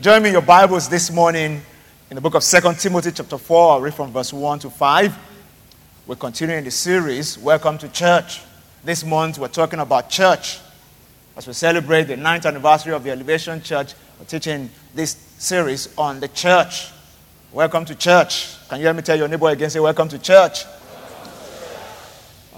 join 0.00 0.22
me 0.22 0.30
your 0.30 0.40
Bibles 0.40 0.88
this 0.88 1.10
morning 1.10 1.60
in 2.08 2.14
the 2.14 2.22
book 2.22 2.34
of 2.34 2.42
2 2.42 2.72
Timothy, 2.78 3.12
chapter 3.12 3.36
4. 3.36 3.72
I'll 3.72 3.80
read 3.82 3.92
from 3.92 4.10
verse 4.10 4.32
1 4.32 4.60
to 4.60 4.70
5. 4.70 5.18
We're 6.06 6.16
continuing 6.16 6.64
the 6.64 6.70
series, 6.70 7.36
Welcome 7.36 7.76
to 7.76 7.88
Church. 7.90 8.40
This 8.82 9.04
month, 9.04 9.38
we're 9.38 9.48
talking 9.48 9.78
about 9.78 10.08
church. 10.08 10.58
As 11.36 11.46
we 11.46 11.52
celebrate 11.52 12.04
the 12.04 12.16
ninth 12.16 12.46
anniversary 12.46 12.94
of 12.94 13.04
the 13.04 13.10
Elevation 13.10 13.60
Church, 13.60 13.92
we're 14.18 14.24
teaching 14.24 14.70
this 14.94 15.10
series 15.36 15.94
on 15.98 16.18
the 16.18 16.28
church. 16.28 16.88
Welcome 17.52 17.84
to 17.84 17.94
church. 17.94 18.56
Can 18.70 18.78
you 18.78 18.86
hear 18.86 18.94
me 18.94 19.02
tell 19.02 19.18
your 19.18 19.28
neighbor 19.28 19.50
again? 19.50 19.68
Say, 19.68 19.80
Welcome 19.80 20.08
to 20.08 20.18
church. 20.18 20.64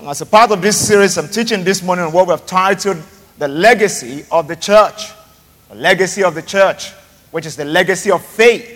As 0.02 0.20
a 0.20 0.27
part 0.27 0.52
of 0.52 0.62
this 0.62 0.87
series, 0.87 1.18
I'm 1.18 1.27
teaching 1.27 1.65
this 1.65 1.82
morning 1.82 2.04
on 2.04 2.12
what 2.12 2.29
we 2.29 2.30
have 2.30 2.46
titled 2.46 2.98
The 3.38 3.48
Legacy 3.48 4.27
of 4.30 4.46
the 4.46 4.54
Church. 4.54 5.10
The 5.70 5.74
legacy 5.74 6.23
of 6.23 6.37
the 6.37 6.43
church, 6.43 6.93
which 7.32 7.46
is 7.46 7.56
the 7.56 7.64
legacy 7.64 8.12
of 8.12 8.24
faith. 8.24 8.68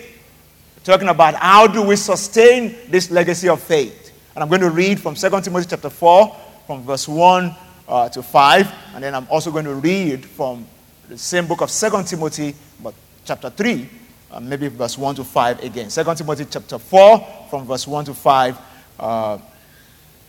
We're 0.75 0.83
talking 0.83 1.07
about 1.07 1.35
how 1.35 1.67
do 1.67 1.83
we 1.83 1.95
sustain 1.95 2.75
this 2.89 3.09
legacy 3.09 3.47
of 3.47 3.61
faith. 3.61 4.11
And 4.35 4.43
I'm 4.43 4.49
going 4.49 4.61
to 4.61 4.69
read 4.69 4.99
from 4.99 5.15
2 5.15 5.29
Timothy 5.41 5.67
chapter 5.69 5.89
4, 5.89 6.35
from 6.65 6.83
verse 6.83 7.07
1 7.07 7.55
uh, 7.87 8.09
to 8.09 8.21
5. 8.21 8.73
And 8.95 9.03
then 9.03 9.15
I'm 9.15 9.27
also 9.29 9.51
going 9.51 9.65
to 9.65 9.75
read 9.75 10.25
from 10.25 10.65
the 11.07 11.17
same 11.17 11.47
book 11.47 11.61
of 11.61 11.71
2 11.71 12.03
Timothy, 12.03 12.53
but 12.83 12.93
chapter 13.25 13.49
3, 13.49 13.89
uh, 14.31 14.39
maybe 14.39 14.67
verse 14.67 14.97
1 14.97 15.15
to 15.15 15.23
5 15.23 15.63
again. 15.63 15.89
2 15.89 16.03
Timothy 16.15 16.45
chapter 16.49 16.77
4, 16.77 17.47
from 17.49 17.65
verse 17.65 17.87
1 17.87 18.05
to 18.05 18.13
5. 18.13 18.57
Uh, 18.99 19.37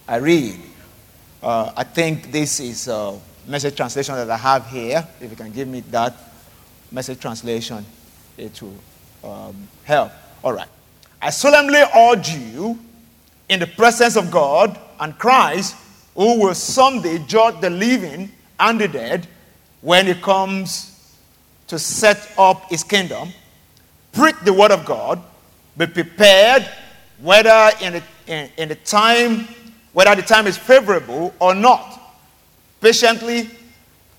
I 0.06 0.16
read. 0.16 0.60
Uh, 1.42 1.72
I 1.76 1.84
think 1.84 2.30
this 2.30 2.60
is 2.60 2.88
a 2.88 3.18
message 3.46 3.76
translation 3.76 4.14
that 4.14 4.30
I 4.30 4.36
have 4.36 4.66
here. 4.68 5.06
If 5.20 5.30
you 5.30 5.36
can 5.36 5.50
give 5.50 5.68
me 5.68 5.80
that 5.90 6.14
message 6.90 7.20
translation, 7.20 7.84
it 8.38 8.62
will 8.62 9.30
um, 9.30 9.68
help. 9.84 10.12
All 10.42 10.52
right. 10.52 10.68
I 11.20 11.30
solemnly 11.30 11.82
urge 11.94 12.30
you, 12.30 12.78
in 13.48 13.60
the 13.60 13.66
presence 13.66 14.16
of 14.16 14.30
God 14.30 14.78
and 15.00 15.18
Christ, 15.18 15.74
who 16.14 16.40
will 16.40 16.54
someday 16.54 17.18
judge 17.26 17.60
the 17.60 17.70
living 17.70 18.30
and 18.60 18.80
the 18.80 18.88
dead 18.88 19.26
when 19.80 20.06
he 20.06 20.14
comes 20.14 21.16
to 21.68 21.78
set 21.78 22.32
up 22.38 22.68
his 22.70 22.82
kingdom, 22.82 23.30
preach 24.12 24.34
the 24.44 24.52
word 24.52 24.70
of 24.70 24.84
God, 24.84 25.22
be 25.76 25.86
prepared 25.86 26.68
whether 27.20 27.70
in 27.80 27.94
the, 27.94 28.02
in, 28.26 28.50
in 28.56 28.68
the 28.68 28.74
time, 28.74 29.48
whether 29.92 30.14
the 30.14 30.22
time 30.22 30.46
is 30.46 30.56
favorable 30.56 31.34
or 31.40 31.54
not. 31.54 32.00
Patiently 32.80 33.50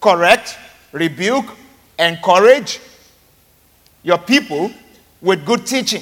correct, 0.02 0.58
rebuke, 0.92 1.46
encourage 1.98 2.80
your 4.10 4.18
people 4.18 4.72
with 5.22 5.46
good 5.46 5.68
teaching. 5.68 6.02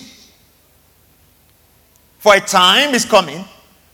For 2.20 2.36
a 2.36 2.40
time 2.40 2.96
is 2.96 3.04
coming 3.04 3.44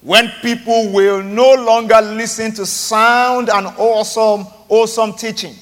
when 0.01 0.29
people 0.43 0.91
will 0.91 1.23
no 1.23 1.55
longer 1.55 1.99
listen 1.99 2.53
to 2.53 2.65
sound 2.67 3.49
and 3.49 3.65
awesome, 3.65 4.45
awesome 4.69 5.13
teaching. 5.13 5.55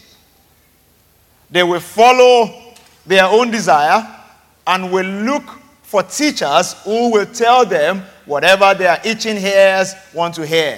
They 1.50 1.64
will 1.64 1.80
follow 1.80 2.74
their 3.06 3.24
own 3.24 3.52
desire 3.52 4.06
and 4.68 4.92
will 4.92 5.06
look 5.06 5.44
for 5.84 6.04
teachers 6.04 6.74
who 6.84 7.10
will 7.12 7.28
tell 7.28 7.66
them 7.66 8.04
whatever 8.26 8.74
their 8.74 9.00
itching 9.06 9.38
ears 9.38 9.94
want 10.14 10.36
to 10.36 10.46
hear. 10.46 10.78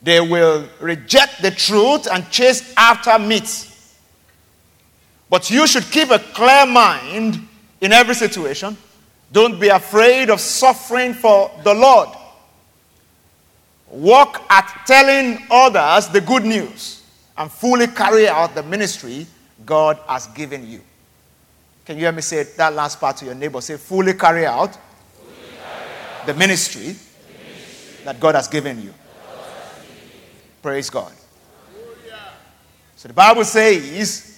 They 0.00 0.20
will 0.20 0.68
reject 0.80 1.42
the 1.42 1.50
truth 1.50 2.06
and 2.12 2.30
chase 2.30 2.72
after 2.76 3.18
myths. 3.18 3.73
But 5.34 5.50
you 5.50 5.66
should 5.66 5.90
keep 5.90 6.10
a 6.10 6.20
clear 6.20 6.64
mind 6.64 7.44
in 7.80 7.90
every 7.90 8.14
situation. 8.14 8.76
Don't 9.32 9.58
be 9.58 9.66
afraid 9.66 10.30
of 10.30 10.40
suffering 10.40 11.12
for 11.12 11.50
the 11.64 11.74
Lord. 11.74 12.08
Work 13.90 14.42
at 14.48 14.84
telling 14.86 15.44
others 15.50 16.06
the 16.06 16.20
good 16.20 16.44
news 16.44 17.02
and 17.36 17.50
fully 17.50 17.88
carry 17.88 18.28
out 18.28 18.54
the 18.54 18.62
ministry 18.62 19.26
God 19.66 19.98
has 20.06 20.28
given 20.28 20.70
you. 20.70 20.80
Can 21.84 21.96
you 21.96 22.02
hear 22.02 22.12
me 22.12 22.22
say 22.22 22.44
that 22.44 22.72
last 22.72 23.00
part 23.00 23.16
to 23.16 23.24
your 23.24 23.34
neighbor? 23.34 23.60
Say, 23.60 23.76
fully 23.76 24.14
carry 24.14 24.46
out, 24.46 24.76
fully 25.16 25.34
carry 25.58 26.20
out 26.20 26.26
the, 26.26 26.34
ministry 26.34 26.82
the 26.82 27.42
ministry 27.42 28.04
that 28.04 28.20
God 28.20 28.36
has 28.36 28.46
given 28.46 28.80
you. 28.80 28.94
Praise 30.62 30.88
God. 30.90 31.12
So 32.94 33.08
the 33.08 33.14
Bible 33.14 33.44
says 33.44 34.33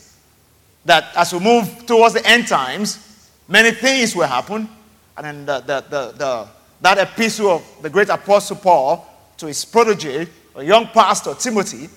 that 0.87 1.15
as 1.17 1.33
we 1.33 1.41
move 1.41 1.85
towards 1.85 2.15
the 2.15 2.27
end 2.27 2.49
times, 2.49 3.31
many 3.49 3.73
things 3.73 4.17
will 4.17 4.27
happen. 4.27 4.69
And 5.17 5.27
then 5.27 5.47
the, 5.47 5.61
the, 5.61 5.85
the, 5.89 6.13
the, 6.13 6.49
that 6.81 6.99
epistle 6.99 7.51
of 7.51 7.83
the 7.83 7.91
great 7.91 8.09
apostle 8.09 8.57
Paul 8.57 9.07
to 9.39 9.47
his 9.47 9.65
protege, 9.65 10.29
a 10.55 10.65
young 10.65 10.87
pastor, 10.87 11.35
Timothy, 11.35 11.89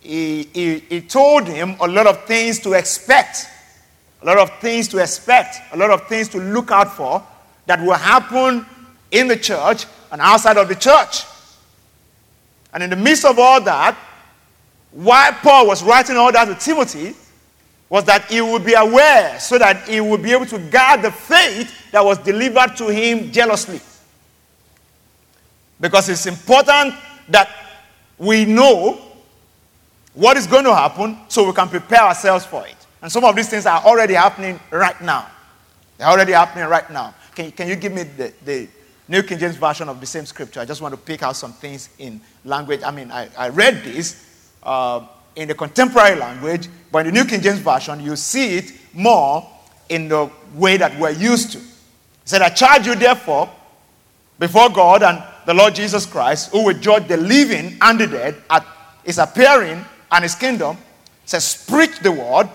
he, 0.00 0.44
he, 0.52 0.78
he 0.80 1.00
told 1.00 1.46
him 1.46 1.76
a 1.80 1.86
lot 1.86 2.06
of 2.06 2.24
things 2.24 2.58
to 2.60 2.72
expect, 2.74 3.48
a 4.22 4.26
lot 4.26 4.38
of 4.38 4.50
things 4.60 4.88
to 4.88 4.98
expect, 4.98 5.56
a 5.72 5.76
lot 5.76 5.90
of 5.90 6.06
things 6.08 6.28
to 6.28 6.38
look 6.38 6.70
out 6.70 6.94
for 6.96 7.24
that 7.66 7.80
will 7.80 7.94
happen 7.94 8.66
in 9.10 9.28
the 9.28 9.36
church 9.36 9.86
and 10.10 10.20
outside 10.20 10.56
of 10.56 10.68
the 10.68 10.74
church. 10.74 11.24
And 12.72 12.82
in 12.82 12.90
the 12.90 12.96
midst 12.96 13.24
of 13.24 13.38
all 13.38 13.60
that, 13.62 13.96
while 14.90 15.32
Paul 15.32 15.66
was 15.66 15.82
writing 15.82 16.16
all 16.16 16.32
that 16.32 16.44
to 16.46 16.54
Timothy 16.54 17.14
was 17.88 18.04
that 18.04 18.24
he 18.24 18.40
would 18.40 18.64
be 18.64 18.74
aware 18.74 19.38
so 19.38 19.58
that 19.58 19.88
he 19.88 20.00
would 20.00 20.22
be 20.22 20.32
able 20.32 20.46
to 20.46 20.58
guard 20.58 21.02
the 21.02 21.10
faith 21.10 21.90
that 21.92 22.04
was 22.04 22.18
delivered 22.18 22.76
to 22.76 22.88
him 22.88 23.30
jealously. 23.30 23.80
Because 25.80 26.08
it's 26.08 26.26
important 26.26 26.94
that 27.28 27.48
we 28.18 28.44
know 28.44 29.00
what 30.14 30.36
is 30.36 30.46
going 30.46 30.64
to 30.64 30.74
happen 30.74 31.18
so 31.28 31.46
we 31.46 31.52
can 31.52 31.68
prepare 31.68 32.02
ourselves 32.02 32.44
for 32.44 32.66
it. 32.66 32.76
And 33.02 33.12
some 33.12 33.24
of 33.24 33.36
these 33.36 33.48
things 33.48 33.66
are 33.66 33.82
already 33.82 34.14
happening 34.14 34.58
right 34.70 35.00
now. 35.00 35.30
They're 35.98 36.08
already 36.08 36.32
happening 36.32 36.66
right 36.68 36.90
now. 36.90 37.14
Can, 37.34 37.52
can 37.52 37.68
you 37.68 37.76
give 37.76 37.92
me 37.92 38.02
the, 38.02 38.32
the 38.44 38.68
New 39.08 39.22
King 39.22 39.38
James 39.38 39.56
Version 39.56 39.88
of 39.88 40.00
the 40.00 40.06
same 40.06 40.26
scripture? 40.26 40.60
I 40.60 40.64
just 40.64 40.80
want 40.80 40.94
to 40.94 41.00
pick 41.00 41.22
out 41.22 41.36
some 41.36 41.52
things 41.52 41.90
in 41.98 42.20
language. 42.44 42.80
I 42.82 42.90
mean, 42.90 43.10
I, 43.10 43.28
I 43.36 43.50
read 43.50 43.84
this 43.84 44.50
uh, 44.62 45.06
in 45.36 45.48
the 45.48 45.54
contemporary 45.54 46.18
language, 46.18 46.68
but 46.90 47.06
in 47.06 47.14
the 47.14 47.20
New 47.20 47.28
King 47.28 47.40
James 47.42 47.58
Version, 47.58 48.00
you 48.00 48.16
see 48.16 48.56
it 48.56 48.72
more 48.92 49.46
in 49.88 50.08
the 50.08 50.30
way 50.54 50.76
that 50.78 50.98
we're 50.98 51.10
used 51.10 51.52
to. 51.52 51.58
He 51.58 51.64
said, 52.24 52.42
I 52.42 52.48
charge 52.48 52.86
you, 52.86 52.94
therefore, 52.94 53.50
before 54.38 54.70
God 54.70 55.02
and 55.02 55.22
the 55.46 55.54
Lord 55.54 55.74
Jesus 55.74 56.06
Christ, 56.06 56.50
who 56.50 56.64
will 56.64 56.78
judge 56.78 57.06
the 57.06 57.16
living 57.16 57.76
and 57.80 58.00
the 58.00 58.06
dead 58.06 58.36
at 58.50 58.66
his 59.04 59.18
appearing 59.18 59.84
and 60.10 60.22
his 60.22 60.34
kingdom, 60.34 60.76
says, 61.24 61.64
Preach 61.68 62.00
the 62.00 62.10
word, 62.10 62.48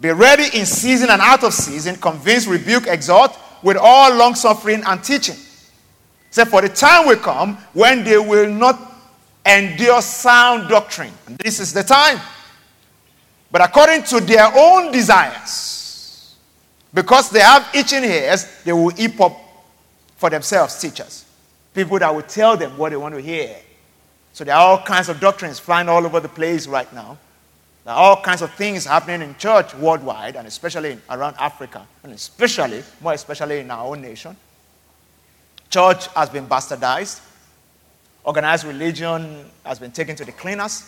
be 0.00 0.10
ready 0.10 0.56
in 0.56 0.64
season 0.64 1.10
and 1.10 1.20
out 1.20 1.44
of 1.44 1.52
season, 1.52 1.96
convince, 1.96 2.46
rebuke, 2.46 2.86
exhort 2.86 3.36
with 3.62 3.76
all 3.76 4.14
long 4.14 4.34
suffering 4.34 4.82
and 4.86 5.02
teaching. 5.02 5.36
Say, 6.30 6.44
For 6.44 6.62
the 6.62 6.68
time 6.68 7.06
will 7.06 7.16
come 7.16 7.56
when 7.72 8.04
they 8.04 8.18
will 8.18 8.48
not 8.48 8.91
endure 9.44 10.00
sound 10.02 10.68
doctrine. 10.68 11.12
And 11.26 11.38
this 11.38 11.60
is 11.60 11.72
the 11.72 11.82
time. 11.82 12.20
But 13.50 13.60
according 13.60 14.04
to 14.04 14.20
their 14.20 14.50
own 14.54 14.92
desires, 14.92 16.34
because 16.94 17.30
they 17.30 17.40
have 17.40 17.68
itching 17.74 18.04
ears, 18.04 18.46
they 18.64 18.72
will 18.72 18.90
heap 18.90 19.20
up 19.20 19.38
for 20.16 20.30
themselves 20.30 20.78
teachers. 20.80 21.24
People 21.74 21.98
that 21.98 22.14
will 22.14 22.22
tell 22.22 22.56
them 22.56 22.76
what 22.78 22.90
they 22.90 22.96
want 22.96 23.14
to 23.14 23.20
hear. 23.20 23.56
So 24.32 24.44
there 24.44 24.54
are 24.54 24.60
all 24.60 24.82
kinds 24.82 25.08
of 25.08 25.20
doctrines 25.20 25.58
flying 25.58 25.88
all 25.88 26.04
over 26.04 26.20
the 26.20 26.28
place 26.28 26.66
right 26.66 26.90
now. 26.92 27.18
There 27.84 27.92
are 27.92 27.98
all 27.98 28.22
kinds 28.22 28.42
of 28.42 28.52
things 28.54 28.86
happening 28.86 29.28
in 29.28 29.36
church 29.36 29.74
worldwide, 29.74 30.36
and 30.36 30.46
especially 30.46 30.96
around 31.10 31.34
Africa, 31.38 31.86
and 32.04 32.12
especially, 32.12 32.82
more 33.00 33.12
especially 33.12 33.58
in 33.58 33.70
our 33.70 33.86
own 33.86 34.00
nation. 34.00 34.36
Church 35.68 36.06
has 36.08 36.28
been 36.28 36.46
bastardized. 36.46 37.20
Organized 38.24 38.64
religion 38.64 39.44
has 39.64 39.78
been 39.78 39.90
taken 39.90 40.14
to 40.16 40.24
the 40.24 40.32
cleaners. 40.32 40.84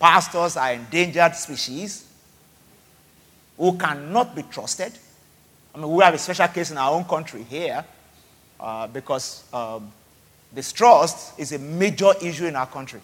Pastors 0.00 0.56
are 0.56 0.72
endangered 0.72 1.34
species 1.36 2.06
who 3.58 3.76
cannot 3.76 4.34
be 4.34 4.42
trusted. 4.42 4.92
I 5.74 5.78
mean, 5.78 5.90
we 5.90 6.02
have 6.02 6.14
a 6.14 6.18
special 6.18 6.48
case 6.48 6.70
in 6.70 6.78
our 6.78 6.92
own 6.92 7.04
country 7.04 7.42
here 7.42 7.84
uh, 8.58 8.86
because 8.86 9.44
um, 9.52 9.92
distrust 10.54 11.38
is 11.38 11.52
a 11.52 11.58
major 11.58 12.12
issue 12.22 12.46
in 12.46 12.56
our 12.56 12.66
country. 12.66 13.00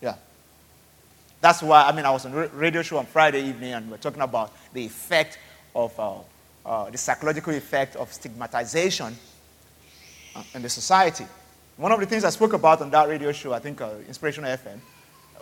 Yeah. 0.00 0.16
That's 1.40 1.62
why, 1.62 1.84
I 1.84 1.92
mean, 1.92 2.04
I 2.04 2.10
was 2.10 2.26
on 2.26 2.32
a 2.32 2.48
radio 2.48 2.82
show 2.82 2.98
on 2.98 3.06
Friday 3.06 3.44
evening 3.44 3.74
and 3.74 3.88
we 3.88 3.94
are 3.94 3.98
talking 3.98 4.22
about 4.22 4.52
the 4.72 4.84
effect 4.84 5.38
of 5.74 5.98
uh, 6.00 6.14
uh, 6.64 6.90
the 6.90 6.98
psychological 6.98 7.54
effect 7.54 7.94
of 7.96 8.12
stigmatization 8.12 9.16
uh, 10.34 10.42
in 10.54 10.62
the 10.62 10.68
society. 10.68 11.26
One 11.76 11.92
of 11.92 12.00
the 12.00 12.06
things 12.06 12.24
I 12.24 12.30
spoke 12.30 12.52
about 12.54 12.80
on 12.80 12.90
that 12.90 13.08
radio 13.08 13.32
show, 13.32 13.52
I 13.52 13.58
think 13.58 13.80
uh, 13.80 13.90
Inspirational 14.08 14.50
FM, 14.50 14.78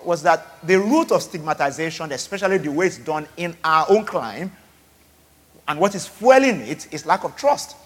was 0.04 0.22
that 0.22 0.58
the 0.66 0.78
root 0.78 1.12
of 1.12 1.22
stigmatization, 1.22 2.12
especially 2.12 2.58
the 2.58 2.70
way 2.70 2.86
it's 2.86 2.98
done 2.98 3.26
in 3.36 3.56
our 3.64 3.86
own 3.88 4.04
clime, 4.04 4.50
And 5.66 5.80
what 5.80 5.94
is 5.94 6.06
fueling 6.06 6.60
it 6.60 6.92
is 6.92 7.06
lack 7.06 7.24
of 7.24 7.36
trust. 7.36 7.76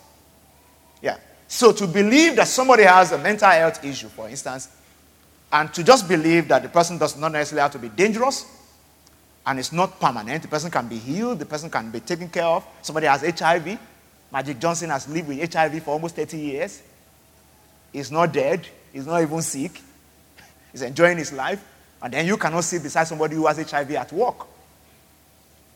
Yeah. 1.01 1.17
So 1.47 1.73
to 1.73 1.87
believe 1.87 2.37
that 2.37 2.49
somebody 2.49 2.83
has 2.83 3.13
a 3.13 3.19
mental 3.19 3.49
health 3.49 3.85
issue, 3.85 4.09
for 4.09 4.29
instance, 4.29 4.69
and 5.53 5.73
to 5.75 5.83
just 5.83 6.09
believe 6.09 6.49
that 6.49 6.63
the 6.63 6.69
person 6.69 6.99
does 6.99 7.17
not 7.17 7.33
necessarily 7.33 7.63
have 7.63 7.73
to 7.73 7.79
be 7.79 7.89
dangerous 7.89 8.45
and 9.47 9.59
it's 9.59 9.73
not 9.73 9.99
permanent, 9.99 10.43
the 10.43 10.49
person 10.49 10.71
can 10.71 10.89
be 10.89 10.99
healed, 10.99 11.39
the 11.39 11.47
person 11.47 11.71
can 11.71 11.91
be 11.91 12.01
taken 12.01 12.29
care 12.29 12.45
of. 12.45 12.67
Somebody 12.83 13.07
has 13.07 13.23
HIV. 13.23 13.79
Magic 14.31 14.59
Johnson 14.59 14.91
has 14.91 15.09
lived 15.09 15.29
with 15.29 15.55
HIV 15.55 15.83
for 15.85 15.93
almost 15.93 16.17
30 16.17 16.37
years. 16.37 16.83
He's 17.93 18.11
not 18.11 18.33
dead, 18.33 18.67
he's 18.93 19.07
not 19.07 19.23
even 19.23 19.43
sick, 19.43 19.81
he's 20.73 20.83
enjoying 20.83 21.19
his 21.19 21.33
life. 21.33 21.65
And 22.01 22.13
then 22.13 22.27
you 22.27 22.37
cannot 22.37 22.65
sit 22.65 22.83
beside 22.83 23.05
somebody 23.05 23.35
who 23.35 23.47
has 23.47 23.59
HIV 23.59 23.91
at 23.93 24.13
work. 24.13 24.47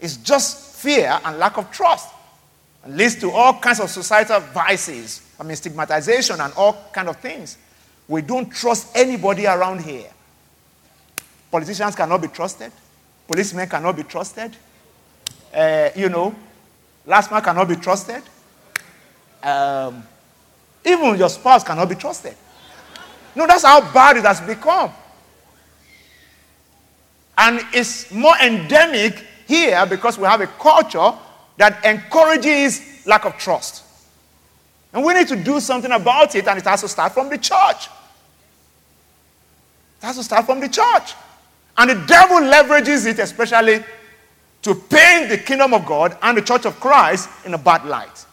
It's 0.00 0.16
just 0.16 0.76
fear 0.76 1.18
and 1.24 1.38
lack 1.38 1.58
of 1.58 1.70
trust. 1.70 2.08
And 2.84 2.96
leads 2.96 3.16
to 3.16 3.30
all 3.30 3.58
kinds 3.58 3.80
of 3.80 3.88
societal 3.90 4.40
vices. 4.40 5.22
I 5.38 5.44
mean, 5.44 5.56
stigmatization 5.56 6.40
and 6.40 6.52
all 6.54 6.90
kind 6.92 7.08
of 7.08 7.16
things. 7.16 7.56
We 8.08 8.22
don't 8.22 8.50
trust 8.50 8.96
anybody 8.96 9.46
around 9.46 9.80
here. 9.80 10.10
Politicians 11.50 11.94
cannot 11.94 12.20
be 12.20 12.28
trusted. 12.28 12.72
Policemen 13.28 13.68
cannot 13.68 13.96
be 13.96 14.02
trusted. 14.02 14.56
Uh, 15.54 15.90
you 15.94 16.08
know, 16.08 16.34
last 17.06 17.30
man 17.30 17.42
cannot 17.42 17.68
be 17.68 17.76
trusted. 17.76 18.22
Um, 19.42 20.02
even 20.84 21.16
your 21.16 21.28
spouse 21.28 21.64
cannot 21.64 21.88
be 21.88 21.94
trusted. 21.94 22.34
No, 23.34 23.46
that's 23.46 23.64
how 23.64 23.80
bad 23.92 24.16
it 24.16 24.24
has 24.24 24.40
become. 24.40 24.90
And 27.38 27.60
it's 27.72 28.10
more 28.10 28.36
endemic 28.42 29.24
here 29.46 29.84
because 29.86 30.18
we 30.18 30.24
have 30.24 30.40
a 30.40 30.46
culture 30.46 31.12
that 31.56 31.84
encourages 31.84 33.06
lack 33.06 33.24
of 33.24 33.36
trust. 33.38 33.84
And 34.92 35.04
we 35.04 35.14
need 35.14 35.28
to 35.28 35.36
do 35.36 35.58
something 35.60 35.90
about 35.90 36.34
it, 36.34 36.46
and 36.46 36.58
it 36.58 36.64
has 36.64 36.82
to 36.82 36.88
start 36.88 37.12
from 37.12 37.30
the 37.30 37.38
church. 37.38 37.88
It 40.00 40.06
has 40.06 40.16
to 40.16 40.24
start 40.24 40.44
from 40.44 40.60
the 40.60 40.68
church. 40.68 41.14
And 41.78 41.90
the 41.90 42.06
devil 42.06 42.38
leverages 42.38 43.06
it, 43.06 43.18
especially 43.18 43.82
to 44.62 44.74
paint 44.74 45.30
the 45.30 45.38
kingdom 45.38 45.72
of 45.72 45.86
God 45.86 46.16
and 46.20 46.36
the 46.36 46.42
church 46.42 46.66
of 46.66 46.78
Christ 46.78 47.30
in 47.46 47.54
a 47.54 47.58
bad 47.58 47.86
light. 47.86 48.26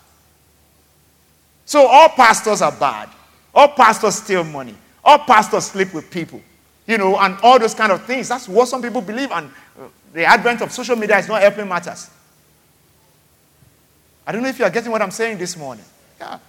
So 1.69 1.85
all 1.85 2.09
pastors 2.09 2.63
are 2.63 2.71
bad. 2.71 3.09
All 3.53 3.67
pastors 3.67 4.15
steal 4.15 4.43
money. 4.43 4.73
All 5.03 5.19
pastors 5.19 5.65
sleep 5.65 5.93
with 5.93 6.09
people. 6.09 6.41
You 6.87 6.97
know, 6.97 7.15
and 7.19 7.37
all 7.43 7.59
those 7.59 7.75
kind 7.75 7.91
of 7.91 8.03
things. 8.05 8.27
That's 8.27 8.49
what 8.49 8.67
some 8.67 8.81
people 8.81 9.01
believe. 9.01 9.29
And 9.29 9.51
uh, 9.79 9.83
the 10.11 10.25
advent 10.25 10.63
of 10.63 10.71
social 10.71 10.95
media 10.95 11.19
is 11.19 11.27
not 11.27 11.43
helping 11.43 11.69
matters. 11.69 12.09
I 14.25 14.31
don't 14.31 14.41
know 14.41 14.49
if 14.49 14.57
you 14.57 14.65
are 14.65 14.71
getting 14.71 14.91
what 14.91 15.03
I'm 15.03 15.11
saying 15.11 15.37
this 15.37 15.55
morning. 15.55 15.85
Yeah. 16.19 16.39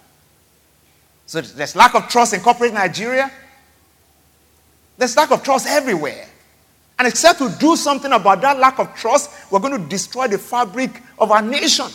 So 1.27 1.39
there's 1.39 1.75
lack 1.75 1.93
of 1.93 2.07
trust 2.07 2.33
in 2.33 2.39
corporate 2.39 2.73
Nigeria. 2.73 3.31
There's 4.97 5.15
lack 5.15 5.29
of 5.29 5.43
trust 5.43 5.67
everywhere. 5.67 6.25
And 6.97 7.07
except 7.07 7.37
to 7.37 7.55
do 7.59 7.75
something 7.75 8.11
about 8.11 8.41
that 8.41 8.57
lack 8.57 8.79
of 8.79 8.95
trust, 8.95 9.29
we're 9.51 9.59
going 9.59 9.79
to 9.79 9.87
destroy 9.87 10.27
the 10.27 10.39
fabric 10.39 10.99
of 11.19 11.29
our 11.29 11.43
nation. 11.43 11.85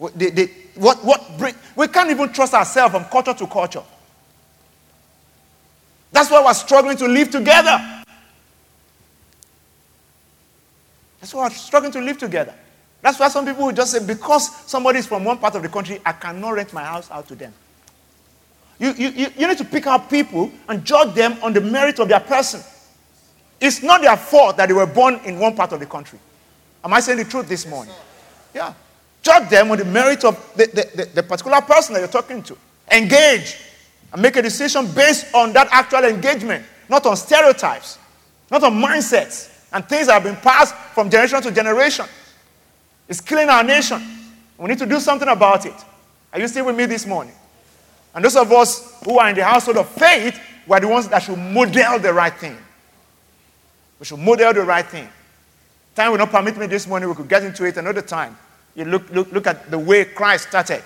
What, 0.00 1.04
what 1.04 1.38
bring, 1.38 1.54
we 1.76 1.86
can't 1.88 2.10
even 2.10 2.32
trust 2.32 2.54
ourselves 2.54 2.94
from 2.94 3.04
culture 3.04 3.34
to 3.34 3.46
culture. 3.46 3.82
That's 6.10 6.30
why 6.30 6.42
we're 6.42 6.54
struggling 6.54 6.96
to 6.96 7.06
live 7.06 7.30
together. 7.30 8.02
That's 11.20 11.34
why 11.34 11.44
we're 11.44 11.54
struggling 11.54 11.92
to 11.92 12.00
live 12.00 12.16
together. 12.16 12.54
That's 13.02 13.18
why 13.18 13.28
some 13.28 13.44
people 13.44 13.66
will 13.66 13.72
just 13.72 13.92
say, 13.92 14.04
because 14.04 14.54
somebody 14.66 15.00
is 15.00 15.06
from 15.06 15.24
one 15.24 15.36
part 15.36 15.54
of 15.54 15.62
the 15.62 15.68
country, 15.68 16.00
I 16.04 16.12
cannot 16.12 16.50
rent 16.52 16.72
my 16.72 16.82
house 16.82 17.10
out 17.10 17.28
to 17.28 17.34
them. 17.34 17.52
You, 18.78 18.94
you, 18.94 19.26
you 19.36 19.46
need 19.46 19.58
to 19.58 19.64
pick 19.64 19.86
out 19.86 20.08
people 20.08 20.50
and 20.66 20.82
judge 20.82 21.14
them 21.14 21.36
on 21.42 21.52
the 21.52 21.60
merit 21.60 21.98
of 21.98 22.08
their 22.08 22.20
person. 22.20 22.62
It's 23.60 23.82
not 23.82 24.00
their 24.00 24.16
fault 24.16 24.56
that 24.56 24.68
they 24.68 24.72
were 24.72 24.86
born 24.86 25.20
in 25.26 25.38
one 25.38 25.54
part 25.54 25.72
of 25.72 25.80
the 25.80 25.86
country. 25.86 26.18
Am 26.82 26.94
I 26.94 27.00
saying 27.00 27.18
the 27.18 27.24
truth 27.24 27.46
this 27.46 27.66
morning? 27.66 27.94
Yeah. 28.54 28.72
Judge 29.22 29.48
them 29.50 29.70
on 29.70 29.78
the 29.78 29.84
merit 29.84 30.24
of 30.24 30.36
the, 30.56 30.66
the, 30.66 30.96
the, 30.96 31.10
the 31.16 31.22
particular 31.22 31.60
person 31.60 31.94
that 31.94 32.00
you're 32.00 32.08
talking 32.08 32.42
to. 32.42 32.56
Engage 32.90 33.58
and 34.12 34.22
make 34.22 34.36
a 34.36 34.42
decision 34.42 34.90
based 34.92 35.34
on 35.34 35.52
that 35.52 35.68
actual 35.70 36.04
engagement, 36.04 36.64
not 36.88 37.04
on 37.06 37.16
stereotypes, 37.16 37.98
not 38.50 38.62
on 38.64 38.72
mindsets 38.72 39.50
and 39.72 39.84
things 39.88 40.06
that 40.06 40.14
have 40.14 40.24
been 40.24 40.36
passed 40.36 40.74
from 40.94 41.10
generation 41.10 41.42
to 41.42 41.52
generation. 41.52 42.06
It's 43.08 43.20
killing 43.20 43.48
our 43.48 43.62
nation. 43.62 44.02
We 44.58 44.68
need 44.68 44.78
to 44.78 44.86
do 44.86 44.98
something 45.00 45.28
about 45.28 45.66
it. 45.66 45.74
Are 46.32 46.40
you 46.40 46.48
still 46.48 46.66
with 46.66 46.76
me 46.76 46.86
this 46.86 47.06
morning? 47.06 47.34
And 48.14 48.24
those 48.24 48.36
of 48.36 48.50
us 48.52 49.00
who 49.04 49.18
are 49.18 49.28
in 49.28 49.36
the 49.36 49.44
household 49.44 49.76
of 49.76 49.88
faith, 49.88 50.40
we're 50.66 50.80
the 50.80 50.88
ones 50.88 51.08
that 51.08 51.22
should 51.22 51.38
model 51.38 51.98
the 51.98 52.12
right 52.12 52.34
thing. 52.34 52.56
We 53.98 54.06
should 54.06 54.18
model 54.18 54.52
the 54.52 54.62
right 54.62 54.86
thing. 54.86 55.08
Time 55.94 56.12
will 56.12 56.18
not 56.18 56.30
permit 56.30 56.56
me 56.56 56.66
this 56.66 56.86
morning. 56.86 57.08
We 57.08 57.14
could 57.14 57.28
get 57.28 57.44
into 57.44 57.64
it 57.64 57.76
another 57.76 58.02
time. 58.02 58.36
You 58.74 58.84
look, 58.84 59.10
look, 59.10 59.32
look 59.32 59.46
at 59.46 59.70
the 59.70 59.78
way 59.78 60.04
Christ 60.04 60.48
started, 60.48 60.82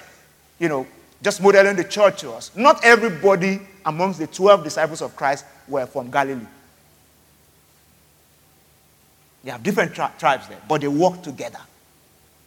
you 0.59 0.69
know, 0.69 0.87
just 1.23 1.43
modeling 1.43 1.77
the 1.77 1.85
church 1.85 2.21
to 2.21 2.33
us. 2.33 2.51
Not 2.55 2.85
everybody 2.85 3.61
amongst 3.85 4.19
the 4.19 4.27
12 4.27 4.65
disciples 4.65 5.03
of 5.03 5.15
Christ 5.17 5.45
were 5.69 5.87
from 5.87 6.11
Galilee. 6.11 6.47
They 9.43 9.51
have 9.51 9.63
different 9.63 9.95
tri- 9.95 10.11
tribes 10.19 10.49
there, 10.49 10.59
but 10.67 10.81
they 10.81 10.89
work 10.89 11.23
together. 11.23 11.61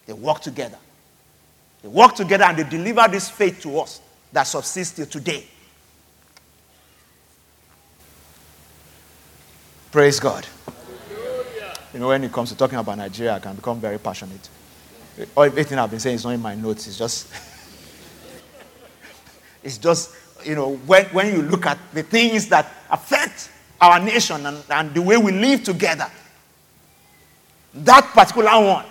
They 0.08 0.14
work 0.14 0.42
together. 0.42 0.78
They 1.84 1.88
work 1.90 2.16
together 2.16 2.46
and 2.46 2.58
they 2.58 2.64
deliver 2.64 3.08
this 3.08 3.30
faith 3.30 3.62
to 3.62 3.80
us 3.80 4.02
that 4.32 4.44
subsists 4.44 4.96
till 4.96 5.06
today. 5.06 5.46
Praise 9.92 10.20
God. 10.20 10.46
You 11.94 12.00
know, 12.00 12.10
when 12.10 12.24
it 12.24 12.32
comes 12.32 12.50
to 12.50 12.56
talking 12.58 12.78
about 12.78 12.98
Nigeria, 12.98 13.36
I 13.36 13.40
can 13.40 13.56
become 13.56 13.80
very 13.80 13.98
passionate. 13.98 14.50
Everything 15.38 15.80
I've 15.80 15.90
been 15.90 16.00
saying 16.00 16.16
is 16.16 16.24
not 16.24 16.32
in 16.32 16.42
my 16.42 16.56
notes. 16.56 16.88
It's 16.88 16.98
just, 16.98 17.34
it's 19.64 19.78
just, 19.78 20.14
you 20.46 20.56
know, 20.56 20.76
when, 20.76 21.06
when 21.08 21.34
you 21.34 21.42
look 21.42 21.66
at 21.66 21.78
the 21.94 22.04
things 22.04 22.48
that 22.50 22.72
affect 22.90 23.50
our 23.82 24.00
nation 24.00 24.46
and, 24.46 24.64
and 24.70 24.94
the 24.94 25.02
way 25.02 25.18
we 25.18 25.32
live 25.32 25.64
together, 25.64 26.10
that 27.74 28.04
particular 28.14 28.66
one 28.66 28.86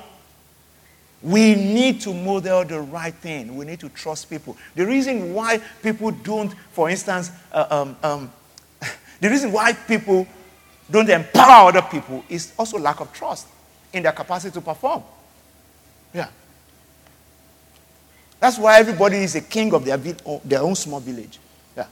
we 1.22 1.56
need 1.56 2.00
to 2.02 2.14
model 2.14 2.64
the 2.64 2.80
right 2.80 3.14
thing. 3.14 3.56
We 3.56 3.64
need 3.64 3.80
to 3.80 3.88
trust 3.88 4.30
people. 4.30 4.56
The 4.74 4.86
reason 4.86 5.34
why 5.34 5.60
people 5.82 6.12
don't, 6.12 6.54
for 6.70 6.88
instance, 6.88 7.32
uh, 7.50 7.66
um, 7.68 7.96
um, 8.02 8.32
the 9.20 9.28
reason 9.28 9.50
why 9.50 9.72
people 9.72 10.26
don't 10.88 11.10
empower 11.10 11.70
other 11.70 11.82
people 11.82 12.24
is 12.28 12.52
also 12.56 12.78
lack 12.78 13.00
of 13.00 13.12
trust 13.12 13.48
in 13.92 14.04
their 14.04 14.12
capacity 14.12 14.54
to 14.54 14.60
perform. 14.60 15.02
Yeah. 16.16 16.28
That's 18.40 18.58
why 18.58 18.80
everybody 18.80 19.18
is 19.18 19.34
a 19.34 19.42
king 19.42 19.74
of 19.74 19.84
their, 19.84 19.98
their 19.98 20.62
own 20.62 20.74
small 20.74 20.98
village. 20.98 21.38
Yeah. 21.76 21.86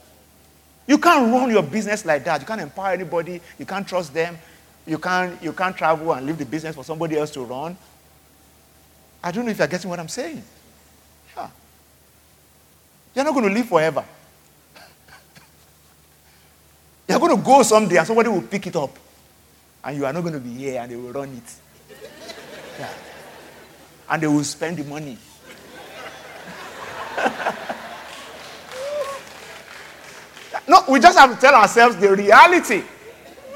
You 0.87 0.97
can't 0.97 1.31
run 1.31 1.51
your 1.51 1.61
business 1.61 2.03
like 2.03 2.23
that. 2.23 2.41
You 2.41 2.47
can't 2.47 2.61
empower 2.61 2.93
anybody. 2.93 3.39
You 3.59 3.67
can't 3.67 3.87
trust 3.87 4.15
them. 4.15 4.35
You 4.87 4.97
can't, 4.97 5.41
you 5.43 5.53
can't 5.53 5.77
travel 5.77 6.11
and 6.13 6.25
leave 6.25 6.39
the 6.39 6.45
business 6.45 6.75
for 6.75 6.83
somebody 6.83 7.17
else 7.17 7.29
to 7.31 7.43
run. 7.43 7.77
I 9.23 9.31
don't 9.31 9.45
know 9.45 9.51
if 9.51 9.59
you're 9.59 9.67
getting 9.67 9.91
what 9.91 9.99
I'm 9.99 10.07
saying. 10.07 10.41
Yeah. 11.37 11.49
You're 13.13 13.25
not 13.25 13.33
going 13.35 13.47
to 13.47 13.53
live 13.53 13.67
forever. 13.67 14.03
You're 17.07 17.19
going 17.19 17.37
to 17.37 17.43
go 17.43 17.61
someday 17.61 17.97
and 17.97 18.07
somebody 18.07 18.29
will 18.29 18.41
pick 18.41 18.65
it 18.65 18.75
up. 18.75 18.97
And 19.83 19.97
you 19.97 20.05
are 20.05 20.13
not 20.13 20.21
going 20.21 20.33
to 20.33 20.39
be 20.39 20.49
here 20.49 20.81
and 20.81 20.91
they 20.91 20.95
will 20.95 21.11
run 21.11 21.29
it. 21.29 21.97
Yeah. 22.79 22.89
And 24.09 24.21
they 24.21 24.27
will 24.27 24.43
spend 24.43 24.77
the 24.77 24.83
money. 24.83 25.17
no, 30.67 30.83
we 30.89 30.99
just 30.99 31.17
have 31.17 31.33
to 31.33 31.41
tell 31.41 31.55
ourselves 31.55 31.95
the 31.97 32.15
reality. 32.15 32.83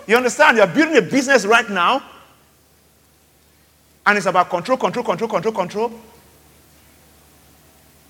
You 0.07 0.17
understand? 0.17 0.57
You're 0.57 0.67
building 0.67 0.97
a 0.97 1.01
business 1.01 1.45
right 1.45 1.69
now 1.69 2.03
and 4.09 4.17
it's 4.17 4.25
about 4.25 4.49
control, 4.49 4.75
control, 4.75 5.05
control, 5.05 5.29
control, 5.29 5.53
control. 5.53 5.91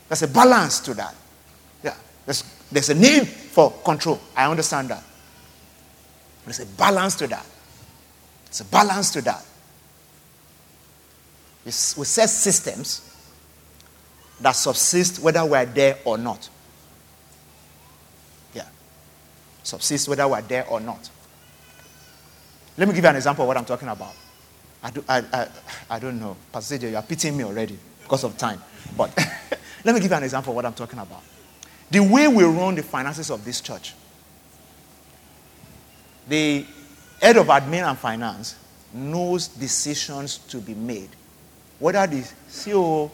There's 0.08 0.24
a 0.24 0.30
balance 0.30 0.80
to 0.80 0.94
that. 0.94 1.14
Yeah. 1.84 1.94
There's, 2.26 2.42
there's 2.72 2.90
a 2.90 2.96
need 2.96 3.28
for 3.28 3.70
control. 3.84 4.18
I 4.34 4.50
understand 4.50 4.92
that. 4.92 5.04
There's 6.46 6.62
a 6.62 6.66
balance 6.66 7.18
to 7.18 7.28
that. 7.28 7.46
There's 8.46 8.62
a 8.62 8.66
balance 8.66 9.12
to 9.12 9.22
that. 9.24 9.46
We, 11.66 11.72
set 11.72 12.30
systems 12.30 13.06
that 14.40 14.54
subsist 14.54 15.20
whether 15.20 15.46
we're 15.46 15.66
there 15.66 15.98
or 16.06 16.18
not. 16.18 16.50
Yeah. 18.54 18.68
Subsist 19.64 20.08
whether 20.08 20.28
we're 20.28 20.42
there 20.42 20.68
or 20.68 20.80
not. 20.80 21.10
Let 22.78 22.88
me 22.88 22.94
give 22.94 23.04
you 23.04 23.10
an 23.10 23.18
example 23.18 23.44
of 23.44 23.48
what 23.48 23.58
I'm 23.58 23.66
talking 23.66 23.90
about. 23.90 24.14
I, 24.82 24.92
do, 24.92 25.04
I, 25.08 25.24
I, 25.34 25.48
I 25.90 26.00
don't 26.00 26.20
know. 26.20 26.38
Pastor 26.52 26.78
you 26.78 26.96
are 26.96 27.04
pitying 27.04 27.36
me 27.36 27.44
already 27.44 27.78
because 28.02 28.24
of 28.24 28.38
time. 28.38 28.62
But 28.96 29.16
let 29.84 29.94
me 29.94 30.00
give 30.00 30.10
you 30.10 30.18
an 30.18 30.24
example 30.24 30.52
of 30.52 30.56
what 30.56 30.66
I'm 30.66 30.74
talking 30.74 31.00
about. 31.00 31.22
The 31.92 32.00
way 32.00 32.28
we 32.28 32.44
run 32.44 32.76
the 32.76 32.84
finances 32.84 33.30
of 33.30 33.44
this 33.44 33.62
church, 33.62 33.94
the 36.28 36.66
head 37.22 37.38
of 37.38 37.48
admin 37.48 37.88
and 37.88 37.98
finance 37.98 38.56
knows 38.94 39.48
decisions 39.48 40.38
to 40.38 40.58
be 40.62 40.74
made. 40.74 41.10
Whether 41.80 42.06
the 42.08 42.30
CEO 42.50 43.10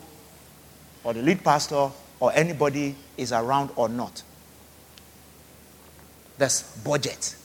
or 1.03 1.13
the 1.13 1.21
lead 1.21 1.43
pastor 1.43 1.89
or 2.19 2.33
anybody 2.33 2.95
is 3.15 3.31
around 3.31 3.69
or 3.75 3.87
not. 3.87 4.23
There's 6.37 6.63
budget. 6.83 7.35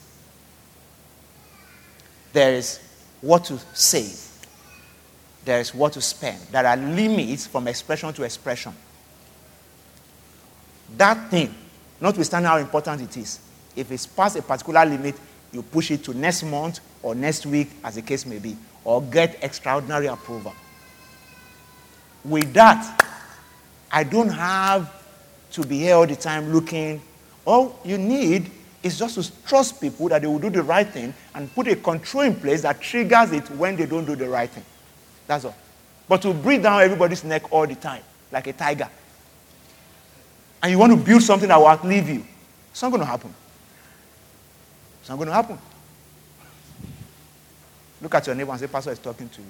There 2.32 2.54
is 2.54 2.80
what 3.20 3.44
to 3.44 3.58
save. 3.74 4.26
There 5.44 5.60
is 5.60 5.74
what 5.74 5.92
to 5.94 6.00
spend. 6.00 6.40
There 6.50 6.66
are 6.66 6.76
limits 6.76 7.46
from 7.46 7.68
expression 7.68 8.12
to 8.14 8.22
expression. 8.22 8.72
That 10.96 11.30
thing, 11.30 11.54
notwithstanding 12.00 12.48
how 12.48 12.58
important 12.58 13.02
it 13.02 13.16
is, 13.16 13.40
if 13.76 13.90
it's 13.92 14.06
past 14.06 14.36
a 14.36 14.42
particular 14.42 14.84
limit, 14.84 15.16
you 15.52 15.62
push 15.62 15.90
it 15.90 16.04
to 16.04 16.14
next 16.14 16.42
month 16.44 16.80
or 17.02 17.14
next 17.14 17.46
week, 17.46 17.70
as 17.84 17.94
the 17.94 18.02
case 18.02 18.26
may 18.26 18.38
be, 18.38 18.56
or 18.84 19.02
get 19.02 19.38
extraordinary 19.42 20.06
approval. 20.06 20.52
With 22.24 22.52
that, 22.54 23.04
I 23.90 24.04
don't 24.04 24.28
have 24.28 24.92
to 25.52 25.62
be 25.62 25.80
here 25.80 25.96
all 25.96 26.06
the 26.06 26.16
time 26.16 26.52
looking. 26.52 27.00
All 27.44 27.78
you 27.84 27.98
need 27.98 28.50
is 28.82 28.98
just 28.98 29.14
to 29.16 29.46
trust 29.46 29.80
people 29.80 30.08
that 30.08 30.22
they 30.22 30.28
will 30.28 30.38
do 30.38 30.50
the 30.50 30.62
right 30.62 30.86
thing 30.86 31.12
and 31.34 31.52
put 31.54 31.68
a 31.68 31.76
control 31.76 32.24
in 32.24 32.34
place 32.34 32.62
that 32.62 32.80
triggers 32.80 33.32
it 33.32 33.48
when 33.50 33.76
they 33.76 33.86
don't 33.86 34.04
do 34.04 34.16
the 34.16 34.28
right 34.28 34.48
thing. 34.48 34.64
That's 35.26 35.44
all. 35.44 35.56
But 36.08 36.22
to 36.22 36.32
breathe 36.32 36.62
down 36.62 36.80
everybody's 36.82 37.24
neck 37.24 37.52
all 37.52 37.66
the 37.66 37.74
time, 37.74 38.02
like 38.32 38.46
a 38.46 38.52
tiger, 38.52 38.88
and 40.62 40.72
you 40.72 40.78
want 40.78 40.92
to 40.92 40.98
build 40.98 41.22
something 41.22 41.48
that 41.48 41.56
will 41.56 41.68
outlive 41.68 42.08
you, 42.08 42.24
it's 42.70 42.82
not 42.82 42.90
going 42.90 43.00
to 43.00 43.06
happen. 43.06 43.32
It's 45.00 45.08
not 45.08 45.16
going 45.16 45.28
to 45.28 45.34
happen. 45.34 45.58
Look 48.02 48.14
at 48.14 48.26
your 48.26 48.34
neighbor 48.36 48.50
and 48.50 48.60
say, 48.60 48.66
Pastor 48.66 48.92
is 48.92 48.98
talking 48.98 49.28
to 49.28 49.40
you. 49.40 49.46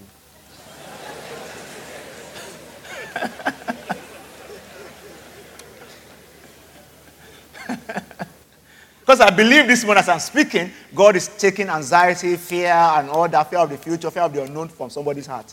Because 9.10 9.22
I 9.22 9.30
believe 9.30 9.66
this 9.66 9.84
morning 9.84 10.02
as 10.02 10.08
I'm 10.08 10.20
speaking, 10.20 10.70
God 10.94 11.16
is 11.16 11.26
taking 11.26 11.68
anxiety, 11.68 12.36
fear, 12.36 12.72
and 12.72 13.10
all 13.10 13.28
that 13.28 13.50
fear 13.50 13.58
of 13.58 13.68
the 13.68 13.76
future, 13.76 14.08
fear 14.08 14.22
of 14.22 14.32
the 14.32 14.44
unknown 14.44 14.68
from 14.68 14.88
somebody's 14.88 15.26
heart. 15.26 15.52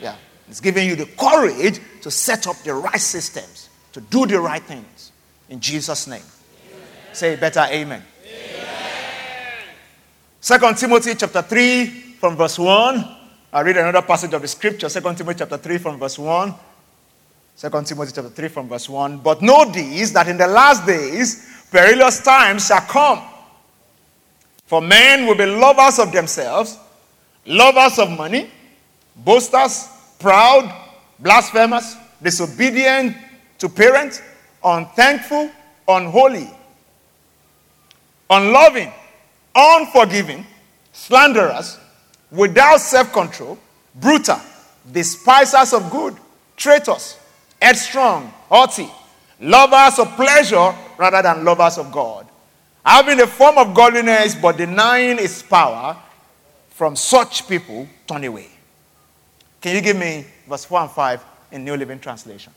Yeah. 0.00 0.14
It's 0.48 0.60
giving 0.60 0.88
you 0.88 0.94
the 0.94 1.06
courage 1.06 1.80
to 2.02 2.12
set 2.12 2.46
up 2.46 2.54
the 2.58 2.74
right 2.74 3.00
systems, 3.00 3.68
to 3.92 4.00
do 4.00 4.24
the 4.24 4.38
right 4.38 4.62
things. 4.62 5.10
In 5.48 5.58
Jesus' 5.58 6.06
name. 6.06 6.22
Amen. 6.22 6.86
Say 7.12 7.34
better, 7.34 7.66
amen. 7.70 8.04
Second 10.40 10.76
Timothy 10.76 11.16
chapter 11.16 11.42
3 11.42 11.86
from 12.20 12.36
verse 12.36 12.56
1. 12.56 13.17
I 13.52 13.62
read 13.62 13.78
another 13.78 14.02
passage 14.02 14.34
of 14.34 14.42
the 14.42 14.48
scripture, 14.48 14.88
Second 14.88 15.16
Timothy 15.16 15.38
chapter 15.38 15.56
3 15.56 15.78
from 15.78 15.98
verse 15.98 16.18
1. 16.18 16.54
2 17.56 17.68
Timothy 17.84 18.12
chapter 18.14 18.28
3 18.28 18.48
from 18.48 18.68
verse 18.68 18.88
1. 18.88 19.18
But 19.18 19.40
know 19.40 19.64
these 19.70 20.12
that 20.12 20.28
in 20.28 20.36
the 20.36 20.46
last 20.46 20.86
days 20.86 21.66
perilous 21.70 22.22
times 22.22 22.66
shall 22.66 22.82
come. 22.82 23.22
For 24.66 24.82
men 24.82 25.26
will 25.26 25.34
be 25.34 25.46
lovers 25.46 25.98
of 25.98 26.12
themselves, 26.12 26.78
lovers 27.46 27.98
of 27.98 28.10
money, 28.10 28.50
boasters, 29.16 29.88
proud, 30.18 30.70
blasphemous, 31.18 31.96
disobedient 32.22 33.16
to 33.58 33.68
parents, 33.70 34.20
unthankful, 34.62 35.50
unholy, 35.88 36.50
unloving, 38.28 38.92
unforgiving, 39.54 40.46
slanderers, 40.92 41.78
without 42.30 42.80
self 42.80 43.12
control, 43.12 43.58
brutal, 43.94 44.40
despisers 44.90 45.72
of 45.72 45.90
good, 45.90 46.16
traitors, 46.56 47.18
headstrong, 47.60 48.32
haughty, 48.48 48.88
lovers 49.40 49.98
of 49.98 50.08
pleasure 50.16 50.74
rather 50.96 51.22
than 51.22 51.44
lovers 51.44 51.78
of 51.78 51.92
God. 51.92 52.26
Having 52.84 53.20
a 53.20 53.26
form 53.26 53.58
of 53.58 53.74
godliness 53.74 54.34
but 54.34 54.56
denying 54.56 55.18
its 55.18 55.42
power, 55.42 55.96
from 56.70 56.94
such 56.94 57.48
people 57.48 57.88
turn 58.06 58.22
away. 58.22 58.46
Can 59.60 59.74
you 59.74 59.82
give 59.82 59.96
me 59.96 60.24
verse 60.48 60.64
4 60.64 60.82
and 60.82 60.90
5 60.90 61.24
in 61.50 61.64
New 61.64 61.76
Living 61.76 61.98
Translation? 61.98 62.52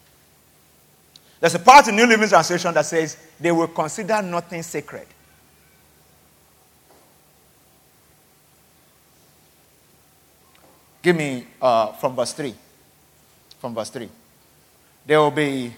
There's 1.40 1.56
a 1.56 1.60
part 1.60 1.88
in 1.88 1.96
New 1.96 2.06
Living 2.06 2.30
Translation 2.30 2.72
that 2.76 2.86
says, 2.86 3.18
they 3.40 3.52
will 3.52 3.68
consider 3.70 4.22
nothing 4.22 4.62
sacred. 4.62 5.08
Give 11.02 11.16
me 11.16 11.48
uh, 11.62 11.94
from 11.94 12.16
verse 12.16 12.34
3. 12.34 12.54
From 13.60 13.74
verse 13.74 13.90
3. 13.90 14.10
They 15.06 15.18
will 15.18 15.32
be, 15.32 15.74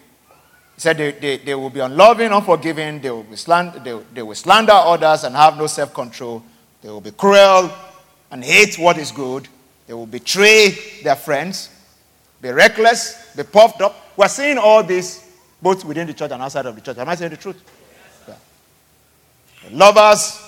said, 0.78 0.98
they, 0.98 1.12
they, 1.12 1.38
they 1.38 1.56
will 1.56 1.70
be 1.70 1.80
unloving, 1.80 2.32
unforgiving, 2.32 3.00
they 3.00 3.10
will, 3.10 3.24
be 3.24 3.36
slander, 3.36 3.80
they, 3.80 4.00
they 4.14 4.22
will 4.22 4.36
slander 4.36 4.74
others 4.74 5.24
and 5.24 5.36
have 5.36 5.58
no 5.58 5.68
self 5.68 5.94
control. 5.94 6.44
They 6.82 6.90
will 6.90 7.02
be 7.02 7.12
cruel 7.12 7.72
and 8.32 8.44
hate 8.44 8.78
what 8.78 8.98
is 8.98 9.12
good. 9.12 9.48
They 9.88 9.94
will 9.94 10.06
betray 10.06 10.76
their 11.04 11.16
friends, 11.16 11.70
be 12.42 12.50
reckless, 12.50 13.34
be 13.36 13.44
puffed 13.44 13.82
up. 13.82 13.96
We're 14.18 14.28
seeing 14.28 14.58
all 14.58 14.84
this 14.84 15.32
both 15.62 15.86
within 15.86 16.08
the 16.08 16.14
church 16.14 16.32
and 16.32 16.42
outside 16.42 16.66
of 16.66 16.76
the 16.76 16.82
church. 16.82 16.98
Am 16.98 17.08
I 17.08 17.16
saying 17.16 17.32
the 17.32 17.38
truth? 17.38 17.62
Yeah. 18.28 18.36
Lovers 19.72 20.42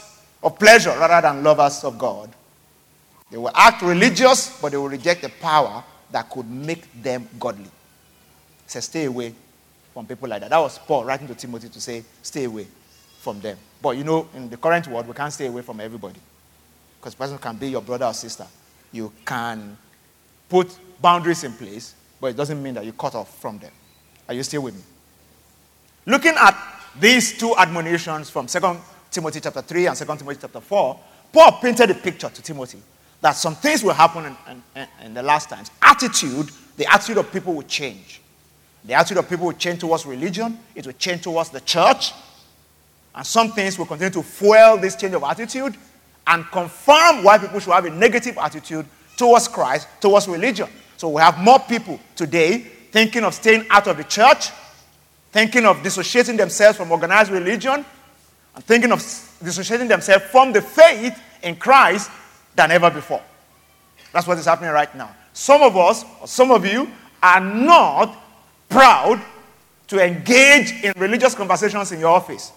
of 0.43 0.59
pleasure 0.59 0.89
rather 0.89 1.27
than 1.27 1.43
lovers 1.43 1.83
of 1.85 1.97
God. 1.97 2.29
They 3.31 3.37
will 3.37 3.51
act 3.53 3.81
religious, 3.81 4.59
but 4.61 4.71
they 4.71 4.77
will 4.77 4.89
reject 4.89 5.21
the 5.21 5.29
power 5.29 5.83
that 6.11 6.29
could 6.29 6.49
make 6.49 7.01
them 7.01 7.27
godly. 7.39 7.69
Says, 8.67 8.85
stay 8.85 9.05
away 9.05 9.33
from 9.93 10.05
people 10.05 10.29
like 10.29 10.41
that. 10.41 10.49
That 10.51 10.59
was 10.59 10.77
Paul 10.77 11.05
writing 11.05 11.27
to 11.27 11.35
Timothy 11.35 11.69
to 11.69 11.81
say, 11.81 12.03
stay 12.21 12.43
away 12.43 12.67
from 13.19 13.39
them. 13.41 13.57
But 13.81 13.97
you 13.97 14.03
know, 14.03 14.27
in 14.35 14.49
the 14.49 14.57
current 14.57 14.87
world, 14.87 15.07
we 15.07 15.13
can't 15.13 15.33
stay 15.33 15.47
away 15.47 15.61
from 15.61 15.79
everybody. 15.79 16.19
Because 16.99 17.13
the 17.15 17.19
person 17.19 17.37
can 17.37 17.57
be 17.57 17.69
your 17.69 17.81
brother 17.81 18.05
or 18.05 18.13
sister. 18.13 18.45
You 18.91 19.11
can 19.25 19.77
put 20.47 20.77
boundaries 21.01 21.43
in 21.43 21.53
place, 21.53 21.95
but 22.21 22.27
it 22.27 22.37
doesn't 22.37 22.61
mean 22.61 22.75
that 22.75 22.85
you 22.85 22.93
cut 22.93 23.15
off 23.15 23.39
from 23.41 23.57
them. 23.57 23.71
Are 24.27 24.33
you 24.33 24.43
still 24.43 24.61
with 24.61 24.75
me? 24.75 24.81
Looking 26.05 26.33
at 26.37 26.55
these 26.99 27.37
two 27.37 27.55
admonitions 27.57 28.29
from 28.29 28.45
2 28.45 28.59
Timothy 29.09 29.39
chapter 29.39 29.61
3 29.61 29.87
and 29.87 29.97
2 29.97 30.05
Timothy 30.05 30.39
chapter 30.41 30.61
4, 30.61 30.99
Paul 31.33 31.51
painted 31.61 31.89
a 31.89 31.95
picture 31.95 32.29
to 32.29 32.41
Timothy 32.41 32.79
that 33.25 33.35
some 33.35 33.55
things 33.55 33.83
will 33.83 33.91
happen 33.91 34.23
in, 34.23 34.63
in, 34.75 34.87
in 35.03 35.13
the 35.15 35.23
last 35.23 35.49
times. 35.49 35.71
Attitude, 35.81 36.51
the 36.77 36.85
attitude 36.85 37.17
of 37.17 37.31
people 37.33 37.55
will 37.55 37.63
change. 37.63 38.21
The 38.83 38.93
attitude 38.93 39.17
of 39.17 39.27
people 39.27 39.47
will 39.47 39.53
change 39.53 39.79
towards 39.79 40.05
religion, 40.05 40.59
it 40.75 40.85
will 40.85 40.93
change 40.93 41.23
towards 41.23 41.49
the 41.49 41.59
church. 41.61 42.11
And 43.15 43.25
some 43.25 43.51
things 43.51 43.79
will 43.79 43.87
continue 43.87 44.11
to 44.11 44.21
fuel 44.21 44.77
this 44.77 44.95
change 44.95 45.15
of 45.15 45.23
attitude 45.23 45.75
and 46.27 46.45
confirm 46.51 47.23
why 47.23 47.39
people 47.39 47.59
should 47.59 47.73
have 47.73 47.85
a 47.85 47.89
negative 47.89 48.37
attitude 48.37 48.85
towards 49.17 49.47
Christ, 49.47 49.87
towards 49.99 50.27
religion. 50.27 50.69
So 50.95 51.09
we 51.09 51.21
have 51.21 51.39
more 51.39 51.57
people 51.57 51.99
today 52.15 52.59
thinking 52.91 53.23
of 53.23 53.33
staying 53.33 53.65
out 53.71 53.87
of 53.87 53.97
the 53.97 54.03
church, 54.03 54.51
thinking 55.31 55.65
of 55.65 55.81
dissociating 55.81 56.37
themselves 56.37 56.77
from 56.77 56.91
organized 56.91 57.31
religion, 57.31 57.83
and 58.53 58.63
thinking 58.65 58.91
of 58.91 58.99
dissociating 59.43 59.87
themselves 59.87 60.25
from 60.25 60.53
the 60.53 60.61
faith 60.61 61.19
in 61.41 61.55
Christ 61.55 62.11
than 62.55 62.71
ever 62.71 62.89
before. 62.89 63.21
That's 64.11 64.27
what 64.27 64.37
is 64.37 64.45
happening 64.45 64.71
right 64.71 64.93
now. 64.95 65.13
Some 65.33 65.61
of 65.61 65.75
us, 65.75 66.05
or 66.21 66.27
some 66.27 66.51
of 66.51 66.65
you, 66.65 66.89
are 67.21 67.41
not 67.41 68.17
proud 68.69 69.21
to 69.87 70.03
engage 70.03 70.83
in 70.83 70.93
religious 70.97 71.35
conversations 71.35 71.91
in 71.91 71.99
your 71.99 72.09
office 72.09 72.51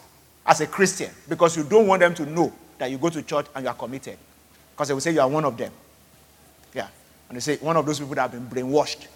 as 0.46 0.60
a 0.60 0.66
Christian 0.66 1.10
because 1.28 1.56
you 1.56 1.64
don't 1.64 1.86
want 1.86 2.00
them 2.00 2.14
to 2.14 2.26
know 2.26 2.52
that 2.78 2.90
you 2.90 2.98
go 2.98 3.08
to 3.10 3.22
church 3.22 3.46
and 3.54 3.64
you 3.64 3.68
are 3.68 3.74
committed. 3.74 4.16
Because 4.72 4.88
they 4.88 4.94
will 4.94 5.00
say 5.00 5.12
you 5.12 5.20
are 5.20 5.28
one 5.28 5.44
of 5.44 5.56
them. 5.56 5.72
Yeah. 6.72 6.88
And 7.28 7.36
they 7.36 7.40
say 7.40 7.56
one 7.56 7.76
of 7.76 7.84
those 7.84 7.98
people 7.98 8.14
that 8.14 8.30
have 8.30 8.32
been 8.32 8.46
brainwashed. 8.46 9.06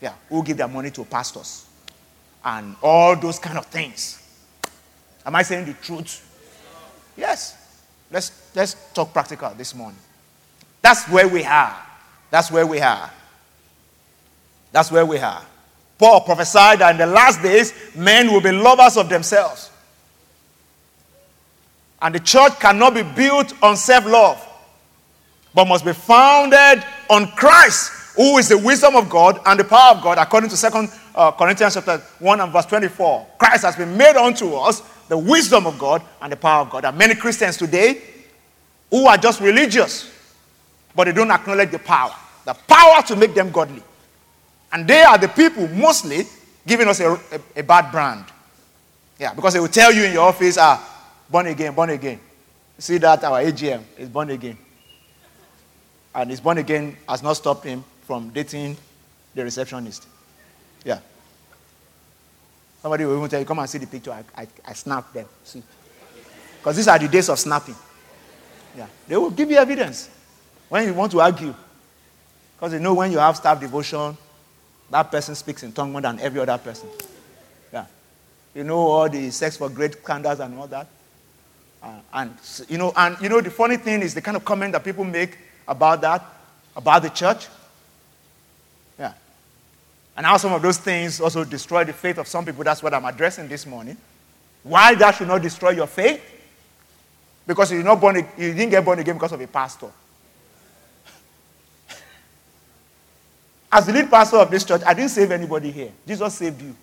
Yeah. 0.00 0.14
Who 0.30 0.42
give 0.42 0.56
their 0.56 0.68
money 0.68 0.90
to 0.92 1.04
pastors. 1.04 1.66
And 2.44 2.74
all 2.82 3.14
those 3.14 3.38
kind 3.38 3.58
of 3.58 3.66
things. 3.66 4.20
Am 5.24 5.36
I 5.36 5.42
saying 5.42 5.66
the 5.66 5.74
truth? 5.74 6.28
Yes. 7.16 7.61
Let's, 8.12 8.50
let's 8.54 8.76
talk 8.92 9.12
practical 9.12 9.50
this 9.56 9.74
morning. 9.74 9.98
That's 10.82 11.08
where 11.08 11.26
we 11.26 11.44
are. 11.44 11.76
That's 12.30 12.50
where 12.50 12.66
we 12.66 12.80
are. 12.80 13.10
That's 14.70 14.90
where 14.90 15.06
we 15.06 15.18
are. 15.18 15.42
Paul 15.98 16.20
prophesied 16.22 16.80
that 16.80 16.90
in 16.92 16.98
the 16.98 17.06
last 17.06 17.42
days, 17.42 17.72
men 17.94 18.32
will 18.32 18.40
be 18.40 18.52
lovers 18.52 18.96
of 18.96 19.08
themselves. 19.08 19.70
And 22.00 22.14
the 22.14 22.20
church 22.20 22.58
cannot 22.58 22.94
be 22.94 23.02
built 23.02 23.54
on 23.62 23.76
self 23.76 24.04
love. 24.06 24.48
but 25.54 25.66
must 25.66 25.84
be 25.84 25.92
founded 25.92 26.84
on 27.10 27.26
Christ, 27.32 27.90
who 28.16 28.38
is 28.38 28.48
the 28.48 28.58
wisdom 28.58 28.96
of 28.96 29.08
God 29.08 29.40
and 29.46 29.60
the 29.60 29.64
power 29.64 29.94
of 29.94 30.02
God, 30.02 30.18
according 30.18 30.50
to 30.50 30.56
2 30.56 30.88
uh, 31.14 31.32
Corinthians 31.32 31.74
chapter 31.74 31.98
1 32.18 32.40
and 32.40 32.52
verse 32.52 32.66
24. 32.66 33.26
Christ 33.38 33.64
has 33.64 33.76
been 33.76 33.96
made 33.96 34.16
unto 34.16 34.54
us 34.54 34.82
the 35.12 35.18
wisdom 35.18 35.66
of 35.66 35.78
God 35.78 36.02
and 36.22 36.32
the 36.32 36.38
power 36.38 36.62
of 36.62 36.70
God. 36.70 36.86
And 36.86 36.96
many 36.96 37.14
Christians 37.14 37.58
today 37.58 38.00
who 38.90 39.06
are 39.06 39.18
just 39.18 39.42
religious, 39.42 40.10
but 40.96 41.04
they 41.04 41.12
don't 41.12 41.30
acknowledge 41.30 41.70
the 41.70 41.78
power, 41.78 42.14
the 42.46 42.54
power 42.54 43.02
to 43.02 43.14
make 43.14 43.34
them 43.34 43.50
godly. 43.50 43.82
And 44.72 44.88
they 44.88 45.02
are 45.02 45.18
the 45.18 45.28
people 45.28 45.68
mostly 45.68 46.22
giving 46.66 46.88
us 46.88 47.00
a, 47.00 47.12
a, 47.12 47.40
a 47.56 47.62
bad 47.62 47.92
brand. 47.92 48.24
Yeah, 49.18 49.34
because 49.34 49.52
they 49.52 49.60
will 49.60 49.68
tell 49.68 49.92
you 49.92 50.04
in 50.04 50.14
your 50.14 50.26
office, 50.26 50.56
ah, 50.58 50.80
born 51.28 51.46
again, 51.46 51.74
born 51.74 51.90
again. 51.90 52.18
See 52.78 52.96
that 52.96 53.22
our 53.22 53.42
AGM 53.42 53.82
is 53.98 54.08
born 54.08 54.30
again. 54.30 54.56
And 56.14 56.30
his 56.30 56.40
born 56.40 56.56
again 56.56 56.96
has 57.06 57.22
not 57.22 57.34
stopped 57.34 57.66
him 57.66 57.84
from 58.06 58.30
dating 58.30 58.78
the 59.34 59.44
receptionist. 59.44 60.06
Yeah. 60.86 61.00
Somebody 62.82 63.04
will 63.04 63.16
even 63.16 63.30
tell 63.30 63.38
you, 63.38 63.46
come 63.46 63.60
and 63.60 63.70
see 63.70 63.78
the 63.78 63.86
picture. 63.86 64.10
I, 64.10 64.24
I, 64.42 64.46
I 64.66 65.00
them. 65.14 65.26
See. 65.44 65.62
Because 66.58 66.76
these 66.76 66.88
are 66.88 66.98
the 66.98 67.06
days 67.08 67.28
of 67.28 67.38
snapping. 67.38 67.76
Yeah. 68.76 68.88
They 69.06 69.16
will 69.16 69.30
give 69.30 69.50
you 69.50 69.56
evidence 69.56 70.10
when 70.68 70.86
you 70.86 70.94
want 70.94 71.12
to 71.12 71.20
argue. 71.20 71.54
Because 72.56 72.72
they 72.72 72.80
know 72.80 72.94
when 72.94 73.12
you 73.12 73.18
have 73.18 73.36
staff 73.36 73.60
devotion, 73.60 74.16
that 74.90 75.10
person 75.10 75.34
speaks 75.36 75.62
in 75.62 75.72
tongue 75.72 75.92
more 75.92 76.00
than 76.00 76.18
every 76.18 76.40
other 76.40 76.58
person. 76.58 76.88
Yeah. 77.72 77.86
You 78.54 78.64
know 78.64 78.78
all 78.78 79.08
the 79.08 79.30
sex 79.30 79.56
for 79.56 79.68
grades 79.68 79.96
scandals 80.02 80.40
and 80.40 80.58
all 80.58 80.66
that. 80.66 80.88
Uh, 81.82 81.98
and 82.14 82.34
you 82.68 82.78
know, 82.78 82.92
and 82.96 83.16
you 83.20 83.28
know 83.28 83.40
the 83.40 83.50
funny 83.50 83.76
thing 83.76 84.02
is 84.02 84.14
the 84.14 84.22
kind 84.22 84.36
of 84.36 84.44
comment 84.44 84.72
that 84.72 84.84
people 84.84 85.04
make 85.04 85.36
about 85.66 86.00
that, 86.00 86.24
about 86.76 87.02
the 87.02 87.10
church. 87.10 87.46
And 90.16 90.26
how 90.26 90.36
some 90.36 90.52
of 90.52 90.60
those 90.60 90.78
things 90.78 91.20
also 91.20 91.44
destroy 91.44 91.84
the 91.84 91.92
faith 91.92 92.18
of 92.18 92.28
some 92.28 92.44
people. 92.44 92.62
That's 92.64 92.82
what 92.82 92.92
I'm 92.92 93.04
addressing 93.04 93.48
this 93.48 93.66
morning. 93.66 93.96
Why 94.62 94.94
that 94.94 95.16
should 95.16 95.28
not 95.28 95.42
destroy 95.42 95.70
your 95.70 95.86
faith? 95.86 96.20
Because 97.46 97.72
you're 97.72 97.82
not 97.82 98.00
born, 98.00 98.16
you 98.16 98.52
didn't 98.52 98.70
get 98.70 98.84
born 98.84 98.98
again 98.98 99.14
because 99.14 99.32
of 99.32 99.40
a 99.40 99.46
pastor. 99.46 99.88
As 103.72 103.86
the 103.86 103.92
lead 103.92 104.10
pastor 104.10 104.36
of 104.36 104.50
this 104.50 104.64
church, 104.64 104.82
I 104.86 104.94
didn't 104.94 105.10
save 105.10 105.30
anybody 105.30 105.70
here. 105.70 105.90
Jesus 106.06 106.34
saved 106.34 106.60
you. 106.62 106.76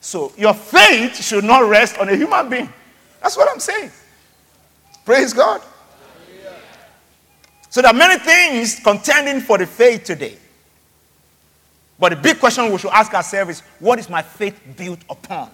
So 0.00 0.32
your 0.36 0.54
faith 0.54 1.16
should 1.22 1.44
not 1.44 1.68
rest 1.68 1.98
on 1.98 2.08
a 2.08 2.16
human 2.16 2.48
being. 2.48 2.72
That's 3.20 3.36
what 3.36 3.48
I'm 3.50 3.60
saying. 3.60 3.90
Praise 5.04 5.32
God. 5.32 5.62
So 7.70 7.80
there 7.80 7.90
are 7.90 7.96
many 7.96 8.18
things 8.18 8.80
contending 8.80 9.40
for 9.40 9.56
the 9.58 9.66
faith 9.66 10.04
today. 10.04 10.36
But 12.02 12.08
the 12.08 12.16
big 12.16 12.40
question 12.40 12.72
we 12.72 12.78
should 12.78 12.90
ask 12.90 13.14
ourselves 13.14 13.50
is 13.52 13.60
what 13.78 13.96
is 14.00 14.10
my 14.10 14.22
faith 14.22 14.60
built 14.76 14.98
upon? 15.08 15.52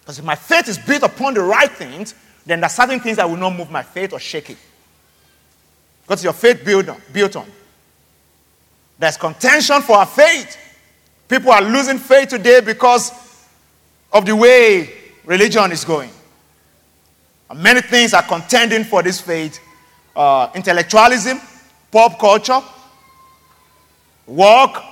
Because 0.00 0.18
if 0.18 0.24
my 0.24 0.34
faith 0.34 0.66
is 0.66 0.76
built 0.76 1.04
upon 1.04 1.34
the 1.34 1.40
right 1.40 1.70
things, 1.70 2.16
then 2.44 2.58
there 2.58 2.66
are 2.66 2.68
certain 2.68 2.98
things 2.98 3.18
that 3.18 3.30
will 3.30 3.36
not 3.36 3.56
move 3.56 3.70
my 3.70 3.84
faith 3.84 4.12
or 4.12 4.18
shake 4.18 4.50
it. 4.50 4.56
Because 6.02 6.24
your 6.24 6.32
faith 6.32 6.64
built 6.64 6.88
on, 6.88 7.00
built 7.12 7.36
on. 7.36 7.46
There's 8.98 9.16
contention 9.16 9.82
for 9.82 9.98
our 9.98 10.06
faith. 10.06 10.56
People 11.28 11.52
are 11.52 11.62
losing 11.62 11.98
faith 11.98 12.30
today 12.30 12.60
because 12.60 13.12
of 14.12 14.26
the 14.26 14.34
way 14.34 14.92
religion 15.24 15.70
is 15.70 15.84
going. 15.84 16.10
And 17.48 17.62
many 17.62 17.82
things 17.82 18.14
are 18.14 18.24
contending 18.24 18.82
for 18.82 19.00
this 19.00 19.20
faith 19.20 19.60
uh, 20.16 20.50
intellectualism, 20.56 21.40
pop 21.92 22.18
culture, 22.18 22.60
work, 24.26 24.82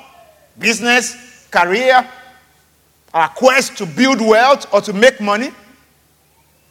business, 0.59 1.47
career, 1.51 2.09
our 3.15 3.29
quest 3.29 3.77
to 3.79 3.87
build 3.87 4.21
wealth 4.21 4.73
or 4.73 4.81
to 4.83 4.93
make 4.93 5.21
money. 5.21 5.51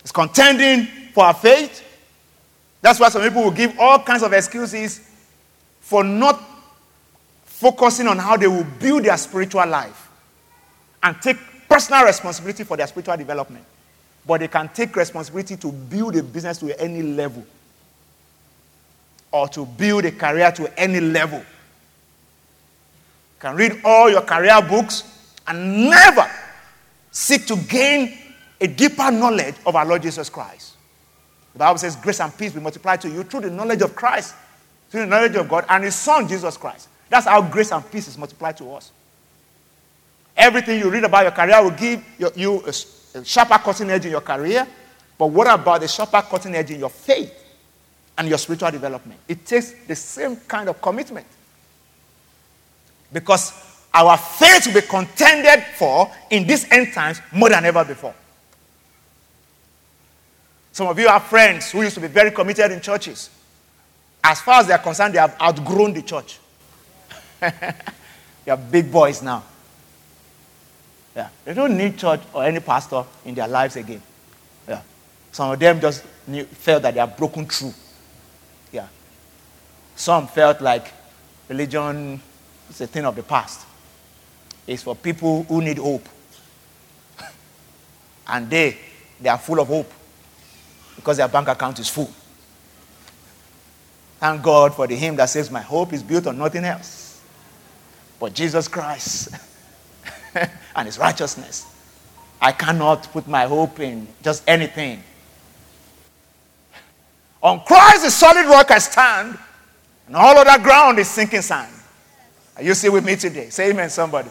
It's 0.01 0.11
contending 0.11 0.85
for 1.13 1.25
our 1.25 1.33
faith. 1.33 1.83
That's 2.81 2.99
why 2.99 3.09
some 3.09 3.21
people 3.21 3.43
will 3.43 3.51
give 3.51 3.77
all 3.79 3.99
kinds 3.99 4.23
of 4.23 4.33
excuses 4.33 5.01
for 5.81 6.03
not 6.03 6.41
focusing 7.45 8.07
on 8.07 8.19
how 8.19 8.37
they 8.37 8.47
will 8.47 8.67
build 8.79 9.03
their 9.03 9.17
spiritual 9.17 9.65
life 9.65 10.09
and 11.01 11.19
take 11.21 11.37
personal 11.67 12.03
responsibility 12.03 12.63
for 12.63 12.77
their 12.77 12.87
spiritual 12.87 13.17
development. 13.17 13.65
But 14.25 14.41
they 14.41 14.47
can 14.47 14.69
take 14.69 14.95
responsibility 14.95 15.57
to 15.57 15.71
build 15.71 16.15
a 16.15 16.23
business 16.23 16.59
to 16.59 16.79
any 16.79 17.01
level 17.01 17.45
or 19.31 19.47
to 19.49 19.65
build 19.65 20.05
a 20.05 20.11
career 20.11 20.51
to 20.51 20.79
any 20.79 20.99
level. 20.99 21.43
Can 23.39 23.55
read 23.55 23.81
all 23.83 24.09
your 24.09 24.21
career 24.21 24.61
books 24.61 25.03
and 25.47 25.89
never 25.89 26.29
seek 27.11 27.45
to 27.47 27.55
gain 27.55 28.17
a 28.59 28.67
deeper 28.67 29.11
knowledge 29.11 29.55
of 29.65 29.75
our 29.75 29.85
Lord 29.85 30.01
Jesus 30.01 30.29
Christ. 30.29 30.73
The 31.53 31.59
Bible 31.59 31.77
says, 31.77 31.95
Grace 31.95 32.19
and 32.19 32.35
peace 32.35 32.53
will 32.53 32.61
multiply 32.61 32.95
to 32.97 33.09
you 33.09 33.23
through 33.23 33.41
the 33.41 33.51
knowledge 33.51 33.81
of 33.81 33.95
Christ, 33.95 34.35
through 34.89 35.01
the 35.01 35.07
knowledge 35.07 35.35
of 35.35 35.47
God 35.47 35.65
and 35.69 35.83
His 35.83 35.95
Son, 35.95 36.27
Jesus 36.27 36.57
Christ. 36.57 36.89
That's 37.09 37.25
how 37.25 37.41
grace 37.41 37.71
and 37.71 37.89
peace 37.89 38.07
is 38.07 38.17
multiplied 38.17 38.57
to 38.57 38.73
us. 38.73 38.91
Everything 40.35 40.79
you 40.79 40.89
read 40.89 41.03
about 41.03 41.23
your 41.23 41.31
career 41.31 41.63
will 41.63 41.71
give 41.71 42.03
you 42.35 42.63
a 42.65 43.23
sharper 43.23 43.57
cutting 43.57 43.89
edge 43.89 44.05
in 44.05 44.11
your 44.11 44.21
career. 44.21 44.67
But 45.17 45.27
what 45.27 45.47
about 45.51 45.81
the 45.81 45.87
sharper 45.87 46.21
cutting 46.21 46.53
edge 46.53 46.69
in 46.71 46.79
your 46.79 46.89
faith 46.89 47.33
and 48.17 48.27
your 48.27 48.37
spiritual 48.37 48.69
development? 48.69 49.19
It 49.27 49.45
takes 49.45 49.71
the 49.87 49.95
same 49.95 50.35
kind 50.35 50.69
of 50.69 50.79
commitment. 50.81 51.25
Because 53.11 53.53
our 53.93 54.17
faith 54.17 54.67
will 54.67 54.81
be 54.81 54.87
contended 54.87 55.63
for 55.75 56.11
in 56.29 56.45
these 56.45 56.69
end 56.71 56.93
times 56.93 57.21
more 57.31 57.49
than 57.49 57.65
ever 57.65 57.83
before. 57.83 58.13
Some 60.71 60.87
of 60.87 60.99
you 60.99 61.07
have 61.07 61.23
friends 61.23 61.71
who 61.71 61.81
used 61.81 61.95
to 61.95 62.01
be 62.01 62.07
very 62.07 62.29
committed 62.29 62.71
in 62.71 62.79
churches. 62.81 63.31
As 64.23 64.41
far 64.41 64.59
as 64.59 64.67
they 64.67 64.73
are 64.73 64.79
concerned, 64.79 65.15
they 65.15 65.19
have 65.19 65.35
outgrown 65.41 65.93
the 65.93 66.03
church. 66.03 66.37
they 67.39 68.51
are 68.51 68.57
big 68.57 68.91
boys 68.91 69.23
now. 69.23 69.43
Yeah. 71.15 71.29
They 71.45 71.55
don't 71.55 71.75
need 71.75 71.97
church 71.97 72.21
or 72.31 72.43
any 72.43 72.59
pastor 72.59 73.03
in 73.25 73.33
their 73.33 73.47
lives 73.47 73.75
again. 73.75 74.03
Yeah. 74.67 74.81
Some 75.31 75.51
of 75.51 75.57
them 75.57 75.81
just 75.81 76.03
knew, 76.27 76.43
felt 76.43 76.83
that 76.83 76.93
they 76.93 76.99
are 76.99 77.07
broken 77.07 77.47
through. 77.47 77.73
Yeah. 78.71 78.87
Some 79.95 80.27
felt 80.27 80.61
like 80.61 80.93
religion 81.49 82.21
is 82.69 82.81
a 82.81 82.87
thing 82.87 83.05
of 83.05 83.15
the 83.15 83.23
past. 83.23 83.65
It's 84.65 84.83
for 84.83 84.95
people 84.95 85.43
who 85.43 85.61
need 85.61 85.77
hope. 85.77 86.07
and 88.27 88.49
they, 88.49 88.77
they 89.19 89.29
are 89.29 89.37
full 89.37 89.59
of 89.59 89.67
hope 89.67 89.91
because 90.95 91.17
their 91.17 91.27
bank 91.27 91.47
account 91.47 91.79
is 91.79 91.89
full. 91.89 92.11
Thank 94.19 94.41
God 94.41 94.73
for 94.73 94.87
the 94.87 94.95
hymn 94.95 95.15
that 95.17 95.29
says, 95.29 95.51
My 95.51 95.61
hope 95.61 95.93
is 95.93 96.01
built 96.03 96.27
on 96.27 96.37
nothing 96.37 96.65
else 96.65 97.07
but 98.19 98.33
Jesus 98.33 98.67
Christ 98.67 99.29
and 100.75 100.85
his 100.85 100.97
righteousness. 100.97 101.73
I 102.41 102.51
cannot 102.51 103.11
put 103.11 103.27
my 103.27 103.45
hope 103.45 103.79
in 103.79 104.07
just 104.21 104.43
anything. 104.47 105.03
On 107.41 107.59
Christ, 107.61 108.03
the 108.03 108.11
solid 108.11 108.45
rock 108.47 108.71
I 108.71 108.79
stand, 108.79 109.37
and 110.07 110.15
all 110.15 110.37
other 110.37 110.61
ground 110.61 110.99
is 110.99 111.07
sinking 111.07 111.41
sand. 111.41 111.71
Are 112.57 112.63
you 112.63 112.73
still 112.73 112.93
with 112.93 113.05
me 113.05 113.15
today? 113.15 113.49
Say 113.49 113.69
amen, 113.69 113.89
somebody. 113.89 114.29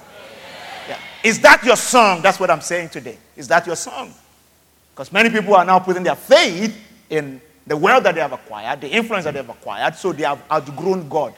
Yeah. 0.89 0.99
Is 1.23 1.41
that 1.41 1.63
your 1.65 1.77
song? 1.77 2.23
That's 2.23 2.41
what 2.41 2.51
I'm 2.51 2.61
saying 2.61 2.89
today. 2.89 3.17
Is 3.37 3.47
that 3.49 3.67
your 3.67 3.77
song? 3.77 4.13
Because 4.93 5.13
many 5.13 5.31
people 5.31 5.55
are 5.55 5.65
now 5.65 5.79
putting 5.79 6.03
their 6.03 6.17
faith 6.17 6.77
in 7.09 7.41
the 7.67 7.77
wealth 7.77 8.03
that 8.05 8.15
they 8.15 8.21
have 8.21 8.33
acquired, 8.33 8.81
the 8.81 8.91
influence 8.91 9.25
that 9.25 9.33
they 9.33 9.41
have 9.41 9.49
acquired, 9.49 9.95
so 9.95 10.13
they 10.13 10.25
have 10.25 10.43
outgrown 10.51 11.09
God. 11.09 11.35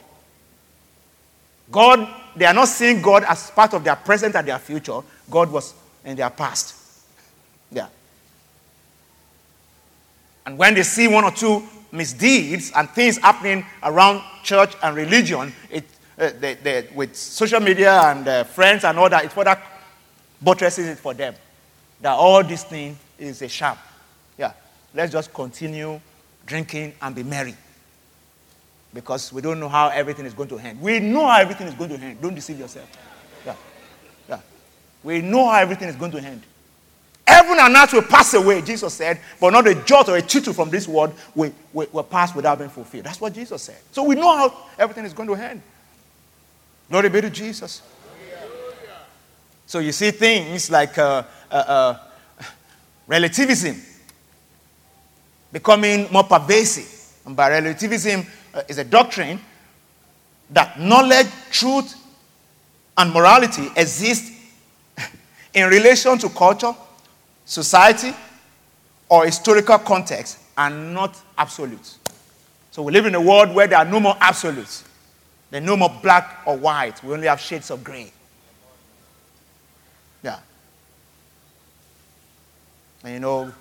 God, 1.70 2.09
they 2.35 2.46
are 2.46 2.55
not 2.55 2.68
seeing 2.68 3.03
God 3.03 3.24
as 3.24 3.51
part 3.51 3.74
of 3.74 3.85
their 3.85 3.96
present 3.96 4.35
and 4.35 4.48
their 4.48 4.59
future. 4.59 5.01
God 5.31 5.51
was 5.51 5.74
in 6.05 6.16
their 6.16 6.31
past. 6.31 6.74
Yeah. 7.70 7.88
And 10.46 10.57
when 10.57 10.74
they 10.74 10.83
see 10.83 11.09
one 11.09 11.24
or 11.24 11.31
two 11.31 11.62
misdeeds 11.92 12.72
and 12.74 12.88
things 12.90 13.18
happening 13.18 13.66
around 13.83 14.22
church 14.42 14.74
and 14.83 14.96
religion, 14.96 15.53
it, 15.70 15.85
uh, 16.18 16.31
they, 16.40 16.54
they, 16.54 16.88
with 16.94 17.14
social 17.14 17.61
media 17.61 18.00
and 18.02 18.26
uh, 18.26 18.44
friends 18.44 18.85
and 18.85 18.98
all 18.98 19.09
that, 19.09 19.24
it 19.24 19.33
further 19.33 19.57
buttresses 20.42 20.88
it 20.88 20.98
for 20.98 21.14
them 21.14 21.35
that 22.00 22.12
all 22.12 22.42
this 22.42 22.64
thing 22.64 22.96
is 23.18 23.42
a 23.42 23.48
sham. 23.48 23.76
Yeah. 24.37 24.52
Let's 24.94 25.12
just 25.12 25.33
continue 25.33 26.00
drinking 26.46 26.94
and 27.00 27.14
be 27.14 27.22
merry 27.22 27.54
because 28.94 29.33
we 29.33 29.42
don't 29.42 29.61
know 29.61 29.68
how 29.68 29.88
everything 29.88 30.26
is 30.26 30.35
going 30.35 30.48
to 30.48 30.59
end. 30.59 30.81
We 30.81 30.98
know 31.00 31.26
how 31.26 31.40
everything 31.40 31.66
is 31.66 31.74
going 31.74 31.90
to 31.90 31.96
end. 31.96 32.20
Don't 32.20 32.35
deceive 32.35 32.59
yourself. 32.59 32.90
Yeah. 33.44 33.54
Yeah. 34.28 34.40
We 35.02 35.20
know 35.20 35.48
how 35.48 35.61
everything 35.61 35.88
is 35.88 35.96
going 35.96 36.12
to 36.12 36.18
end. 36.18 36.42
Heaven 37.26 37.59
and 37.61 37.76
earth 37.76 37.92
will 37.92 38.02
pass 38.02 38.33
away, 38.33 38.62
Jesus 38.62 38.94
said, 38.94 39.20
but 39.38 39.50
not 39.50 39.68
a 39.68 39.74
jot 39.85 40.09
or 40.09 40.16
a 40.16 40.22
tittle 40.22 40.54
from 40.54 40.70
this 40.70 40.88
world 40.88 41.12
will, 41.35 41.52
will, 41.74 41.87
will 41.92 42.02
pass 42.02 42.35
without 42.35 42.57
being 42.57 42.70
fulfilled. 42.70 43.04
That's 43.04 43.20
what 43.20 43.35
Jesus 43.35 43.61
said. 43.62 43.76
So 43.92 44.02
we 44.02 44.14
know 44.14 44.35
how 44.35 44.57
everything 44.78 45.04
is 45.04 45.12
going 45.12 45.28
to 45.28 45.35
end. 45.35 45.61
Glory 46.90 47.09
be 47.11 47.20
to 47.20 47.31
Jesus. 47.31 47.83
So 49.66 49.81
you 49.81 49.92
see 49.92 50.11
things 50.11 50.70
like 50.70 50.96
uh, 50.96 51.22
uh, 51.51 51.55
uh, 51.55 51.98
relativism 53.07 53.77
becoming 55.53 56.11
more 56.11 56.24
pervasive. 56.24 56.88
And 57.27 57.37
by 57.37 57.51
relativism 57.51 58.24
uh, 58.55 58.62
is 58.66 58.79
a 58.79 58.85
doctrine 58.85 59.38
that 60.51 60.81
knowledge, 60.81 61.27
truth, 61.51 61.94
and 62.96 63.12
morality 63.12 63.68
exist 63.77 64.33
in 65.55 65.68
relation 65.68 66.16
to 66.18 66.31
culture, 66.31 66.74
society, 67.44 68.14
or 69.11 69.27
historical 69.27 69.79
context 69.79 70.38
and 70.57 70.94
not 70.94 71.14
absolute. 71.37 71.96
So 72.70 72.83
we 72.83 72.92
live 72.92 73.05
in 73.05 73.14
a 73.14 73.20
world 73.20 73.55
where 73.55 73.66
there 73.66 73.79
are 73.79 73.85
no 73.85 74.01
more 74.01 74.16
absolutes. 74.18 74.85
There 75.50 75.62
are 75.62 75.64
no 75.64 75.76
more 75.76 75.94
black 76.02 76.42
or 76.46 76.56
white. 76.56 77.02
We 77.02 77.12
only 77.12 77.26
have 77.26 77.40
shades 77.40 77.70
of 77.70 77.82
gray. 77.82 78.12
Yeah. 80.22 80.38
And 83.02 83.14
you 83.14 83.20
know, 83.20 83.52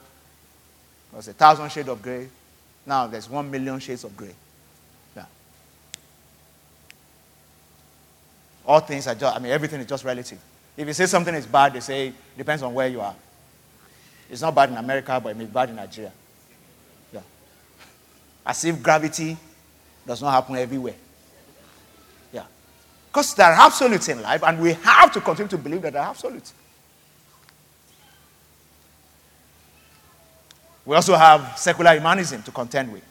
there's 1.14 1.30
a 1.30 1.34
thousand 1.34 1.72
shades 1.72 1.88
of 1.88 2.02
gray. 2.02 2.28
Now 2.86 3.08
there's 3.08 3.30
one 3.30 3.50
million 3.50 3.80
shades 3.80 4.04
of 4.04 4.16
gray. 4.18 4.34
Yeah. 5.16 5.26
All 8.66 8.82
things 8.82 9.08
are 9.08 9.16
just, 9.16 9.36
I 9.36 9.40
mean, 9.40 9.52
everything 9.52 9.80
is 9.80 9.88
just 9.88 10.04
relative. 10.04 10.40
If 10.76 10.86
you 10.86 10.94
say 10.94 11.06
something 11.06 11.34
is 11.34 11.46
bad, 11.46 11.74
they 11.74 11.80
say, 11.80 12.14
depends 12.38 12.64
on 12.64 12.74
where 12.74 12.88
you 12.88 13.02
are. 13.02 13.16
It's 14.30 14.42
not 14.42 14.54
bad 14.54 14.70
in 14.70 14.78
America, 14.78 15.20
but 15.24 15.30
it 15.30 15.38
may 15.38 15.46
be 15.46 15.52
bad 15.52 15.70
in 15.70 15.78
Nigeria. 15.78 16.12
Yeah. 17.14 17.22
As 18.46 18.64
if 18.66 18.84
gravity 18.84 19.38
does 20.06 20.22
not 20.22 20.32
happen 20.32 20.58
everywhere. 20.58 20.96
Because 23.18 23.34
there 23.34 23.48
are 23.48 23.66
absolutes 23.66 24.10
in 24.10 24.22
life, 24.22 24.44
and 24.44 24.62
we 24.62 24.74
have 24.74 25.12
to 25.12 25.20
continue 25.20 25.50
to 25.50 25.58
believe 25.58 25.82
that 25.82 25.94
there 25.94 26.04
are 26.04 26.10
absolutes. 26.12 26.54
We 30.86 30.96
also 30.96 31.16
have 31.16 31.58
secular 31.58 31.94
humanism 31.94 32.44
to 32.44 32.52
contend 32.52 32.94
with. 32.94 33.02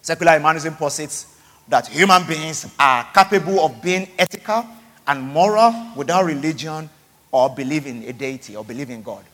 Secular 0.00 0.32
humanism 0.32 0.76
posits 0.76 1.38
that 1.68 1.88
human 1.88 2.26
beings 2.26 2.74
are 2.78 3.06
capable 3.12 3.66
of 3.66 3.82
being 3.82 4.08
ethical 4.18 4.64
and 5.06 5.20
moral 5.20 5.74
without 5.94 6.24
religion 6.24 6.88
or 7.30 7.50
believing 7.50 8.02
a 8.08 8.14
deity 8.14 8.56
or 8.56 8.64
believing 8.64 9.02
God. 9.02 9.26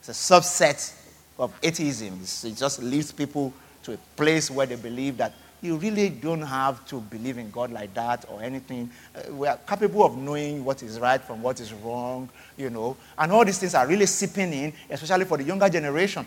It's 0.00 0.08
a 0.08 0.10
subset 0.10 0.92
of 1.38 1.56
atheism. 1.62 2.20
It 2.20 2.56
just 2.56 2.82
leads 2.82 3.12
people 3.12 3.52
to 3.84 3.92
a 3.92 3.98
place 4.16 4.50
where 4.50 4.66
they 4.66 4.74
believe 4.74 5.18
that 5.18 5.34
you 5.64 5.76
really 5.76 6.10
don't 6.10 6.42
have 6.42 6.86
to 6.86 7.00
believe 7.00 7.38
in 7.38 7.50
God 7.50 7.72
like 7.72 7.94
that 7.94 8.26
or 8.28 8.42
anything. 8.42 8.90
Uh, 9.14 9.32
we 9.32 9.48
are 9.48 9.56
capable 9.56 10.04
of 10.04 10.16
knowing 10.16 10.64
what 10.64 10.82
is 10.82 11.00
right 11.00 11.20
from 11.20 11.42
what 11.42 11.58
is 11.58 11.72
wrong, 11.72 12.28
you 12.56 12.68
know. 12.68 12.96
And 13.16 13.32
all 13.32 13.44
these 13.44 13.58
things 13.58 13.74
are 13.74 13.86
really 13.86 14.06
seeping 14.06 14.52
in, 14.52 14.72
especially 14.90 15.24
for 15.24 15.38
the 15.38 15.44
younger 15.44 15.68
generation. 15.68 16.26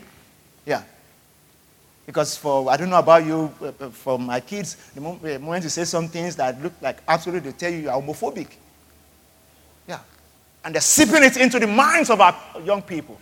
Yeah. 0.66 0.82
Because 2.04 2.36
for, 2.36 2.68
I 2.68 2.76
don't 2.76 2.90
know 2.90 2.98
about 2.98 3.24
you, 3.24 3.52
uh, 3.60 3.66
uh 3.66 3.90
for 3.90 4.18
my 4.18 4.40
kids, 4.40 4.76
the 4.94 5.00
moment, 5.00 5.22
the 5.22 5.38
moment 5.38 5.62
you 5.64 5.70
say 5.70 5.84
some 5.84 6.08
things 6.08 6.34
that 6.36 6.60
look 6.60 6.72
like 6.80 6.98
absolutely, 7.06 7.50
they 7.50 7.56
tell 7.56 7.70
you 7.70 7.78
you 7.78 7.90
are 7.90 8.00
homophobic. 8.00 8.48
Yeah. 9.86 10.00
And 10.64 10.74
they're 10.74 10.80
seeping 10.80 11.22
it 11.22 11.36
into 11.36 11.58
the 11.60 11.66
minds 11.66 12.10
of 12.10 12.20
our 12.20 12.36
young 12.64 12.82
people. 12.82 13.20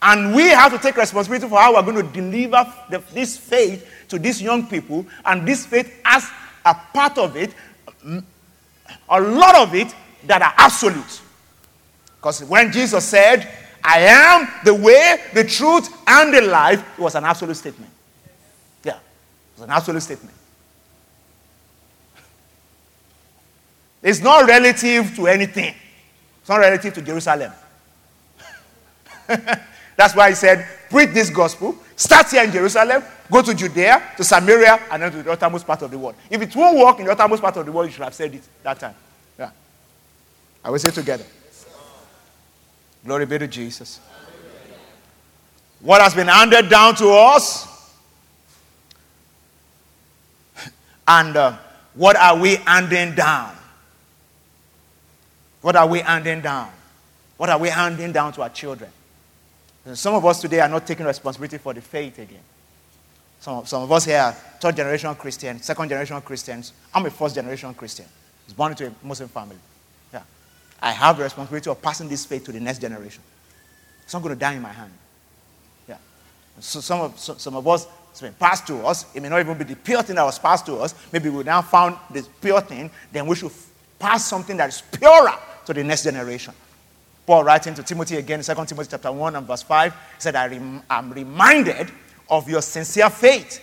And 0.00 0.34
we 0.34 0.48
have 0.48 0.72
to 0.72 0.78
take 0.78 0.96
responsibility 0.96 1.48
for 1.48 1.58
how 1.58 1.74
we're 1.74 1.82
going 1.82 2.06
to 2.06 2.12
deliver 2.12 2.72
the, 2.88 3.02
this 3.12 3.36
faith 3.36 3.88
to 4.08 4.18
these 4.18 4.40
young 4.40 4.66
people. 4.66 5.04
And 5.24 5.46
this 5.46 5.66
faith 5.66 5.92
as 6.04 6.28
a 6.64 6.74
part 6.74 7.18
of 7.18 7.36
it, 7.36 7.52
a 9.08 9.20
lot 9.20 9.56
of 9.56 9.74
it 9.74 9.92
that 10.26 10.40
are 10.42 10.54
absolute. 10.56 11.20
Because 12.16 12.44
when 12.44 12.70
Jesus 12.70 13.04
said, 13.04 13.48
I 13.82 14.00
am 14.00 14.48
the 14.64 14.74
way, 14.74 15.22
the 15.34 15.44
truth, 15.44 15.88
and 16.06 16.34
the 16.34 16.42
life, 16.42 16.84
it 16.98 17.00
was 17.00 17.14
an 17.14 17.24
absolute 17.24 17.54
statement. 17.54 17.90
Yeah, 18.84 18.94
it 18.94 19.00
was 19.56 19.64
an 19.64 19.70
absolute 19.70 20.00
statement. 20.00 20.34
It's 24.02 24.20
not 24.20 24.46
relative 24.46 25.14
to 25.16 25.26
anything, 25.26 25.74
it's 26.40 26.48
not 26.48 26.58
relative 26.58 26.94
to 26.94 27.02
Jerusalem. 27.02 27.52
That's 29.98 30.14
why 30.14 30.28
he 30.28 30.36
said, 30.36 30.64
preach 30.88 31.10
this 31.10 31.28
gospel, 31.28 31.74
start 31.96 32.30
here 32.30 32.44
in 32.44 32.52
Jerusalem, 32.52 33.02
go 33.28 33.42
to 33.42 33.52
Judea, 33.52 34.12
to 34.16 34.22
Samaria, 34.22 34.78
and 34.92 35.02
then 35.02 35.10
to 35.10 35.24
the 35.24 35.32
uttermost 35.32 35.66
part 35.66 35.82
of 35.82 35.90
the 35.90 35.98
world. 35.98 36.14
If 36.30 36.40
it 36.40 36.54
won't 36.54 36.78
work 36.78 37.00
in 37.00 37.06
the 37.06 37.10
uttermost 37.10 37.42
part 37.42 37.56
of 37.56 37.66
the 37.66 37.72
world, 37.72 37.88
you 37.88 37.94
should 37.94 38.04
have 38.04 38.14
said 38.14 38.32
it 38.32 38.42
that 38.62 38.78
time. 38.78 38.94
Yeah. 39.36 39.50
I 40.64 40.70
will 40.70 40.78
say 40.78 40.92
together. 40.92 41.24
Glory 43.04 43.26
be 43.26 43.38
to 43.40 43.48
Jesus. 43.48 43.98
What 45.80 46.00
has 46.00 46.14
been 46.14 46.28
handed 46.28 46.68
down 46.68 46.94
to 46.94 47.10
us, 47.10 47.92
and 51.08 51.36
uh, 51.36 51.56
what 51.94 52.14
are 52.14 52.38
we 52.38 52.54
handing 52.54 53.16
down? 53.16 53.56
What 55.60 55.74
are 55.74 55.88
we 55.88 55.98
handing 55.98 56.40
down? 56.40 56.70
What 57.36 57.50
are 57.50 57.58
we 57.58 57.68
handing 57.68 58.12
down 58.12 58.32
to 58.34 58.42
our 58.42 58.50
children? 58.50 58.92
Some 59.94 60.14
of 60.14 60.24
us 60.24 60.40
today 60.40 60.60
are 60.60 60.68
not 60.68 60.86
taking 60.86 61.06
responsibility 61.06 61.58
for 61.58 61.72
the 61.72 61.80
faith 61.80 62.18
again. 62.18 62.40
Some, 63.40 63.64
some 63.66 63.82
of 63.82 63.92
us 63.92 64.04
here 64.04 64.18
are 64.18 64.32
third 64.32 64.76
generation 64.76 65.14
Christians, 65.14 65.64
second 65.64 65.88
generation 65.88 66.20
Christians. 66.20 66.72
I'm 66.92 67.06
a 67.06 67.10
first 67.10 67.34
generation 67.34 67.72
Christian. 67.74 68.06
I 68.06 68.44
was 68.46 68.54
born 68.54 68.72
into 68.72 68.88
a 68.88 68.92
Muslim 69.02 69.28
family. 69.28 69.56
Yeah. 70.12 70.22
I 70.82 70.90
have 70.90 71.16
the 71.16 71.22
responsibility 71.22 71.70
of 71.70 71.80
passing 71.80 72.08
this 72.08 72.24
faith 72.24 72.44
to 72.44 72.52
the 72.52 72.60
next 72.60 72.80
generation. 72.80 73.22
It's 74.02 74.12
not 74.12 74.22
going 74.22 74.34
to 74.34 74.40
die 74.40 74.54
in 74.54 74.62
my 74.62 74.72
hand. 74.72 74.92
Yeah. 75.88 75.98
So 76.58 76.80
some 76.80 77.00
of, 77.00 77.18
so, 77.18 77.34
some 77.34 77.54
of 77.54 77.68
us, 77.68 77.86
it's 78.10 78.20
been 78.20 78.32
passed 78.32 78.66
to 78.66 78.78
us. 78.86 79.06
It 79.14 79.22
may 79.22 79.28
not 79.28 79.38
even 79.38 79.56
be 79.56 79.64
the 79.64 79.76
pure 79.76 80.02
thing 80.02 80.16
that 80.16 80.24
was 80.24 80.38
passed 80.38 80.66
to 80.66 80.76
us. 80.76 80.94
Maybe 81.12 81.28
we 81.28 81.44
now 81.44 81.62
found 81.62 81.96
this 82.10 82.28
pure 82.40 82.60
thing. 82.60 82.90
Then 83.12 83.26
we 83.26 83.36
should 83.36 83.52
pass 83.98 84.26
something 84.26 84.56
that 84.56 84.70
is 84.70 84.80
purer 84.80 85.34
to 85.66 85.74
the 85.74 85.84
next 85.84 86.04
generation. 86.04 86.54
Paul 87.28 87.44
writing 87.44 87.74
to 87.74 87.82
Timothy 87.82 88.16
again, 88.16 88.40
2 88.40 88.54
Timothy 88.64 88.88
chapter 88.90 89.12
1 89.12 89.36
and 89.36 89.46
verse 89.46 89.60
5, 89.60 89.94
said, 90.16 90.34
I 90.34 90.46
rem- 90.46 90.82
am 90.88 91.12
reminded 91.12 91.92
of 92.30 92.48
your 92.48 92.62
sincere 92.62 93.10
faith. 93.10 93.60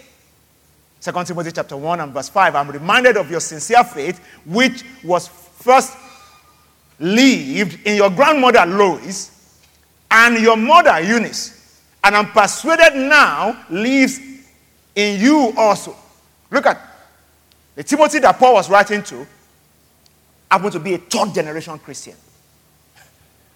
2 1.02 1.12
Timothy 1.24 1.52
chapter 1.52 1.76
1 1.76 2.00
and 2.00 2.14
verse 2.14 2.30
5, 2.30 2.54
I'm 2.54 2.70
reminded 2.70 3.18
of 3.18 3.32
your 3.32 3.40
sincere 3.40 3.84
faith, 3.84 4.24
which 4.46 4.84
was 5.04 5.28
first 5.28 5.98
lived 7.00 7.88
in 7.88 7.96
your 7.96 8.12
grandmother 8.12 8.68
Lois 8.68 9.60
and 10.12 10.38
your 10.38 10.58
mother 10.58 11.02
Eunice, 11.02 11.82
and 12.04 12.16
I'm 12.16 12.28
persuaded 12.28 12.96
now 12.96 13.66
lives 13.72 14.20
in 14.94 15.20
you 15.20 15.54
also. 15.58 15.96
Look 16.52 16.68
at 16.68 16.80
the 17.74 17.84
Timothy 17.84 18.20
that 18.20 18.38
Paul 18.38 18.54
was 18.54 18.70
writing 18.70 19.02
to 19.02 19.26
happened 20.52 20.74
to 20.74 20.80
be 20.80 20.94
a 20.94 21.00
third 21.00 21.34
generation 21.34 21.80
Christian. 21.80 22.14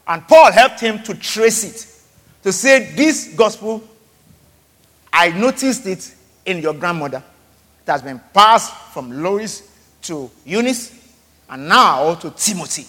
And 0.10 0.28
Paul 0.28 0.52
helped 0.52 0.80
him 0.80 1.04
to 1.04 1.14
trace 1.14 1.64
it, 1.64 2.44
to 2.44 2.52
say, 2.52 2.94
This 2.96 3.36
gospel, 3.36 3.84
I 5.14 5.30
noticed 5.30 5.86
it 5.86 6.16
in 6.48 6.58
your 6.58 6.74
grandmother. 6.74 7.24
It 7.86 7.92
has 7.92 8.02
been 8.02 8.20
passed 8.34 8.74
from 8.92 9.22
Lois 9.22 9.70
to 10.04 10.32
Eunice 10.46 11.14
and 11.48 11.70
now 11.70 12.16
to 12.16 12.32
Timothy. 12.32 12.88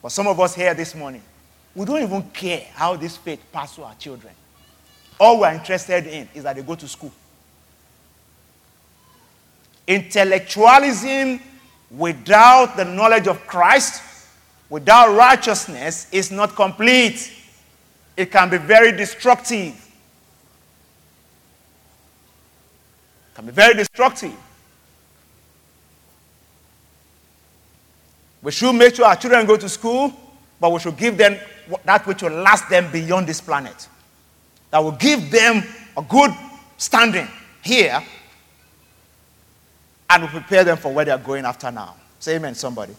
But 0.00 0.08
some 0.08 0.26
of 0.26 0.40
us 0.40 0.54
here 0.54 0.72
this 0.72 0.94
morning, 0.94 1.22
we 1.74 1.84
don't 1.84 2.02
even 2.02 2.22
care 2.30 2.66
how 2.72 2.96
this 2.96 3.18
faith 3.18 3.42
passes 3.52 3.76
to 3.76 3.84
our 3.84 3.94
children. 3.96 4.32
All 5.20 5.40
we're 5.40 5.52
interested 5.52 6.06
in 6.06 6.28
is 6.34 6.44
that 6.44 6.56
they 6.56 6.62
go 6.62 6.76
to 6.76 6.88
school. 6.88 7.12
Intellectualism 9.86 11.40
without 11.90 12.74
the 12.78 12.86
knowledge 12.86 13.26
of 13.26 13.46
Christ 13.46 14.02
without 14.72 15.14
righteousness 15.14 16.06
is 16.12 16.30
not 16.30 16.56
complete. 16.56 17.30
It 18.16 18.30
can 18.30 18.48
be 18.48 18.56
very 18.56 18.90
destructive. 18.90 19.74
It 23.28 23.34
can 23.34 23.44
be 23.44 23.52
very 23.52 23.74
destructive. 23.74 24.32
We 28.40 28.50
should 28.50 28.72
make 28.72 28.94
sure 28.94 29.04
our 29.04 29.14
children 29.14 29.44
go 29.44 29.58
to 29.58 29.68
school, 29.68 30.10
but 30.58 30.72
we 30.72 30.80
should 30.80 30.96
give 30.96 31.18
them 31.18 31.36
that 31.84 32.06
which 32.06 32.22
will 32.22 32.30
last 32.30 32.70
them 32.70 32.90
beyond 32.90 33.26
this 33.26 33.42
planet. 33.42 33.86
That 34.70 34.78
will 34.82 34.92
give 34.92 35.30
them 35.30 35.64
a 35.98 36.02
good 36.02 36.30
standing 36.78 37.28
here 37.62 38.02
and 40.08 40.22
will 40.22 40.30
prepare 40.30 40.64
them 40.64 40.78
for 40.78 40.90
where 40.94 41.04
they 41.04 41.10
are 41.10 41.18
going 41.18 41.44
after 41.44 41.70
now. 41.70 41.94
Say 42.18 42.36
amen, 42.36 42.54
somebody. 42.54 42.94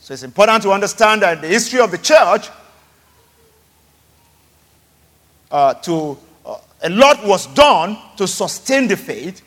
So 0.00 0.14
it's 0.14 0.22
important 0.22 0.62
to 0.62 0.72
understand 0.72 1.22
that 1.22 1.40
the 1.40 1.46
history 1.46 1.80
of 1.80 1.90
the 1.90 1.98
church, 1.98 2.48
uh, 5.50 5.74
to 5.74 6.18
uh, 6.44 6.56
a 6.82 6.90
lot 6.90 7.24
was 7.24 7.46
done 7.48 7.98
to 8.16 8.26
sustain 8.26 8.88
the 8.88 8.96
faith 8.96 9.42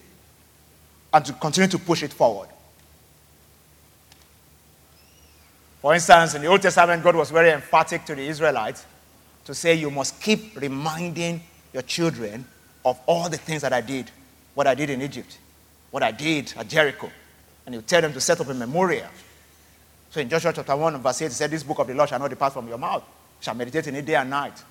and 1.13 1.26
to 1.26 1.34
continue 1.34 1.70
to 1.70 1.80
push 1.80 2.04
it 2.04 2.13
forward. 2.13 2.50
For 5.82 5.94
instance, 5.94 6.36
in 6.36 6.42
the 6.42 6.48
Old 6.48 6.62
Testament, 6.62 7.04
God 7.04 7.16
was 7.16 7.30
very 7.30 7.52
emphatic 7.52 8.06
to 8.06 8.16
the 8.16 8.26
Israelites 8.26 8.86
to 9.46 9.54
say, 9.54 9.74
You 9.74 9.92
must 9.92 10.22
keep 10.22 10.60
reminding 10.60 11.42
your 11.74 11.84
children 11.84 12.46
of 12.86 13.00
all 13.06 13.28
the 13.28 13.38
things 13.38 13.63
that 13.63 13.74
I 13.74 13.82
did, 13.82 14.10
what 14.54 14.68
I 14.68 14.76
did 14.76 14.89
in 14.89 15.02
Egypt, 15.02 15.38
what 15.92 16.04
I 16.04 16.12
did 16.12 16.54
at 16.58 16.68
Jericho. 16.68 17.12
And 17.66 17.76
you 17.76 17.82
tell 17.82 18.02
them 18.02 18.13
to 18.13 18.22
set 18.22 18.39
up 18.39 18.48
a 18.48 18.54
memorial. 18.54 19.08
So 20.13 20.21
in 20.21 20.30
Joshua 20.30 20.54
chapter 20.54 20.76
1, 20.76 21.02
verse 21.02 21.23
8, 21.23 21.26
he 21.26 21.32
said, 21.32 21.49
This 21.49 21.63
book 21.63 21.80
of 21.80 21.88
the 21.88 21.95
law 21.95 22.06
shall 22.06 22.19
not 22.19 22.30
depart 22.30 22.54
from 22.54 22.67
your 22.67 22.78
mouth, 22.78 23.04
shall 23.41 23.56
meditate 23.56 23.88
in 23.88 23.95
it 23.95 24.06
day 24.06 24.13
and 24.13 24.30
night. 24.30 24.63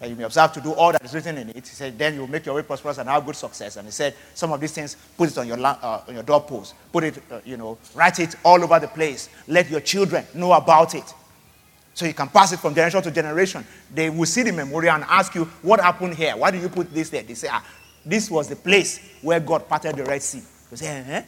And 0.00 0.10
you 0.10 0.16
may 0.16 0.22
observe 0.22 0.54
to 0.54 0.62
do 0.62 0.72
all 0.72 0.90
that 0.90 1.04
is 1.04 1.12
written 1.12 1.36
in 1.36 1.50
it. 1.50 1.56
He 1.56 1.74
said, 1.74 1.98
Then 1.98 2.14
you 2.14 2.20
will 2.20 2.28
make 2.28 2.46
your 2.46 2.54
way 2.54 2.62
prosperous 2.62 2.96
and 2.96 3.10
have 3.10 3.26
good 3.26 3.36
success. 3.36 3.76
And 3.76 3.86
he 3.86 3.92
said, 3.92 4.14
Some 4.32 4.50
of 4.50 4.58
these 4.58 4.72
things, 4.72 4.96
put 5.18 5.30
it 5.30 5.36
on 5.36 5.46
your, 5.46 5.58
uh, 5.60 6.00
on 6.08 6.14
your 6.14 6.22
doorpost. 6.22 6.74
Put 6.90 7.04
it, 7.04 7.22
uh, 7.30 7.40
you 7.44 7.58
know, 7.58 7.76
write 7.94 8.20
it 8.20 8.36
all 8.42 8.64
over 8.64 8.80
the 8.80 8.88
place. 8.88 9.28
Let 9.48 9.68
your 9.68 9.80
children 9.80 10.24
know 10.32 10.54
about 10.54 10.94
it. 10.94 11.12
So 11.92 12.06
you 12.06 12.14
can 12.14 12.28
pass 12.28 12.50
it 12.50 12.58
from 12.58 12.74
generation 12.74 13.02
to 13.02 13.10
generation. 13.10 13.66
They 13.92 14.08
will 14.08 14.24
see 14.24 14.44
the 14.44 14.52
memorial 14.52 14.94
and 14.94 15.04
ask 15.04 15.34
you, 15.34 15.44
What 15.60 15.80
happened 15.80 16.14
here? 16.14 16.34
Why 16.38 16.50
did 16.52 16.62
you 16.62 16.70
put 16.70 16.94
this 16.94 17.10
there? 17.10 17.22
They 17.22 17.34
say, 17.34 17.48
ah, 17.50 17.62
This 18.02 18.30
was 18.30 18.48
the 18.48 18.56
place 18.56 18.98
where 19.20 19.40
God 19.40 19.68
parted 19.68 19.94
the 19.94 20.04
Red 20.04 20.22
Sea. 20.22 20.42
You 20.70 20.76
say, 20.78 21.04
eh? 21.06 21.22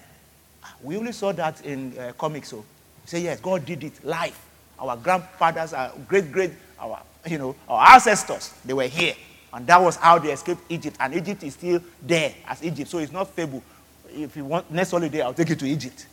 We 0.83 0.97
only 0.97 1.13
saw 1.13 1.33
that 1.33 1.63
in 1.67 1.99
uh, 1.99 2.13
comics. 2.17 2.49
So 2.49 2.57
you 2.57 2.65
say, 3.05 3.21
Yes, 3.21 3.41
God 3.41 3.65
did 3.65 3.85
it 3.85 4.05
live. 4.05 4.39
Our 4.79 4.97
grandfathers, 4.97 5.73
our 5.73 5.93
great 6.09 6.33
great, 6.33 6.53
our 6.79 7.01
you 7.27 7.39
know, 7.39 7.55
our 7.69 7.95
ancestors, 7.95 8.55
they 8.65 8.73
were 8.73 8.87
here. 8.87 9.15
And 9.53 9.67
that 9.67 9.81
was 9.81 9.97
how 9.97 10.19
they 10.19 10.33
escaped 10.33 10.63
Egypt. 10.69 10.97
And 11.01 11.15
Egypt 11.15 11.43
is 11.43 11.55
still 11.55 11.83
there 12.01 12.33
as 12.47 12.63
Egypt. 12.63 12.89
So 12.89 12.99
it's 12.99 13.13
not 13.13 13.29
fable. 13.31 13.63
If 14.09 14.37
you 14.37 14.45
want 14.45 14.71
next 14.71 14.93
holiday, 14.93 15.23
I'll 15.23 15.35
take 15.35 15.49
you 15.49 15.57
to 15.57 15.67
Egypt. 15.67 16.07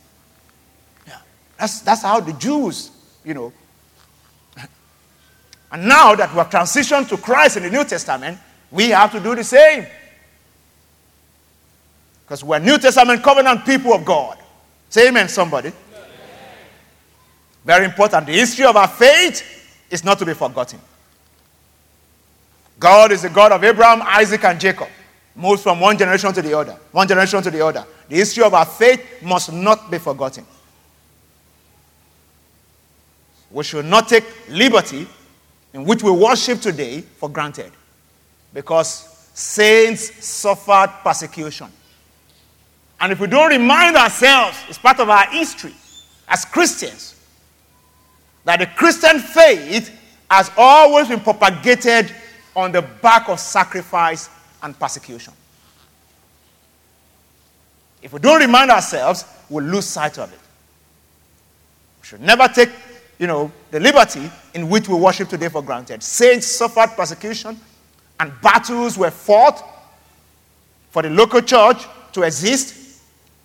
Yeah. 1.06 1.18
That's, 1.56 1.80
that's 1.80 2.02
how 2.02 2.20
the 2.20 2.32
Jews, 2.32 2.90
you 3.24 3.34
know. 3.34 3.52
And 5.70 5.86
now 5.86 6.14
that 6.14 6.30
we 6.32 6.38
have 6.38 6.50
transitioned 6.50 7.08
to 7.10 7.16
Christ 7.18 7.58
in 7.58 7.62
the 7.62 7.70
New 7.70 7.84
Testament, 7.84 8.38
we 8.70 8.88
have 8.88 9.12
to 9.12 9.20
do 9.20 9.34
the 9.34 9.44
same. 9.44 9.86
Because 12.24 12.42
we're 12.42 12.58
New 12.58 12.78
Testament 12.78 13.22
covenant 13.22 13.64
people 13.64 13.92
of 13.92 14.04
God. 14.04 14.38
Say 14.88 15.08
amen, 15.08 15.28
somebody. 15.28 15.72
Very 17.68 17.84
important. 17.84 18.26
The 18.26 18.32
history 18.32 18.64
of 18.64 18.74
our 18.76 18.88
faith 18.88 19.42
is 19.90 20.02
not 20.02 20.18
to 20.20 20.24
be 20.24 20.32
forgotten. 20.32 20.80
God 22.80 23.12
is 23.12 23.20
the 23.20 23.28
God 23.28 23.52
of 23.52 23.62
Abraham, 23.62 24.00
Isaac, 24.00 24.42
and 24.44 24.58
Jacob. 24.58 24.88
Moves 25.36 25.62
from 25.62 25.78
one 25.78 25.98
generation 25.98 26.32
to 26.32 26.40
the 26.40 26.56
other, 26.56 26.78
one 26.92 27.06
generation 27.06 27.42
to 27.42 27.50
the 27.50 27.60
other. 27.60 27.84
The 28.08 28.16
history 28.16 28.42
of 28.42 28.54
our 28.54 28.64
faith 28.64 29.22
must 29.22 29.52
not 29.52 29.90
be 29.90 29.98
forgotten. 29.98 30.46
We 33.50 33.64
should 33.64 33.84
not 33.84 34.08
take 34.08 34.24
liberty 34.48 35.06
in 35.74 35.84
which 35.84 36.02
we 36.02 36.10
worship 36.10 36.62
today 36.62 37.02
for 37.02 37.28
granted 37.28 37.70
because 38.54 39.28
saints 39.34 40.24
suffered 40.24 40.90
persecution. 41.04 41.68
And 42.98 43.12
if 43.12 43.20
we 43.20 43.26
don't 43.26 43.50
remind 43.50 43.94
ourselves, 43.94 44.56
it's 44.70 44.78
part 44.78 45.00
of 45.00 45.10
our 45.10 45.26
history 45.26 45.74
as 46.26 46.46
Christians, 46.46 47.16
that 48.44 48.58
the 48.60 48.66
Christian 48.66 49.18
faith 49.18 49.94
has 50.30 50.50
always 50.56 51.08
been 51.08 51.20
propagated 51.20 52.14
on 52.54 52.72
the 52.72 52.82
back 52.82 53.28
of 53.28 53.38
sacrifice 53.38 54.30
and 54.62 54.78
persecution. 54.78 55.32
If 58.02 58.12
we 58.12 58.20
don't 58.20 58.40
remind 58.40 58.70
ourselves, 58.70 59.24
we'll 59.48 59.64
lose 59.64 59.86
sight 59.86 60.18
of 60.18 60.32
it. 60.32 60.38
We 62.00 62.06
should 62.06 62.20
never 62.20 62.48
take, 62.48 62.70
you 63.18 63.26
know, 63.26 63.50
the 63.70 63.80
liberty 63.80 64.30
in 64.54 64.68
which 64.68 64.88
we 64.88 64.94
worship 64.94 65.28
today 65.28 65.48
for 65.48 65.62
granted. 65.62 66.02
Saints 66.02 66.46
suffered 66.46 66.90
persecution 66.96 67.58
and 68.20 68.32
battles 68.40 68.98
were 68.98 69.10
fought 69.10 69.62
for 70.90 71.02
the 71.02 71.10
local 71.10 71.40
church 71.40 71.84
to 72.12 72.22
exist, 72.22 73.02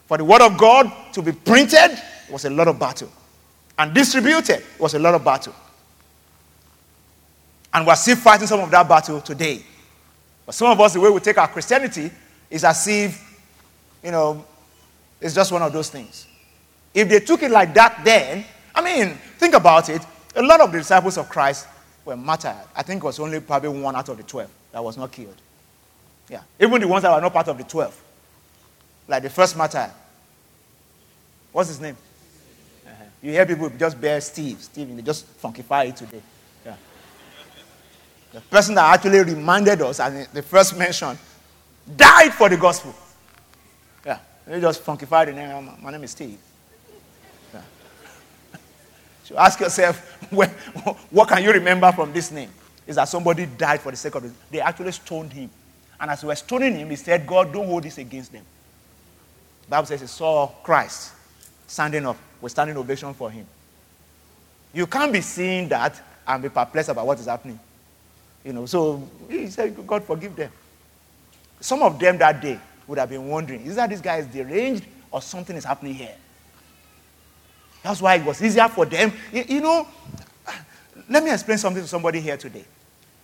for 0.08 0.18
the 0.18 0.24
word 0.24 0.42
of 0.42 0.58
God 0.58 0.92
to 1.14 1.22
be 1.22 1.32
printed, 1.32 1.92
it 1.92 2.32
was 2.32 2.46
a 2.46 2.50
lot 2.50 2.68
of 2.68 2.80
battle. 2.80 3.12
And 3.84 3.94
distributed, 3.94 4.60
it 4.60 4.80
was 4.80 4.94
a 4.94 5.00
lot 5.00 5.14
of 5.14 5.26
battle. 5.26 5.54
And 7.74 7.86
we're 7.86 7.96
still 7.96 8.16
fighting 8.16 8.48
some 8.48 8.62
of 8.62 8.72
that 8.72 8.88
battle 8.88 9.20
today. 9.20 9.62
But 10.46 10.56
some 10.56 10.72
of 10.72 10.80
us, 10.80 10.94
the 10.94 11.02
way 11.02 11.10
we 11.10 11.20
take 11.20 11.38
our 11.38 11.50
Christianity 11.50 12.10
is 12.50 12.64
as 12.64 12.88
if, 12.88 13.42
you 14.02 14.12
know, 14.12 14.46
it's 15.20 15.36
just 15.36 15.52
one 15.52 15.64
of 15.64 15.74
those 15.74 15.90
things. 15.90 16.28
If 16.94 17.10
they 17.10 17.20
took 17.20 17.44
it 17.44 17.52
like 17.52 17.74
that 17.74 18.00
then, 18.06 18.46
I 18.74 18.82
mean, 18.82 19.16
think 19.38 19.54
about 19.54 19.90
it. 19.90 20.02
A 20.38 20.42
lot 20.42 20.62
of 20.62 20.72
the 20.72 20.78
disciples 20.78 21.18
of 21.18 21.28
Christ 21.28 21.68
were 22.06 22.16
martyred. 22.16 22.56
I 22.74 22.84
think 22.84 23.04
it 23.04 23.06
was 23.06 23.20
only 23.20 23.42
probably 23.42 23.68
one 23.68 23.98
out 23.98 24.08
of 24.08 24.16
the 24.16 24.24
12 24.24 24.50
that 24.72 24.82
was 24.82 24.96
not 24.96 25.12
killed. 25.12 25.36
Yeah. 26.30 26.44
Even 26.58 26.80
the 26.80 26.88
ones 26.88 27.02
that 27.02 27.14
were 27.14 27.20
not 27.20 27.34
part 27.34 27.50
of 27.50 27.58
the 27.58 27.66
12. 27.66 28.02
Like 29.10 29.24
the 29.24 29.30
first 29.30 29.58
martyr. 29.58 29.92
What's 31.52 31.68
his 31.68 31.82
name? 31.82 31.98
You 33.24 33.32
hear 33.32 33.46
people 33.46 33.70
just 33.70 34.00
bear 34.00 34.20
Steve. 34.20 34.62
Steve, 34.62 34.94
they 34.94 35.02
just 35.02 35.42
funkify 35.42 35.88
it 35.88 35.96
today. 35.96 36.22
Yeah. 36.66 36.76
The 38.34 38.42
person 38.42 38.76
that 38.76 38.94
actually 38.94 39.20
reminded 39.24 39.82
us, 39.82 40.02
and 40.02 40.28
the 40.34 40.42
first 40.42 40.78
mention, 40.78 41.18
died 41.96 42.34
for 42.34 42.50
the 42.50 42.58
gospel. 42.58 42.94
Yeah, 44.06 44.20
they 44.46 44.60
just 44.60 44.84
funkified 44.84 45.28
the 45.28 45.32
name. 45.32 45.72
My 45.82 45.92
name 45.92 46.04
is 46.04 46.12
Steve. 46.12 46.38
Yeah. 47.54 47.62
So 49.24 49.38
ask 49.38 49.58
yourself, 49.58 50.22
what 51.10 51.30
can 51.30 51.42
you 51.42 51.54
remember 51.54 51.90
from 51.94 52.12
this 52.12 52.30
name? 52.30 52.50
Is 52.86 52.98
that 52.98 53.08
somebody 53.08 53.46
died 53.46 53.80
for 53.80 53.92
the 53.92 53.98
sake 53.98 54.16
of 54.16 54.26
it. 54.26 54.32
They 54.52 54.60
actually 54.60 54.92
stoned 54.92 55.32
him. 55.32 55.50
And 55.98 56.12
as 56.12 56.20
they 56.20 56.28
were 56.28 56.36
stoning 56.36 56.76
him, 56.76 56.90
he 56.90 56.98
said, 56.98 57.26
God, 57.26 57.54
don't 57.54 57.68
hold 57.68 57.84
this 57.84 57.98
against 57.98 58.34
them. 58.34 58.44
The 59.64 59.70
Bible 59.70 59.86
says 59.86 60.02
he 60.02 60.08
saw 60.08 60.48
Christ 60.48 61.14
standing 61.68 62.06
up 62.06 62.18
with 62.42 62.52
standing 62.52 62.78
ovation 62.78 63.14
for 63.14 63.32
him. 63.32 63.46
You 64.74 64.88
can't 64.88 65.14
be 65.14 65.22
seeing 65.22 65.68
that 65.70 66.02
and 66.28 66.42
be 66.42 66.50
perplexed 66.50 66.90
about 66.90 67.06
what 67.06 67.20
is 67.20 67.26
happening. 67.26 67.60
You 68.44 68.54
know, 68.54 68.66
so 68.66 69.08
he 69.30 69.48
said, 69.48 69.76
God 69.88 70.04
forgive 70.04 70.36
them. 70.36 70.52
Some 71.60 71.82
of 71.82 71.98
them 71.98 72.18
that 72.18 72.42
day 72.42 72.60
would 72.88 72.98
have 72.98 73.10
been 73.10 73.28
wondering, 73.28 73.62
is 73.66 73.76
that 73.76 73.90
this 73.90 74.02
guy 74.02 74.18
is 74.18 74.28
deranged 74.28 74.84
or 75.12 75.22
something 75.22 75.56
is 75.56 75.64
happening 75.64 75.94
here? 75.94 76.16
That's 77.84 78.02
why 78.02 78.16
it 78.16 78.26
was 78.26 78.42
easier 78.42 78.68
for 78.68 78.86
them. 78.86 79.14
You 79.32 79.62
know, 79.62 79.88
let 81.10 81.24
me 81.24 81.32
explain 81.32 81.58
something 81.58 81.82
to 81.82 81.88
somebody 81.88 82.20
here 82.20 82.38
today. 82.38 82.66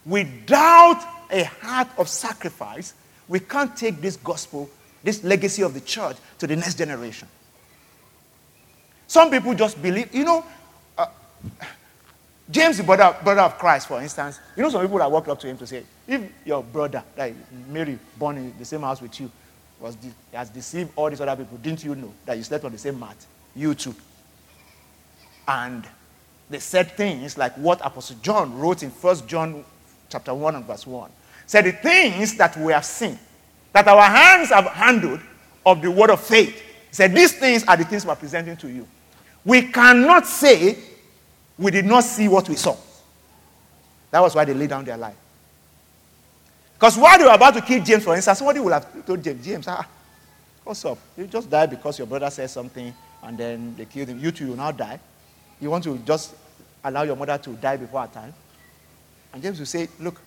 Without 0.06 1.02
a 1.32 1.44
heart 1.44 1.88
of 1.98 2.08
sacrifice, 2.08 2.94
we 3.28 3.40
can't 3.40 3.76
take 3.76 4.02
this 4.02 4.16
gospel, 4.18 4.70
this 5.04 5.24
legacy 5.24 5.62
of 5.62 5.74
the 5.74 5.82
church 5.82 6.18
to 6.40 6.48
the 6.48 6.56
next 6.56 6.78
generation. 6.78 7.28
Some 9.10 9.32
people 9.32 9.56
just 9.56 9.82
believe, 9.82 10.14
you 10.14 10.24
know, 10.24 10.46
uh, 10.96 11.08
James, 12.48 12.78
the 12.78 12.84
brother, 12.84 13.18
brother 13.24 13.42
of 13.42 13.58
Christ, 13.58 13.88
for 13.88 14.00
instance, 14.00 14.40
you 14.56 14.62
know 14.62 14.70
some 14.70 14.82
people 14.84 15.00
that 15.00 15.12
walked 15.12 15.28
up 15.30 15.40
to 15.40 15.48
him 15.48 15.58
to 15.58 15.66
say, 15.66 15.84
if 16.08 16.22
your 16.46 16.62
brother, 16.62 17.04
like 17.18 17.34
Mary, 17.68 17.98
born 18.20 18.38
in 18.38 18.54
the 18.60 18.66
same 18.66 18.82
house 18.82 19.02
with 19.02 19.20
you, 19.20 19.32
was 19.80 19.96
de- 19.96 20.12
has 20.32 20.52
deceived 20.52 20.92
all 20.96 21.10
these 21.10 21.22
other 21.22 21.36
people, 21.36 21.58
didn't 21.58 21.84
you 21.84 21.96
know 21.96 22.14
that 22.24 22.38
you 22.38 22.44
slept 22.44 22.64
on 22.66 22.72
the 22.72 22.78
same 22.78 23.00
mat? 23.00 23.16
You 23.56 23.74
too. 23.74 23.96
And 25.48 25.88
they 26.48 26.60
said 26.60 26.92
things 26.92 27.36
like 27.36 27.54
what 27.56 27.84
Apostle 27.84 28.18
John 28.22 28.60
wrote 28.60 28.84
in 28.84 28.92
1 28.92 29.28
John 29.28 29.66
chapter 30.08 30.36
1 30.36 30.54
and 30.54 30.66
verse 30.66 30.86
1. 30.86 31.10
Said 31.48 31.66
the 31.66 31.72
things 31.72 32.38
that 32.38 32.56
we 32.58 32.72
have 32.74 32.86
seen, 32.86 33.18
that 33.74 33.88
our 33.88 34.04
hands 34.04 34.50
have 34.52 34.68
handled 34.68 35.20
of 35.66 35.82
the 35.82 35.90
word 35.90 36.12
of 36.12 36.22
faith. 36.22 36.62
Said 36.92 37.16
these 37.16 37.34
things 37.34 37.64
are 37.64 37.76
the 37.76 37.86
things 37.86 38.06
we're 38.06 38.14
presenting 38.14 38.56
to 38.58 38.70
you. 38.70 38.88
We 39.46 39.64
cannot 39.64 40.28
say 40.28 40.78
we 41.58 41.72
did 41.72 41.86
not 41.86 42.04
see 42.04 42.28
what 42.28 42.48
we 42.50 42.56
saw. 42.56 42.76
That 44.12 44.22
was 44.22 44.36
why 44.36 44.46
they 44.46 44.54
laid 44.54 44.70
down 44.70 44.86
their 44.86 44.98
life. 44.98 45.16
Because 46.74 46.98
while 46.98 47.18
they 47.18 47.26
were 47.26 47.32
about 47.34 47.54
to 47.56 47.62
kill 47.62 47.84
James, 47.84 48.04
for 48.04 48.16
instance, 48.16 48.38
somebody 48.38 48.60
would 48.60 48.74
have 48.74 49.06
told 49.06 49.22
James, 49.24 49.46
James, 49.46 49.68
ah, 49.68 49.86
what's 50.64 50.84
up? 50.86 50.98
You 51.18 51.28
just 51.28 51.50
died 51.50 51.70
because 51.70 51.98
your 51.98 52.08
brother 52.08 52.30
said 52.30 52.50
something 52.50 52.94
and 53.24 53.38
then 53.38 53.76
they 53.76 53.86
killed 53.86 54.08
him. 54.08 54.20
You 54.20 54.32
too 54.32 54.48
will 54.48 54.56
now 54.56 54.72
die. 54.72 55.00
You 55.60 55.70
want 55.70 55.84
to 55.84 55.98
just 56.00 56.36
allow 56.84 57.04
your 57.04 57.18
mother 57.18 57.38
to 57.38 57.50
die 57.52 57.76
before 57.76 58.02
her 58.02 58.08
time? 58.08 58.34
And 59.34 59.44
James 59.44 59.60
will 59.60 59.66
say, 59.66 59.90
Look, 60.00 60.20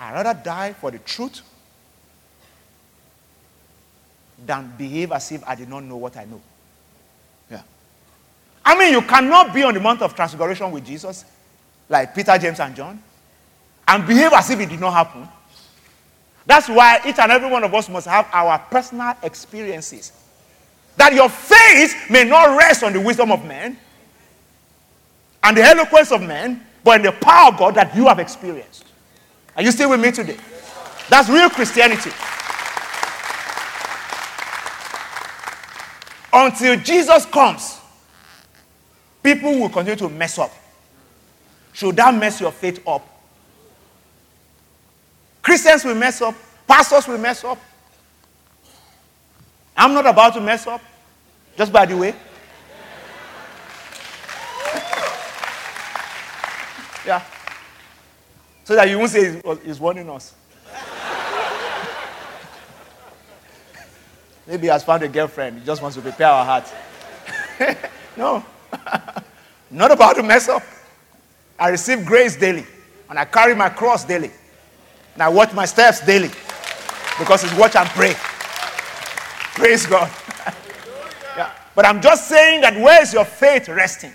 I'd 0.00 0.12
rather 0.24 0.40
die 0.42 0.72
for 0.72 0.90
the 0.90 0.98
truth 0.98 1.42
than 4.44 4.72
behave 4.76 5.12
as 5.12 5.30
if 5.32 5.46
I 5.46 5.54
did 5.54 5.68
not 5.68 5.84
know 5.84 5.96
what 5.96 6.16
I 6.16 6.24
know. 6.24 6.40
I 8.66 8.76
mean, 8.76 8.92
you 8.92 9.00
cannot 9.02 9.54
be 9.54 9.62
on 9.62 9.74
the 9.74 9.80
Mount 9.80 10.02
of 10.02 10.16
Transfiguration 10.16 10.72
with 10.72 10.84
Jesus, 10.84 11.24
like 11.88 12.12
Peter, 12.16 12.36
James, 12.36 12.58
and 12.58 12.74
John, 12.74 13.00
and 13.86 14.04
behave 14.04 14.32
as 14.32 14.50
if 14.50 14.58
it 14.58 14.68
did 14.68 14.80
not 14.80 14.92
happen. 14.92 15.28
That's 16.44 16.68
why 16.68 17.00
each 17.06 17.20
and 17.20 17.30
every 17.30 17.48
one 17.48 17.62
of 17.62 17.72
us 17.72 17.88
must 17.88 18.08
have 18.08 18.28
our 18.32 18.58
personal 18.58 19.14
experiences. 19.22 20.10
That 20.96 21.12
your 21.14 21.28
faith 21.28 22.10
may 22.10 22.24
not 22.24 22.58
rest 22.58 22.82
on 22.82 22.92
the 22.92 23.00
wisdom 23.00 23.30
of 23.30 23.44
men 23.44 23.78
and 25.44 25.56
the 25.56 25.62
eloquence 25.62 26.10
of 26.10 26.22
men, 26.22 26.66
but 26.82 26.96
in 26.96 27.02
the 27.02 27.12
power 27.12 27.52
of 27.52 27.58
God 27.58 27.76
that 27.76 27.94
you 27.94 28.06
have 28.06 28.18
experienced. 28.18 28.84
Are 29.56 29.62
you 29.62 29.70
still 29.70 29.90
with 29.90 30.00
me 30.00 30.10
today? 30.10 30.38
That's 31.08 31.28
real 31.28 31.50
Christianity. 31.50 32.10
Until 36.32 36.76
Jesus 36.80 37.26
comes, 37.26 37.80
people 39.26 39.58
will 39.58 39.68
continue 39.68 39.96
to 39.96 40.08
mess 40.08 40.38
up. 40.38 40.52
Should 41.72 41.96
that 41.96 42.14
mess 42.14 42.40
your 42.40 42.52
faith 42.52 42.80
up? 42.86 43.04
Christians 45.42 45.84
will 45.84 45.96
mess 45.96 46.22
up, 46.22 46.36
pastors 46.64 47.08
will 47.08 47.18
mess 47.18 47.42
up. 47.42 47.58
I'm 49.76 49.92
not 49.92 50.06
about 50.06 50.34
to 50.34 50.40
mess 50.40 50.64
up, 50.68 50.80
just 51.56 51.72
by 51.72 51.84
the 51.86 51.96
way. 51.96 52.14
yeah. 57.04 57.20
So 58.62 58.76
that 58.76 58.88
you 58.88 58.96
won't 58.96 59.10
say 59.10 59.42
he's 59.64 59.80
warning 59.80 60.08
us. 60.08 60.34
Maybe 64.46 64.62
he 64.62 64.68
has 64.68 64.84
found 64.84 65.02
a 65.02 65.08
girlfriend. 65.08 65.58
He 65.58 65.66
just 65.66 65.82
wants 65.82 65.96
to 65.96 66.02
prepare 66.02 66.28
our 66.28 66.44
hearts. 66.44 66.72
no. 68.16 68.44
Not 69.70 69.90
about 69.90 70.16
to 70.16 70.22
mess 70.22 70.48
up. 70.48 70.62
I 71.58 71.68
receive 71.68 72.04
grace 72.04 72.36
daily. 72.36 72.64
And 73.08 73.18
I 73.18 73.24
carry 73.24 73.54
my 73.54 73.68
cross 73.68 74.04
daily. 74.04 74.30
And 75.14 75.22
I 75.22 75.28
watch 75.28 75.52
my 75.52 75.64
steps 75.64 76.04
daily. 76.04 76.30
Because 77.18 77.44
it's 77.44 77.54
watch 77.56 77.76
and 77.76 77.88
pray. 77.90 78.14
Praise 79.54 79.86
God. 79.86 80.10
yeah. 81.36 81.52
But 81.74 81.86
I'm 81.86 82.00
just 82.00 82.28
saying 82.28 82.60
that 82.60 82.76
where 82.76 83.02
is 83.02 83.12
your 83.12 83.24
faith 83.24 83.68
resting? 83.68 84.12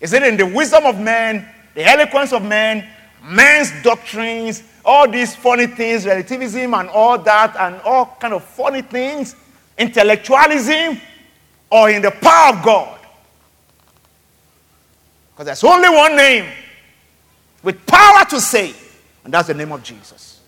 Is 0.00 0.12
it 0.12 0.22
in 0.22 0.36
the 0.36 0.46
wisdom 0.46 0.84
of 0.84 0.98
man, 1.00 1.48
the 1.74 1.84
eloquence 1.84 2.32
of 2.32 2.42
man, 2.42 2.86
man's 3.22 3.70
doctrines, 3.82 4.62
all 4.84 5.08
these 5.08 5.34
funny 5.34 5.66
things, 5.66 6.06
relativism 6.06 6.74
and 6.74 6.88
all 6.88 7.18
that, 7.18 7.56
and 7.56 7.80
all 7.82 8.16
kind 8.20 8.32
of 8.32 8.44
funny 8.44 8.82
things, 8.82 9.36
intellectualism, 9.76 11.00
or 11.70 11.90
in 11.90 12.02
the 12.02 12.10
power 12.10 12.56
of 12.56 12.64
God. 12.64 12.97
Because 15.38 15.60
there's 15.60 15.72
only 15.72 15.88
one 15.88 16.16
name 16.16 16.52
with 17.62 17.86
power 17.86 18.24
to 18.24 18.40
save, 18.40 18.76
and 19.22 19.32
that's 19.32 19.46
the 19.46 19.54
name 19.54 19.70
of 19.70 19.84
Jesus. 19.84 20.40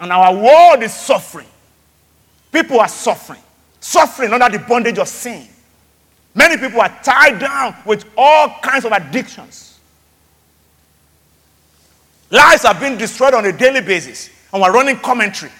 And 0.00 0.10
our 0.10 0.34
world 0.34 0.82
is 0.82 0.92
suffering. 0.92 1.46
People 2.50 2.80
are 2.80 2.88
suffering, 2.88 3.38
suffering 3.78 4.32
under 4.32 4.58
the 4.58 4.64
bondage 4.64 4.98
of 4.98 5.06
sin. 5.06 5.46
Many 6.34 6.56
people 6.56 6.80
are 6.80 6.88
tied 7.04 7.38
down 7.38 7.76
with 7.86 8.04
all 8.18 8.58
kinds 8.62 8.84
of 8.84 8.90
addictions. 8.90 9.78
Lives 12.32 12.64
are 12.64 12.74
being 12.74 12.98
destroyed 12.98 13.34
on 13.34 13.46
a 13.46 13.52
daily 13.52 13.80
basis. 13.80 14.28
And 14.52 14.60
we're 14.60 14.72
running 14.72 14.96
commentary. 14.96 15.52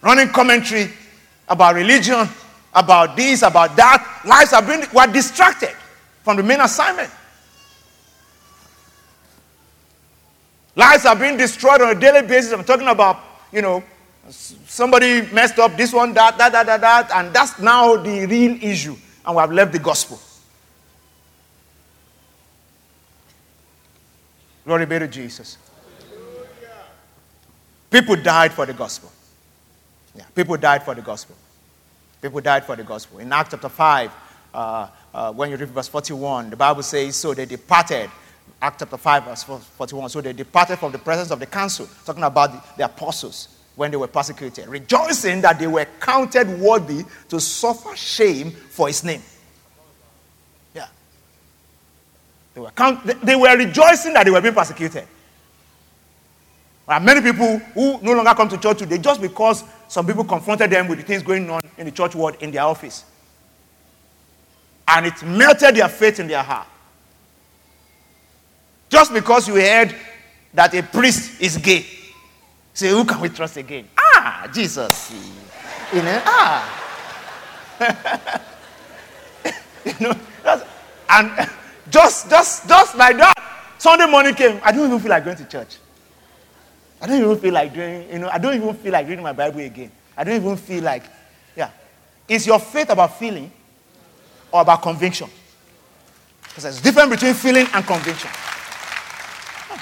Running 0.00 0.28
commentary 0.28 0.90
about 1.50 1.74
religion, 1.74 2.26
about 2.72 3.14
this, 3.14 3.42
about 3.42 3.76
that. 3.76 4.22
Lives 4.24 4.54
are 4.54 4.62
being, 4.62 4.84
we're 4.94 5.06
distracted 5.12 5.76
from 6.26 6.36
the 6.36 6.42
main 6.42 6.60
assignment. 6.60 7.08
Lives 10.74 11.06
are 11.06 11.14
being 11.14 11.36
destroyed 11.36 11.80
on 11.80 11.96
a 11.96 12.00
daily 12.00 12.26
basis. 12.26 12.50
I'm 12.50 12.64
talking 12.64 12.88
about, 12.88 13.20
you 13.52 13.62
know, 13.62 13.84
somebody 14.28 15.22
messed 15.30 15.60
up 15.60 15.76
this 15.76 15.92
one, 15.92 16.12
that, 16.14 16.36
that, 16.36 16.50
that, 16.50 16.66
that, 16.66 16.80
that, 16.80 17.10
and 17.12 17.32
that's 17.32 17.60
now 17.60 17.94
the 17.94 18.26
real 18.26 18.60
issue. 18.60 18.96
And 19.24 19.36
we 19.36 19.40
have 19.40 19.52
left 19.52 19.70
the 19.70 19.78
gospel. 19.78 20.18
Glory 24.64 24.84
be 24.84 24.98
to 24.98 25.06
Jesus. 25.06 25.58
People 27.88 28.16
died 28.16 28.52
for 28.52 28.66
the 28.66 28.74
gospel. 28.74 29.12
Yeah, 30.12 30.24
people 30.34 30.56
died 30.56 30.82
for 30.82 30.96
the 30.96 31.02
gospel. 31.02 31.36
People 32.20 32.40
died 32.40 32.64
for 32.64 32.74
the 32.74 32.82
gospel. 32.82 33.20
In 33.20 33.32
Acts 33.32 33.50
chapter 33.52 33.68
5, 33.68 34.10
uh, 34.52 34.88
uh, 35.16 35.32
when 35.32 35.50
you 35.50 35.56
read 35.56 35.70
verse 35.70 35.88
41, 35.88 36.50
the 36.50 36.56
Bible 36.56 36.82
says, 36.82 37.16
So 37.16 37.32
they 37.32 37.46
departed. 37.46 38.10
Acts 38.60 38.76
chapter 38.80 38.98
5, 38.98 39.24
verse 39.24 39.42
41. 39.44 40.10
So 40.10 40.20
they 40.20 40.34
departed 40.34 40.78
from 40.78 40.92
the 40.92 40.98
presence 40.98 41.30
of 41.30 41.40
the 41.40 41.46
council, 41.46 41.88
talking 42.04 42.22
about 42.22 42.52
the, 42.52 42.62
the 42.76 42.84
apostles 42.84 43.48
when 43.76 43.90
they 43.90 43.96
were 43.96 44.08
persecuted, 44.08 44.68
rejoicing 44.68 45.40
that 45.40 45.58
they 45.58 45.66
were 45.66 45.86
counted 46.00 46.46
worthy 46.60 47.02
to 47.30 47.40
suffer 47.40 47.96
shame 47.96 48.50
for 48.50 48.88
his 48.88 49.04
name. 49.04 49.22
Yeah. 50.74 50.88
They 52.52 52.60
were, 52.60 52.70
count, 52.70 53.06
they 53.24 53.36
were 53.36 53.56
rejoicing 53.56 54.12
that 54.12 54.24
they 54.24 54.30
were 54.30 54.40
being 54.42 54.54
persecuted. 54.54 55.06
There 56.86 56.96
are 56.96 57.00
many 57.00 57.22
people 57.22 57.58
who 57.58 58.00
no 58.02 58.12
longer 58.12 58.34
come 58.34 58.50
to 58.50 58.58
church 58.58 58.78
today 58.80 58.98
just 58.98 59.22
because 59.22 59.64
some 59.88 60.06
people 60.06 60.24
confronted 60.24 60.70
them 60.70 60.88
with 60.88 60.98
the 60.98 61.04
things 61.04 61.22
going 61.22 61.48
on 61.48 61.62
in 61.78 61.86
the 61.86 61.92
church 61.92 62.14
world 62.14 62.36
in 62.40 62.50
their 62.50 62.62
office. 62.62 63.04
And 64.88 65.06
it 65.06 65.22
melted 65.22 65.76
their 65.76 65.88
faith 65.88 66.20
in 66.20 66.28
their 66.28 66.42
heart. 66.42 66.68
Just 68.88 69.12
because 69.12 69.48
you 69.48 69.54
heard 69.54 69.94
that 70.54 70.74
a 70.74 70.82
priest 70.82 71.40
is 71.40 71.56
gay. 71.58 71.84
Say, 72.72 72.90
who 72.90 73.04
can 73.04 73.20
we 73.20 73.28
trust 73.28 73.56
again? 73.56 73.88
Ah, 73.98 74.48
Jesus. 74.52 75.12
You 75.92 76.02
know, 76.02 76.22
ah. 76.24 76.82
you 79.84 79.94
know, 80.00 80.14
and 81.08 81.50
just, 81.90 82.30
just, 82.30 82.68
just 82.68 82.96
like 82.96 83.16
that. 83.16 83.34
Sunday 83.78 84.06
morning 84.06 84.34
came. 84.34 84.60
I 84.62 84.72
don't 84.72 84.86
even 84.86 84.98
feel 85.00 85.10
like 85.10 85.24
going 85.24 85.36
to 85.36 85.44
church. 85.44 85.76
I 87.00 87.06
don't 87.06 87.20
even 87.22 87.38
feel 87.38 87.52
like 87.52 87.74
doing, 87.74 88.10
you 88.10 88.18
know, 88.18 88.28
I 88.28 88.38
don't 88.38 88.54
even 88.54 88.74
feel 88.74 88.92
like 88.92 89.06
reading 89.08 89.22
my 89.22 89.32
Bible 89.32 89.60
again. 89.60 89.90
I 90.16 90.24
don't 90.24 90.36
even 90.36 90.56
feel 90.56 90.82
like, 90.82 91.04
yeah. 91.54 91.70
Is 92.28 92.46
your 92.46 92.58
faith 92.58 92.90
about 92.90 93.18
feeling 93.18 93.52
or 94.56 94.62
about 94.62 94.82
conviction? 94.82 95.28
Because 96.42 96.62
there's 96.64 96.80
a 96.80 96.82
difference 96.82 97.10
between 97.10 97.34
feeling 97.34 97.66
and 97.74 97.86
conviction. 97.86 98.30
Hmm. 99.68 99.80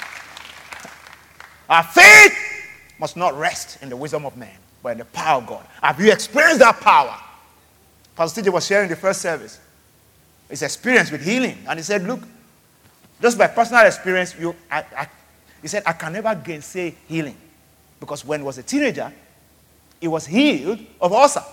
Our 1.71 1.83
faith 1.83 2.37
must 2.99 3.15
not 3.15 3.37
rest 3.37 3.81
in 3.81 3.89
the 3.89 3.95
wisdom 3.95 4.25
of 4.25 4.35
man, 4.35 4.57
but 4.83 4.89
in 4.93 4.97
the 4.97 5.05
power 5.05 5.41
of 5.41 5.47
God. 5.47 5.65
Have 5.81 5.99
you 5.99 6.11
experienced 6.11 6.59
that 6.59 6.81
power? 6.81 7.15
Pastor 8.15 8.41
TJ 8.41 8.51
was 8.51 8.65
sharing 8.65 8.89
the 8.89 8.95
first 8.95 9.21
service 9.21 9.59
his 10.49 10.61
experience 10.61 11.11
with 11.11 11.23
healing. 11.23 11.57
And 11.67 11.79
he 11.79 11.83
said, 11.83 12.03
Look, 12.03 12.21
just 13.21 13.37
by 13.37 13.47
personal 13.47 13.85
experience, 13.85 14.35
you, 14.39 14.55
I, 14.69 14.79
I, 14.97 15.07
he 15.61 15.67
said, 15.67 15.83
I 15.85 15.93
can 15.93 16.13
never 16.13 16.35
gainsay 16.35 16.95
healing. 17.07 17.37
Because 17.99 18.25
when 18.25 18.41
he 18.41 18.45
was 18.45 18.57
a 18.57 18.63
teenager, 18.63 19.11
he 19.99 20.07
was 20.07 20.25
healed 20.25 20.79
of 20.99 21.13
ulcer. 21.13 21.43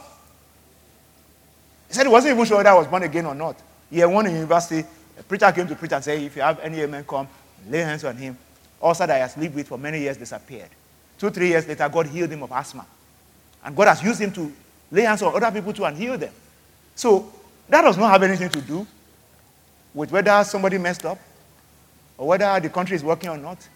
He 1.92 1.96
said 1.96 2.06
he 2.06 2.12
wasn't 2.12 2.32
even 2.32 2.46
sure 2.46 2.56
whether 2.56 2.70
I 2.70 2.74
was 2.74 2.86
born 2.86 3.02
again 3.02 3.26
or 3.26 3.34
not. 3.34 3.54
He 3.90 3.98
had 3.98 4.06
one 4.06 4.24
in 4.24 4.32
university. 4.32 4.88
A 5.18 5.22
preacher 5.22 5.52
came 5.52 5.68
to 5.68 5.74
preach 5.74 5.92
and 5.92 6.02
said, 6.02 6.22
If 6.22 6.34
you 6.34 6.40
have 6.40 6.58
any 6.60 6.80
amen, 6.80 7.04
come, 7.06 7.28
lay 7.68 7.80
hands 7.80 8.02
on 8.04 8.16
him. 8.16 8.38
Ulcer 8.82 9.06
that 9.06 9.16
he 9.16 9.20
has 9.20 9.36
lived 9.36 9.54
with 9.54 9.68
for 9.68 9.76
many 9.76 10.00
years 10.00 10.16
disappeared. 10.16 10.70
Two, 11.18 11.28
three 11.28 11.48
years 11.48 11.68
later, 11.68 11.86
God 11.90 12.06
healed 12.06 12.30
him 12.30 12.42
of 12.44 12.50
asthma. 12.50 12.86
And 13.62 13.76
God 13.76 13.88
has 13.88 14.02
used 14.02 14.22
him 14.22 14.32
to 14.32 14.50
lay 14.90 15.02
hands 15.02 15.20
on 15.20 15.36
other 15.36 15.50
people 15.52 15.74
too 15.74 15.84
and 15.84 15.94
heal 15.94 16.16
them. 16.16 16.32
So 16.94 17.30
that 17.68 17.82
does 17.82 17.98
not 17.98 18.10
have 18.10 18.22
anything 18.22 18.48
to 18.48 18.60
do 18.62 18.86
with 19.92 20.10
whether 20.10 20.42
somebody 20.44 20.78
messed 20.78 21.04
up, 21.04 21.18
or 22.16 22.28
whether 22.28 22.58
the 22.58 22.70
country 22.70 22.96
is 22.96 23.04
working 23.04 23.28
or 23.28 23.36
not, 23.36 23.68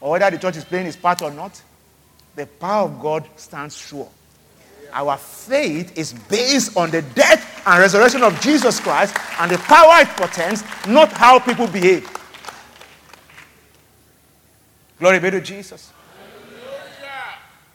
or 0.00 0.10
whether 0.10 0.28
the 0.28 0.38
church 0.38 0.56
is 0.56 0.64
playing 0.64 0.88
its 0.88 0.96
part 0.96 1.22
or 1.22 1.30
not. 1.30 1.62
The 2.34 2.46
power 2.46 2.86
of 2.86 2.98
God 2.98 3.28
stands 3.36 3.76
sure. 3.76 4.08
Our 4.92 5.16
faith 5.16 5.96
is 5.96 6.12
based 6.12 6.76
on 6.76 6.90
the 6.90 7.02
death 7.02 7.62
and 7.66 7.80
resurrection 7.80 8.22
of 8.22 8.40
Jesus 8.40 8.80
Christ 8.80 9.16
and 9.38 9.50
the 9.50 9.58
power 9.58 10.00
it 10.00 10.08
portends, 10.08 10.62
not 10.86 11.12
how 11.12 11.38
people 11.38 11.66
behave. 11.66 12.08
Glory 14.98 15.20
be 15.20 15.30
to 15.30 15.40
Jesus. 15.40 15.92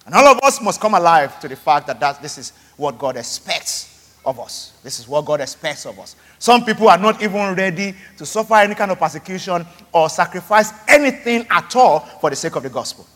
And 0.06 0.14
all 0.16 0.28
of 0.28 0.40
us 0.44 0.62
must 0.62 0.82
come 0.82 0.96
alive 0.96 1.40
to 1.40 1.48
the 1.48 1.56
fact 1.56 1.88
that, 1.88 2.00
that 2.00 2.22
this 2.22 2.38
is 2.38 2.52
what 2.76 2.98
God 2.98 3.16
expects 3.16 4.18
of 4.26 4.40
us. 4.40 4.74
This 4.84 5.00
is 5.00 5.08
what 5.08 5.26
God 5.26 5.42
expects 5.42 5.86
of 5.86 5.98
us. 6.00 6.16
Some 6.40 6.66
people 6.66 6.90
are 6.90 6.98
not 6.98 7.22
even 7.22 7.56
ready 7.56 7.96
to 8.18 8.26
suffer 8.26 8.56
any 8.56 8.76
kind 8.76 8.92
of 8.92 9.00
persecution 9.00 9.66
or 9.94 10.10
sacrifice 10.10 10.72
anything 10.88 11.46
at 11.50 11.74
all 11.76 12.00
for 12.00 12.30
the 12.30 12.36
sake 12.36 12.56
of 12.56 12.64
the 12.64 12.70
gospel. 12.70 13.08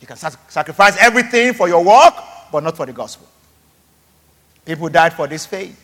You 0.00 0.06
can 0.06 0.16
sacrifice 0.16 0.96
everything 0.98 1.54
for 1.54 1.68
your 1.68 1.82
work, 1.82 2.14
but 2.50 2.62
not 2.62 2.76
for 2.76 2.86
the 2.86 2.92
gospel. 2.92 3.26
People 4.64 4.88
died 4.88 5.12
for 5.12 5.26
this 5.26 5.46
faith. 5.46 5.82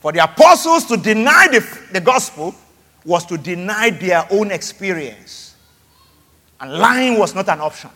For 0.00 0.12
the 0.12 0.22
apostles 0.22 0.84
to 0.86 0.96
deny 0.96 1.48
the, 1.48 1.78
the 1.92 2.00
gospel 2.00 2.54
was 3.04 3.24
to 3.26 3.38
deny 3.38 3.90
their 3.90 4.26
own 4.30 4.50
experience. 4.50 5.54
And 6.60 6.72
lying 6.72 7.18
was 7.18 7.34
not 7.34 7.48
an 7.48 7.60
option. 7.60 7.90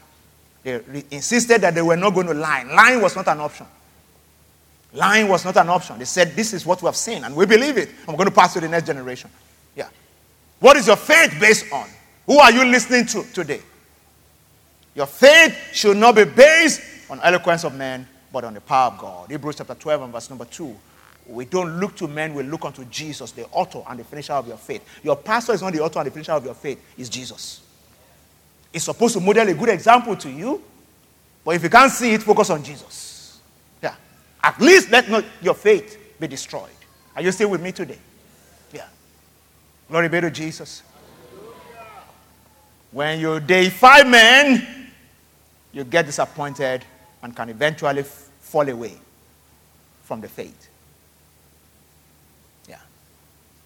They 0.63 0.81
insisted 1.11 1.61
that 1.61 1.75
they 1.75 1.83
were 1.83 1.97
not 1.97 2.15
going 2.15 2.27
to 2.27 2.35
lie. 2.35 2.63
Lying 2.65 3.03
was 3.03 3.15
not 3.15 3.29
an 3.29 3.41
option. 3.41 3.67
Lying 4.93 5.29
was 5.29 5.45
not 5.45 5.57
an 5.57 5.69
option. 5.69 5.99
They 5.99 6.05
said, 6.05 6.35
This 6.35 6.53
is 6.53 6.65
what 6.65 6.81
we 6.83 6.87
have 6.87 6.97
seen, 6.97 7.25
and 7.25 7.37
we 7.37 7.47
believe 7.47 7.77
it. 7.77 7.91
I'm 8.07 8.17
going 8.17 8.29
to 8.29 8.35
pass 8.35 8.55
to 8.55 8.61
the 8.61 8.69
next 8.69 8.87
generation. 8.87 9.31
Yeah. 9.77 9.89
What 10.61 10.77
is 10.77 10.87
your 10.87 10.97
faith 10.97 11.37
based 11.39 11.71
on? 11.73 11.89
Who 12.27 12.39
are 12.39 12.53
you 12.53 12.65
listening 12.65 13.07
to 13.07 13.23
today? 13.33 13.61
Your 14.95 15.07
faith 15.07 15.57
should 15.73 15.97
not 15.97 16.17
be 16.17 16.25
based 16.25 16.81
on 17.11 17.21
eloquence 17.23 17.65
of 17.65 17.75
men, 17.75 18.07
but 18.33 18.45
on 18.45 18.55
the 18.55 18.61
power 18.61 18.93
of 18.93 18.99
God. 18.99 19.31
Hebrews 19.31 19.57
chapter 19.57 19.75
12 19.75 20.03
and 20.03 20.13
verse 20.13 20.29
number 20.29 20.45
2. 20.45 20.77
We 21.29 21.45
don't 21.45 21.79
look 21.79 21.95
to 21.97 22.09
men, 22.09 22.35
we 22.35 22.43
look 22.43 22.65
unto 22.65 22.85
Jesus, 22.87 23.33
the 23.33 23.47
author 23.49 23.83
and 23.89 24.01
the 24.01 24.05
finisher 24.05 24.33
of 24.33 24.49
your 24.49 24.57
faith. 24.57 24.83
Your 25.03 25.17
pastor 25.17 25.53
is 25.53 25.61
not 25.61 25.75
the 25.75 25.81
author 25.81 25.99
and 25.99 26.07
the 26.07 26.11
finisher 26.11 26.33
of 26.33 26.45
your 26.45 26.55
faith, 26.55 26.83
it's 26.97 27.09
Jesus. 27.09 27.61
He's 28.73 28.85
supposed 28.85 29.15
to 29.15 29.21
model 29.21 29.49
a 29.49 29.55
good 29.55 29.69
example 29.69 30.17
to 30.17 30.31
you, 30.31 30.63
but 31.45 31.55
if 31.55 31.63
you 31.63 31.71
can't 31.71 31.93
see 31.93 32.15
it, 32.15 32.23
focus 32.23 32.51
on 32.51 32.63
Jesus. 32.63 33.41
Yeah. 33.83 33.95
At 34.43 34.59
least 34.61 34.91
let 34.91 35.09
not 35.11 35.25
your 35.43 35.55
faith 35.55 35.99
be 36.19 36.29
destroyed. 36.29 36.71
Are 37.15 37.23
you 37.23 37.33
still 37.33 37.51
with 37.51 37.61
me 37.61 37.73
today? 37.73 37.99
Yeah. 38.73 38.87
Glory 39.89 40.09
be 40.09 40.21
to 40.23 40.31
Jesus. 40.31 40.83
When 42.91 43.21
you 43.21 43.41
deify 43.41 44.03
men, 44.03 44.78
you 45.73 45.85
get 45.85 46.07
disappointed 46.07 46.85
and 47.23 47.35
can 47.35 47.49
eventually 47.49 48.01
f- 48.01 48.29
fall 48.41 48.69
away 48.69 48.95
from 50.05 50.21
the 50.21 50.29
faith. 50.29 50.69
Yeah. 52.69 52.79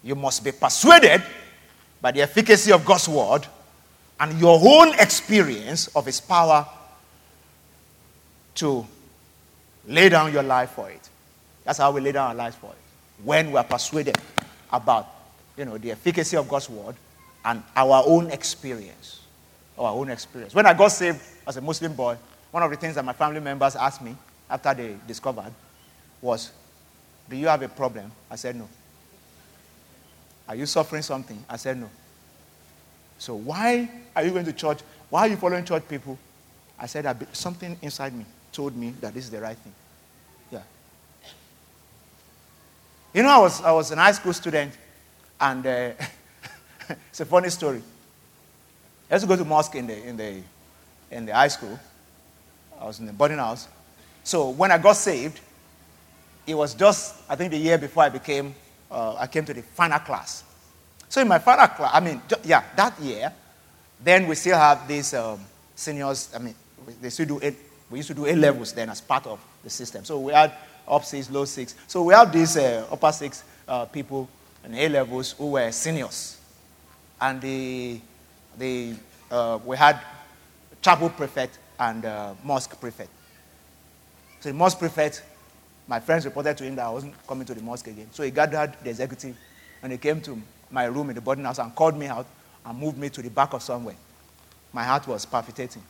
You 0.03 0.15
must 0.15 0.43
be 0.43 0.51
persuaded 0.51 1.23
by 2.01 2.11
the 2.11 2.21
efficacy 2.21 2.71
of 2.71 2.83
God's 2.83 3.07
word 3.07 3.47
and 4.19 4.39
your 4.39 4.59
own 4.61 4.93
experience 4.99 5.87
of 5.95 6.05
His 6.05 6.19
power 6.19 6.67
to 8.55 8.85
lay 9.87 10.09
down 10.09 10.31
your 10.31 10.43
life 10.43 10.71
for 10.71 10.89
it. 10.89 11.09
That's 11.63 11.79
how 11.79 11.91
we 11.91 12.01
lay 12.01 12.11
down 12.11 12.29
our 12.29 12.35
lives 12.35 12.55
for 12.55 12.71
it. 12.71 13.23
When 13.23 13.51
we 13.51 13.57
are 13.57 13.63
persuaded 13.63 14.17
about 14.71 15.07
you 15.57 15.65
know, 15.65 15.77
the 15.77 15.91
efficacy 15.91 16.35
of 16.35 16.47
God's 16.47 16.69
word 16.69 16.95
and 17.45 17.63
our 17.75 18.03
own 18.05 18.29
experience. 18.31 19.21
Our 19.77 19.91
own 19.91 20.09
experience. 20.09 20.53
When 20.53 20.65
I 20.65 20.73
got 20.73 20.89
saved 20.89 21.19
as 21.47 21.57
a 21.57 21.61
Muslim 21.61 21.93
boy, 21.93 22.17
one 22.51 22.61
of 22.63 22.69
the 22.69 22.77
things 22.77 22.95
that 22.95 23.03
my 23.03 23.13
family 23.13 23.39
members 23.39 23.75
asked 23.75 24.01
me 24.01 24.15
after 24.49 24.73
they 24.73 24.95
discovered 25.07 25.51
was, 26.21 26.51
Do 27.29 27.35
you 27.35 27.47
have 27.47 27.61
a 27.61 27.69
problem? 27.69 28.11
I 28.29 28.35
said, 28.35 28.55
No. 28.55 28.69
Are 30.47 30.55
you 30.55 30.65
suffering 30.65 31.01
something? 31.01 31.43
I 31.49 31.57
said, 31.57 31.77
No. 31.77 31.89
So 33.17 33.35
why 33.35 33.89
are 34.15 34.23
you 34.23 34.31
going 34.31 34.45
to 34.45 34.53
church? 34.53 34.79
Why 35.09 35.21
are 35.21 35.27
you 35.27 35.37
following 35.37 35.65
church 35.65 35.83
people? 35.87 36.17
I 36.77 36.85
said, 36.85 37.27
something 37.33 37.77
inside 37.81 38.13
me 38.13 38.25
told 38.51 38.75
me 38.75 38.93
that 38.99 39.13
this 39.13 39.25
is 39.25 39.31
the 39.31 39.39
right 39.39 39.57
thing. 39.57 39.73
Yeah. 40.51 40.61
You 43.13 43.23
know, 43.23 43.29
I 43.29 43.37
was, 43.39 43.61
I 43.61 43.71
was 43.71 43.91
an 43.91 43.99
high 43.99 44.11
school 44.11 44.33
student, 44.33 44.73
and 45.39 45.65
uh, 45.65 45.91
it's 47.09 47.19
a 47.19 47.25
funny 47.25 47.49
story. 47.49 47.81
I 49.13 49.17
used 49.17 49.25
to 49.25 49.27
go 49.27 49.35
to 49.35 49.45
mosque 49.45 49.75
in 49.75 49.85
the, 49.85 50.07
in, 50.07 50.17
the, 50.17 50.41
in 51.11 51.27
the 51.27 51.35
high 51.35 51.47
school. 51.47 51.79
I 52.81 52.85
was 52.85 52.99
in 52.99 53.05
the 53.05 53.13
boarding 53.13 53.37
house. 53.37 53.67
So 54.23 54.49
when 54.49 54.71
I 54.71 54.79
got 54.79 54.93
saved, 54.93 55.39
it 56.47 56.55
was 56.55 56.73
just, 56.73 57.13
I 57.29 57.35
think, 57.35 57.51
the 57.51 57.57
year 57.57 57.77
before 57.77 58.01
I 58.01 58.09
became 58.09 58.55
uh, 58.89 59.15
I 59.19 59.27
came 59.27 59.45
to 59.45 59.53
the 59.53 59.61
final 59.61 59.99
class. 59.99 60.43
So 61.09 61.21
in 61.21 61.27
my 61.27 61.37
final 61.37 61.67
class, 61.67 61.91
I 61.93 61.99
mean, 61.99 62.23
yeah, 62.43 62.63
that 62.75 62.99
year, 62.99 63.31
then 64.03 64.27
we 64.27 64.33
still 64.33 64.57
have 64.57 64.87
these 64.87 65.13
um, 65.13 65.39
seniors. 65.75 66.31
I 66.35 66.39
mean, 66.39 66.55
they 66.99 67.11
still 67.11 67.27
do. 67.27 67.55
We 67.91 67.99
used 67.99 68.07
to 68.07 68.15
do 68.15 68.25
A 68.25 68.33
levels 68.35 68.73
then 68.73 68.89
as 68.89 68.99
part 68.99 69.27
of 69.27 69.39
the 69.63 69.69
system. 69.69 70.05
So 70.05 70.19
we 70.19 70.33
had 70.33 70.53
up 70.87 71.05
six, 71.05 71.29
low 71.29 71.45
six. 71.45 71.75
So 71.85 72.01
we 72.01 72.15
have 72.15 72.33
these 72.33 72.57
uh, 72.57 72.87
upper 72.91 73.11
six 73.11 73.43
uh, 73.67 73.85
people 73.85 74.27
in 74.65 74.73
A 74.73 74.89
levels 74.89 75.33
who 75.33 75.51
were 75.51 75.71
seniors, 75.71 76.37
and 77.21 77.39
the 77.39 78.01
the 78.57 78.93
uh, 79.31 79.59
we 79.65 79.77
had 79.77 79.99
chapel 80.81 81.09
prefect 81.09 81.59
and 81.79 82.05
uh, 82.05 82.33
mosque 82.43 82.79
prefect. 82.79 83.09
So 84.41 84.49
the 84.49 84.55
mosque 84.55 84.79
prefect 84.79 85.23
my 85.87 85.99
friends 85.99 86.25
reported 86.25 86.57
to 86.57 86.63
him 86.63 86.75
that 86.75 86.85
I 86.85 86.89
wasn't 86.89 87.13
coming 87.27 87.45
to 87.45 87.53
the 87.53 87.61
mosque 87.61 87.87
again. 87.87 88.07
So 88.11 88.23
he 88.23 88.31
gathered 88.31 88.73
the 88.83 88.89
executive 88.89 89.35
and 89.81 89.91
he 89.91 89.97
came 89.97 90.21
to 90.21 90.41
my 90.71 90.85
room 90.85 91.09
in 91.09 91.15
the 91.15 91.21
boarding 91.21 91.45
house 91.45 91.59
and 91.59 91.73
called 91.75 91.97
me 91.97 92.07
out 92.07 92.25
and 92.65 92.79
moved 92.79 92.97
me 92.97 93.09
to 93.09 93.21
the 93.21 93.29
back 93.29 93.53
of 93.53 93.61
somewhere. 93.61 93.95
My 94.71 94.83
heart 94.83 95.07
was 95.07 95.25
palpitating. 95.25 95.83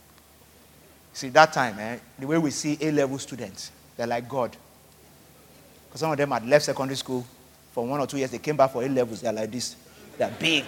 See, 1.13 1.29
that 1.29 1.53
time, 1.53 1.77
eh, 1.79 1.99
the 2.17 2.25
way 2.25 2.37
we 2.39 2.49
see 2.49 2.77
A 2.81 2.91
level 2.91 3.19
students, 3.19 3.71
they're 3.95 4.07
like 4.07 4.27
God. 4.27 4.57
Because 5.87 6.01
some 6.01 6.11
of 6.11 6.17
them 6.17 6.31
had 6.31 6.45
left 6.47 6.65
secondary 6.65 6.97
school 6.97 7.23
for 7.71 7.85
one 7.85 7.99
or 7.99 8.07
two 8.07 8.17
years, 8.17 8.31
they 8.31 8.39
came 8.39 8.57
back 8.57 8.71
for 8.71 8.83
A 8.83 8.89
levels, 8.89 9.21
they're 9.21 9.31
like 9.31 9.51
this. 9.51 9.75
They're 10.17 10.33
big. 10.39 10.65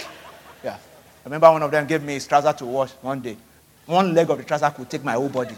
I 1.26 1.28
remember 1.28 1.52
one 1.52 1.64
of 1.64 1.72
them 1.72 1.88
gave 1.88 2.04
me 2.04 2.14
his 2.14 2.28
trouser 2.28 2.54
to 2.54 2.66
wash 2.66 2.92
one 3.02 3.20
day. 3.20 3.36
One 3.88 4.14
leg 4.14 4.30
of 4.30 4.38
the 4.38 4.44
trouser 4.44 4.70
could 4.70 4.88
take 4.88 5.04
my 5.04 5.14
whole 5.14 5.28
body. 5.28 5.56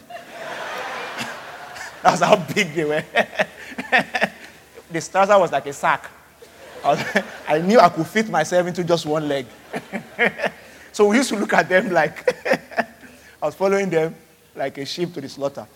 That's 2.01 2.21
how 2.21 2.37
big 2.37 2.73
they 2.73 2.85
were. 2.85 3.03
the 4.91 5.01
trouser 5.01 5.37
was 5.37 5.51
like 5.51 5.65
a 5.65 5.73
sack. 5.73 6.09
I, 6.85 7.59
knew 7.59 7.81
I 7.81 7.89
could 7.89 8.07
fit 8.07 8.29
myself 8.29 8.65
into 8.65 8.81
just 8.85 9.05
one 9.05 9.27
leg. 9.27 9.45
so 10.93 11.07
we 11.07 11.17
used 11.17 11.29
to 11.29 11.35
look 11.35 11.51
at 11.51 11.67
them 11.67 11.89
like 11.91 12.33
I 13.41 13.45
was 13.45 13.55
following 13.55 13.89
them 13.89 14.15
like 14.55 14.77
a 14.77 14.85
sheep 14.85 15.13
to 15.15 15.21
the 15.21 15.27
slaughter. 15.27 15.67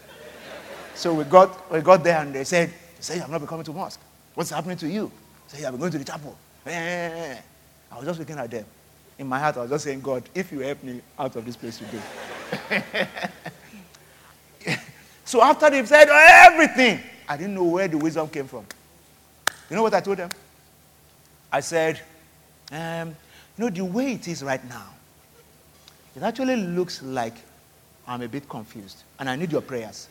So 0.95 1.13
we 1.13 1.25
got, 1.25 1.69
we 1.69 1.81
got 1.81 2.01
there 2.01 2.19
and 2.19 2.33
they 2.33 2.45
said, 2.45 2.71
say, 2.97 3.19
I'm 3.21 3.29
not 3.29 3.45
coming 3.45 3.65
to 3.65 3.73
mosque. 3.73 3.99
What's 4.35 4.51
happening 4.51 4.77
to 4.77 4.87
you? 4.87 5.11
Say, 5.47 5.65
I've 5.65 5.71
been 5.71 5.81
going 5.81 5.91
to 5.91 5.97
the 5.97 6.05
chapel. 6.05 6.37
Eh, 6.65 6.71
eh, 6.71 7.33
eh, 7.33 7.37
I 7.91 7.97
was 7.97 8.05
just 8.05 8.19
looking 8.19 8.37
at 8.37 8.49
them. 8.49 8.65
In 9.21 9.27
my 9.27 9.37
heart, 9.37 9.55
I 9.57 9.61
was 9.61 9.69
just 9.69 9.83
saying, 9.83 10.01
God, 10.01 10.23
if 10.33 10.51
you 10.51 10.61
help 10.61 10.81
me 10.81 10.99
out 11.19 11.35
of 11.35 11.45
this 11.45 11.55
place 11.55 11.77
today. 11.77 12.01
so 15.25 15.43
after 15.43 15.69
they've 15.69 15.87
said 15.87 16.09
everything, 16.09 16.99
I 17.29 17.37
didn't 17.37 17.53
know 17.53 17.65
where 17.65 17.87
the 17.87 17.99
wisdom 17.99 18.27
came 18.29 18.47
from. 18.47 18.65
You 19.69 19.75
know 19.75 19.83
what 19.83 19.93
I 19.93 20.01
told 20.01 20.17
them? 20.17 20.31
I 21.51 21.59
said, 21.59 22.01
um, 22.71 23.09
you 23.09 23.63
know, 23.63 23.69
the 23.69 23.85
way 23.85 24.13
it 24.13 24.27
is 24.27 24.41
right 24.41 24.67
now, 24.67 24.87
it 26.15 26.23
actually 26.23 26.55
looks 26.55 27.03
like 27.03 27.35
I'm 28.07 28.23
a 28.23 28.27
bit 28.27 28.49
confused 28.49 29.03
and 29.19 29.29
I 29.29 29.35
need 29.35 29.51
your 29.51 29.61
prayers. 29.61 30.09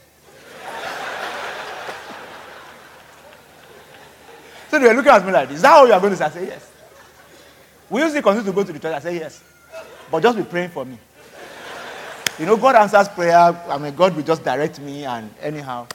so 4.71 4.79
they 4.79 4.87
were 4.87 4.95
looking 4.95 5.11
at 5.11 5.27
me 5.27 5.33
like. 5.33 5.51
Is 5.51 5.63
that 5.63 5.71
how 5.71 5.85
you 5.85 5.95
are 5.95 6.01
going 6.01 6.13
to 6.13 6.17
say? 6.17 6.27
I 6.27 6.31
say, 6.31 6.47
yes. 6.47 6.71
We 7.91 8.01
usually 8.01 8.23
continue 8.23 8.47
to 8.49 8.55
go 8.55 8.63
to 8.63 8.73
the 8.73 8.79
church. 8.79 8.95
I 8.95 9.01
say, 9.01 9.17
yes. 9.17 9.43
But 10.11 10.23
just 10.23 10.39
be 10.39 10.45
praying 10.45 10.71
for 10.71 10.85
me. 10.85 10.97
You 12.39 12.47
know, 12.47 12.57
God 12.57 12.77
answers 12.77 13.09
prayer. 13.09 13.37
I 13.37 13.77
mean, 13.79 13.95
God 13.95 14.15
will 14.15 14.23
just 14.23 14.45
direct 14.45 14.81
me 14.81 15.05
and 15.05 15.29
anyhow. 15.43 15.89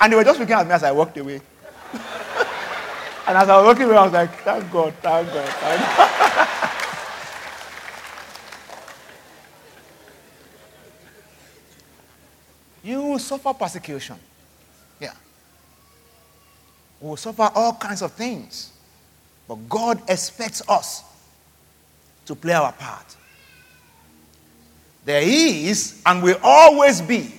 And 0.00 0.12
they 0.12 0.16
were 0.16 0.24
just 0.24 0.38
looking 0.38 0.54
at 0.54 0.66
me 0.66 0.72
as 0.72 0.84
I 0.84 0.92
walked 0.92 1.18
away. 1.18 1.42
and 1.92 3.36
as 3.36 3.48
I 3.48 3.56
was 3.56 3.66
walking 3.66 3.82
away, 3.82 3.96
I 3.96 4.04
was 4.04 4.12
like, 4.12 4.32
thank 4.38 4.70
God, 4.70 4.94
thank 5.02 5.28
God, 5.28 5.48
thank 5.48 5.80
God. 5.96 6.68
you 12.84 13.02
will 13.02 13.18
suffer 13.18 13.52
persecution. 13.52 14.16
Yeah. 15.00 15.14
We 17.00 17.08
will 17.08 17.16
suffer 17.16 17.50
all 17.54 17.74
kinds 17.74 18.02
of 18.02 18.12
things. 18.12 18.72
But 19.48 19.68
God 19.68 20.00
expects 20.08 20.62
us 20.68 21.09
to 22.30 22.36
play 22.36 22.52
our 22.52 22.72
part. 22.72 23.16
There 25.04 25.20
is 25.20 26.00
and 26.06 26.22
will 26.22 26.38
always 26.44 27.00
be 27.00 27.34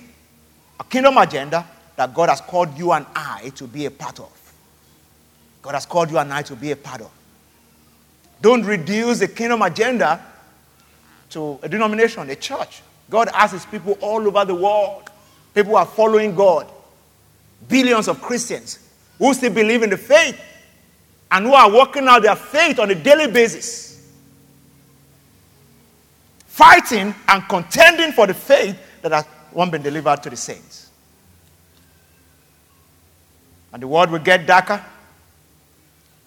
a 0.78 0.84
kingdom 0.84 1.16
agenda 1.16 1.66
that 1.96 2.12
God 2.12 2.28
has 2.28 2.42
called 2.42 2.76
you 2.76 2.92
and 2.92 3.06
I 3.16 3.50
to 3.54 3.66
be 3.66 3.86
a 3.86 3.90
part 3.90 4.20
of. 4.20 4.30
God 5.62 5.72
has 5.72 5.86
called 5.86 6.10
you 6.10 6.18
and 6.18 6.30
I 6.30 6.42
to 6.42 6.54
be 6.54 6.72
a 6.72 6.76
part 6.76 7.00
of. 7.00 7.10
Don't 8.42 8.62
reduce 8.66 9.20
the 9.20 9.28
kingdom 9.28 9.62
agenda 9.62 10.22
to 11.30 11.58
a 11.62 11.70
denomination, 11.70 12.28
a 12.28 12.36
church. 12.36 12.82
God 13.08 13.30
has 13.32 13.52
his 13.52 13.64
people 13.64 13.96
all 14.02 14.26
over 14.26 14.44
the 14.44 14.54
world. 14.54 15.08
People 15.54 15.76
are 15.76 15.86
following 15.86 16.34
God. 16.34 16.66
Billions 17.66 18.08
of 18.08 18.20
Christians 18.20 18.90
who 19.18 19.32
still 19.32 19.54
believe 19.54 19.82
in 19.82 19.88
the 19.88 19.96
faith 19.96 20.38
and 21.30 21.46
who 21.46 21.54
are 21.54 21.72
working 21.72 22.06
out 22.08 22.22
their 22.22 22.36
faith 22.36 22.78
on 22.78 22.90
a 22.90 22.94
daily 22.94 23.32
basis. 23.32 23.91
Fighting 26.62 27.12
and 27.26 27.48
contending 27.48 28.12
for 28.12 28.28
the 28.28 28.34
faith 28.34 28.78
that 29.02 29.10
has 29.10 29.24
once 29.50 29.72
been 29.72 29.82
delivered 29.82 30.22
to 30.22 30.30
the 30.30 30.36
saints. 30.36 30.90
And 33.72 33.82
the 33.82 33.88
world 33.88 34.12
will 34.12 34.20
get 34.20 34.46
darker, 34.46 34.80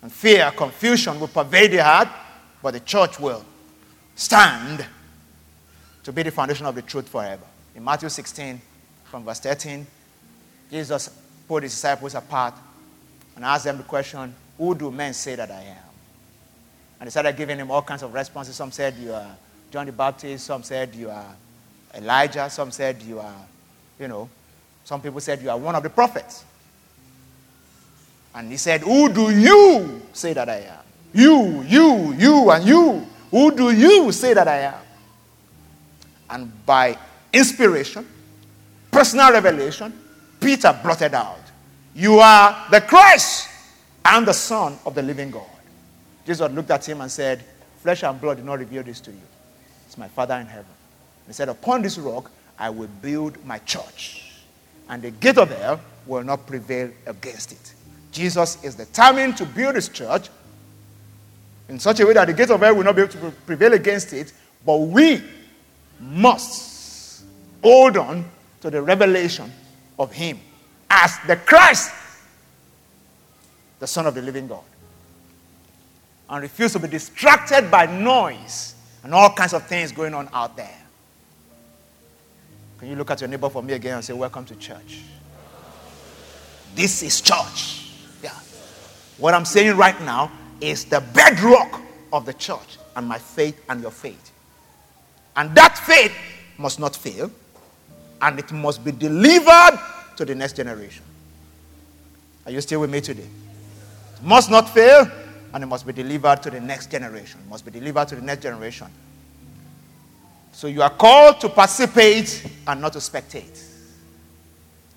and 0.01 0.11
fear, 0.11 0.51
confusion 0.51 1.21
will 1.21 1.29
pervade 1.29 1.71
the 1.71 1.81
heart, 1.81 2.09
but 2.61 2.71
the 2.71 2.81
church 2.81 3.17
will 3.17 3.45
stand 4.13 4.85
to 6.03 6.11
be 6.11 6.23
the 6.23 6.31
foundation 6.31 6.65
of 6.65 6.75
the 6.75 6.81
truth 6.81 7.07
forever. 7.07 7.45
In 7.73 7.81
Matthew 7.81 8.09
16, 8.09 8.59
from 9.05 9.23
verse 9.23 9.39
13, 9.39 9.87
Jesus 10.69 11.17
put 11.47 11.63
his 11.63 11.71
disciples 11.71 12.13
apart 12.13 12.55
and 13.37 13.45
asked 13.45 13.63
them 13.63 13.77
the 13.77 13.83
question, 13.83 14.35
Who 14.57 14.75
do 14.75 14.91
men 14.91 15.13
say 15.13 15.35
that 15.35 15.49
I 15.49 15.61
am? 15.61 15.77
And 16.99 17.07
they 17.07 17.11
started 17.11 17.37
giving 17.37 17.57
him 17.57 17.71
all 17.71 17.83
kinds 17.83 18.03
of 18.03 18.13
responses. 18.13 18.57
Some 18.57 18.73
said, 18.73 18.95
You 18.97 19.13
are 19.13 19.37
John 19.75 19.87
the 19.87 19.91
Baptist. 19.91 20.45
Some 20.45 20.63
said, 20.63 20.95
You 20.95 21.09
are 21.09 21.35
Elijah. 21.93 22.49
Some 22.49 22.71
said, 22.71 23.01
You 23.01 23.19
are, 23.19 23.35
you 23.99 24.07
know, 24.07 24.29
some 24.85 25.01
people 25.01 25.19
said, 25.19 25.41
You 25.41 25.49
are 25.49 25.57
one 25.57 25.75
of 25.75 25.83
the 25.83 25.89
prophets. 25.89 26.45
And 28.33 28.49
he 28.49 28.55
said, 28.55 28.83
Who 28.83 29.11
do 29.11 29.29
you 29.37 30.01
say 30.13 30.31
that 30.31 30.47
I 30.47 30.59
am? 30.59 30.79
You, 31.13 31.61
you, 31.63 32.13
you, 32.13 32.49
and 32.51 32.65
you. 32.65 33.05
Who 33.31 33.51
do 33.53 33.69
you 33.69 34.13
say 34.13 34.33
that 34.33 34.47
I 34.47 34.59
am? 34.59 34.81
And 36.29 36.65
by 36.65 36.97
inspiration, 37.33 38.07
personal 38.89 39.33
revelation, 39.33 39.91
Peter 40.39 40.79
blotted 40.81 41.13
out, 41.13 41.41
You 41.93 42.19
are 42.19 42.65
the 42.71 42.79
Christ 42.79 43.49
and 44.05 44.25
the 44.25 44.33
Son 44.33 44.77
of 44.85 44.95
the 44.95 45.01
living 45.01 45.31
God. 45.31 45.43
Jesus 46.25 46.49
looked 46.49 46.71
at 46.71 46.87
him 46.87 47.01
and 47.01 47.11
said, 47.11 47.43
Flesh 47.81 48.03
and 48.03 48.21
blood 48.21 48.37
did 48.37 48.45
not 48.45 48.59
reveal 48.59 48.81
this 48.81 49.01
to 49.01 49.11
you. 49.11 49.19
My 49.97 50.07
Father 50.07 50.35
in 50.35 50.47
heaven. 50.47 50.71
He 51.27 51.33
said, 51.33 51.49
Upon 51.49 51.81
this 51.81 51.97
rock 51.97 52.31
I 52.57 52.69
will 52.69 52.89
build 53.01 53.43
my 53.45 53.59
church, 53.59 54.31
and 54.89 55.01
the 55.01 55.11
gate 55.11 55.37
of 55.37 55.49
hell 55.49 55.79
will 56.05 56.23
not 56.23 56.45
prevail 56.45 56.89
against 57.05 57.51
it. 57.51 57.73
Jesus 58.11 58.63
is 58.63 58.75
determined 58.75 59.35
to 59.37 59.45
build 59.45 59.75
his 59.75 59.89
church 59.89 60.29
in 61.67 61.79
such 61.79 61.99
a 61.99 62.05
way 62.05 62.13
that 62.13 62.27
the 62.27 62.33
gate 62.33 62.49
of 62.51 62.61
hell 62.61 62.75
will 62.75 62.83
not 62.83 62.95
be 62.95 63.01
able 63.01 63.11
to 63.11 63.31
prevail 63.45 63.73
against 63.73 64.13
it, 64.13 64.31
but 64.65 64.77
we 64.77 65.21
must 65.99 67.23
hold 67.61 67.97
on 67.97 68.23
to 68.61 68.69
the 68.69 68.81
revelation 68.81 69.51
of 69.97 70.11
him 70.11 70.39
as 70.89 71.17
the 71.27 71.35
Christ, 71.35 71.91
the 73.79 73.87
Son 73.87 74.05
of 74.05 74.13
the 74.13 74.21
living 74.21 74.47
God 74.47 74.63
and 76.29 76.41
refuse 76.41 76.73
to 76.73 76.79
be 76.79 76.87
distracted 76.87 77.69
by 77.69 77.85
noise 77.85 78.74
and 79.05 79.13
all 79.13 79.29
kinds 79.29 79.53
of 79.53 79.63
things 79.67 79.91
going 79.91 80.15
on 80.15 80.27
out 80.33 80.57
there. 80.57 80.81
Can 82.79 82.89
you 82.89 82.95
look 82.95 83.11
at 83.11 83.21
your 83.21 83.27
neighbor 83.27 83.49
for 83.49 83.61
me 83.61 83.73
again 83.73 83.97
and 83.97 84.03
say, 84.03 84.13
Welcome 84.13 84.45
to 84.45 84.55
church? 84.55 85.01
This 86.73 87.03
is 87.03 87.21
church. 87.21 87.91
Yeah. 88.23 88.31
What 89.19 89.35
I'm 89.35 89.45
saying 89.45 89.77
right 89.77 89.99
now 90.01 90.31
is 90.59 90.85
the 90.85 91.01
bedrock 91.13 91.79
of 92.11 92.25
the 92.25 92.33
church 92.33 92.79
and 92.95 93.07
my 93.07 93.19
faith 93.19 93.63
and 93.69 93.79
your 93.79 93.91
faith. 93.91 94.31
And 95.35 95.53
that 95.53 95.77
faith 95.77 96.11
must 96.57 96.79
not 96.79 96.95
fail 96.95 97.29
and 98.23 98.39
it 98.39 98.51
must 98.51 98.83
be 98.83 98.91
delivered 98.91 99.79
to 100.17 100.25
the 100.25 100.33
next 100.33 100.55
generation. 100.55 101.03
Are 102.47 102.51
you 102.51 102.59
still 102.59 102.81
with 102.81 102.89
me 102.89 103.01
today? 103.01 103.29
It 104.15 104.23
must 104.23 104.49
not 104.49 104.67
fail 104.67 105.07
and 105.55 105.63
it 105.63 105.67
must 105.67 105.87
be 105.87 105.93
delivered 105.93 106.43
to 106.43 106.51
the 106.51 106.59
next 106.59 106.91
generation. 106.91 107.39
It 107.39 107.49
must 107.49 107.63
be 107.63 107.71
delivered 107.71 108.09
to 108.09 108.15
the 108.15 108.21
next 108.21 108.43
generation. 108.43 108.87
So 110.51 110.67
you 110.67 110.81
are 110.81 110.89
called 110.89 111.39
to 111.39 111.49
participate 111.49 112.45
and 112.67 112.81
not 112.81 112.91
to 112.91 112.99
spectate. 112.99 113.63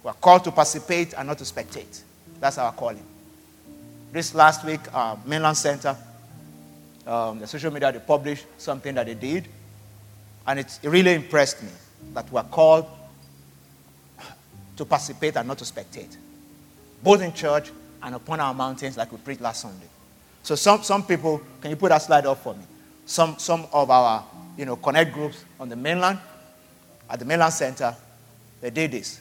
We 0.03 0.09
are 0.09 0.15
called 0.15 0.43
to 0.45 0.51
participate 0.51 1.15
and 1.17 1.29
not 1.29 1.39
to 1.39 1.45
spectate. 1.45 2.01
That's 2.41 2.59
our 2.59 2.73
calling. 2.73 3.05
This 4.13 4.35
last 4.35 4.65
week, 4.65 4.81
uh, 4.93 5.15
Mainland 5.25 5.57
Center, 5.57 5.97
um, 7.07 7.39
the 7.39 7.47
social 7.47 7.73
media, 7.73 7.93
they 7.93 8.01
published 8.01 8.45
something 8.59 8.97
that 8.97 9.07
they 9.07 9.15
did. 9.15 9.47
And 10.45 10.59
it 10.59 10.77
really 10.83 11.15
impressed 11.15 11.63
me 11.63 11.71
that 12.15 12.33
we 12.33 12.39
are 12.39 12.45
called 12.45 12.87
to 14.77 14.85
participate 14.85 15.37
and 15.37 15.47
not 15.47 15.59
to 15.59 15.65
spectate, 15.65 16.17
both 17.01 17.23
in 17.23 17.33
church 17.33 17.71
and 18.03 18.17
upon 18.17 18.41
our 18.41 18.55
mountains, 18.55 18.97
like 18.97 19.13
we 19.13 19.19
preached 19.19 19.41
last 19.41 19.63
Sunday. 19.63 19.87
So 20.43 20.55
some, 20.55 20.83
some 20.83 21.05
people, 21.05 21.43
can 21.61 21.71
you 21.71 21.77
put 21.77 21.91
that 21.91 21.99
slide 21.99 22.27
up 22.27 22.39
for 22.39 22.55
me? 22.55 22.63
Some, 23.07 23.39
some 23.39 23.67
of 23.73 23.91
our, 23.91 24.25
you 24.57 24.65
know, 24.65 24.77
connect 24.77 25.13
groups 25.13 25.45
on 25.59 25.69
the 25.69 25.77
mainland, 25.77 26.19
at 27.09 27.19
the 27.19 27.25
mainland 27.25 27.53
center, 27.53 27.95
they 28.61 28.71
did 28.71 28.93
this. 28.93 29.21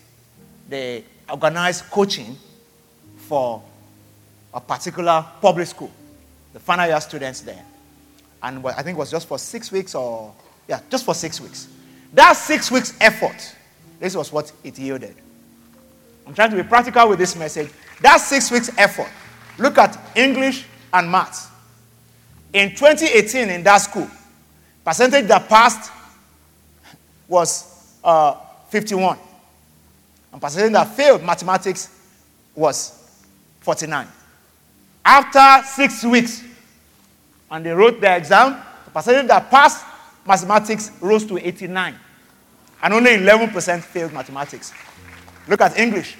They 0.67 1.03
organized 1.29 1.85
coaching 1.85 2.37
for 3.17 3.61
a 4.53 4.61
particular 4.61 5.25
public 5.41 5.67
school, 5.67 5.91
the 6.53 6.59
final 6.59 6.87
year 6.87 6.99
students 7.01 7.41
there. 7.41 7.63
And 8.41 8.65
I 8.67 8.81
think 8.81 8.97
it 8.97 8.99
was 8.99 9.11
just 9.11 9.27
for 9.27 9.37
six 9.37 9.71
weeks 9.71 9.95
or, 9.95 10.33
yeah, 10.67 10.79
just 10.89 11.05
for 11.05 11.13
six 11.13 11.41
weeks. 11.41 11.67
That 12.13 12.33
six 12.33 12.71
weeks 12.71 12.93
effort, 13.01 13.55
this 13.99 14.15
was 14.15 14.31
what 14.31 14.51
it 14.63 14.77
yielded. 14.77 15.15
I'm 16.25 16.33
trying 16.33 16.51
to 16.51 16.55
be 16.55 16.63
practical 16.63 17.09
with 17.09 17.19
this 17.19 17.35
message. 17.35 17.69
That 18.01 18.17
six 18.17 18.51
weeks 18.51 18.69
effort, 18.77 19.09
look 19.57 19.77
at 19.77 19.97
English, 20.15 20.65
and 20.93 21.11
math. 21.11 21.51
In 22.53 22.69
2018, 22.69 23.49
in 23.49 23.63
that 23.63 23.77
school, 23.77 24.07
percentage 24.83 25.27
that 25.27 25.47
passed 25.47 25.91
was 27.27 27.97
uh, 28.03 28.35
51. 28.69 29.17
And 30.31 30.41
percentage 30.41 30.73
that 30.73 30.95
failed 30.95 31.23
mathematics 31.23 31.89
was 32.55 33.21
49. 33.61 34.07
After 35.03 35.65
six 35.67 36.03
weeks, 36.03 36.43
and 37.49 37.65
they 37.65 37.71
wrote 37.71 38.01
their 38.01 38.17
exam, 38.17 38.61
the 38.85 38.91
percentage 38.91 39.27
that 39.27 39.49
passed 39.49 39.85
mathematics 40.25 40.91
rose 41.01 41.25
to 41.25 41.37
89. 41.37 41.95
And 42.83 42.93
only 42.93 43.11
11% 43.11 43.81
failed 43.81 44.13
mathematics. 44.13 44.73
Look 45.47 45.61
at 45.61 45.77
English. 45.77 46.17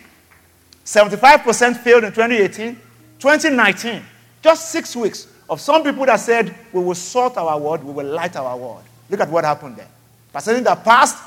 75% 0.85 1.77
failed 1.77 2.05
in 2.05 2.11
2018. 2.11 2.79
2019, 3.19 4.01
just 4.41 4.71
six 4.71 4.95
weeks 4.95 5.27
of 5.49 5.61
some 5.61 5.83
people 5.83 6.05
that 6.05 6.19
said, 6.19 6.53
We 6.71 6.81
will 6.81 6.95
sort 6.95 7.37
our 7.37 7.59
word, 7.59 7.83
we 7.83 7.91
will 7.91 8.05
light 8.05 8.35
our 8.35 8.55
word. 8.57 8.83
Look 9.09 9.19
at 9.19 9.29
what 9.29 9.45
happened 9.45 9.77
there. 9.77 9.87
Percentage 10.33 10.63
that 10.65 10.83
passed, 10.83 11.17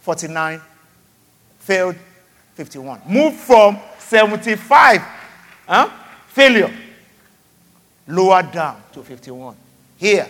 49, 0.00 0.60
failed, 1.58 1.96
51. 2.54 3.00
Moved 3.06 3.36
from 3.36 3.78
75, 3.98 5.00
huh? 5.66 5.90
failure, 6.28 6.72
lower 8.06 8.42
down 8.42 8.82
to 8.92 9.02
51. 9.02 9.56
Here, 9.96 10.28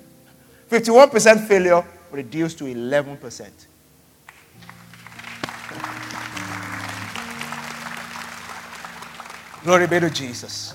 51% 0.70 1.46
failure 1.46 1.84
reduced 2.10 2.58
to 2.58 2.64
11%. 2.64 3.50
Glory 9.64 9.86
be 9.86 10.00
to 10.00 10.10
Jesus. 10.10 10.74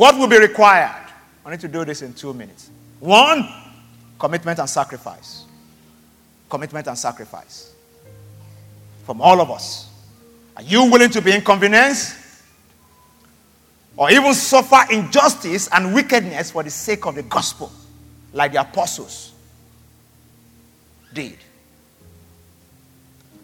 What 0.00 0.16
will 0.16 0.28
be 0.28 0.38
required? 0.38 1.12
I 1.44 1.50
need 1.50 1.60
to 1.60 1.68
do 1.68 1.84
this 1.84 2.00
in 2.00 2.14
two 2.14 2.32
minutes. 2.32 2.70
One, 3.00 3.46
commitment 4.18 4.58
and 4.58 4.66
sacrifice. 4.66 5.44
Commitment 6.48 6.86
and 6.86 6.96
sacrifice. 6.96 7.74
From 9.04 9.20
all 9.20 9.42
of 9.42 9.50
us. 9.50 9.90
Are 10.56 10.62
you 10.62 10.90
willing 10.90 11.10
to 11.10 11.20
be 11.20 11.34
inconvenienced? 11.34 12.16
Or 13.94 14.10
even 14.10 14.32
suffer 14.32 14.90
injustice 14.90 15.68
and 15.70 15.94
wickedness 15.94 16.50
for 16.50 16.62
the 16.62 16.70
sake 16.70 17.04
of 17.04 17.14
the 17.14 17.22
gospel, 17.22 17.70
like 18.32 18.52
the 18.52 18.62
apostles 18.62 19.32
did? 21.12 21.36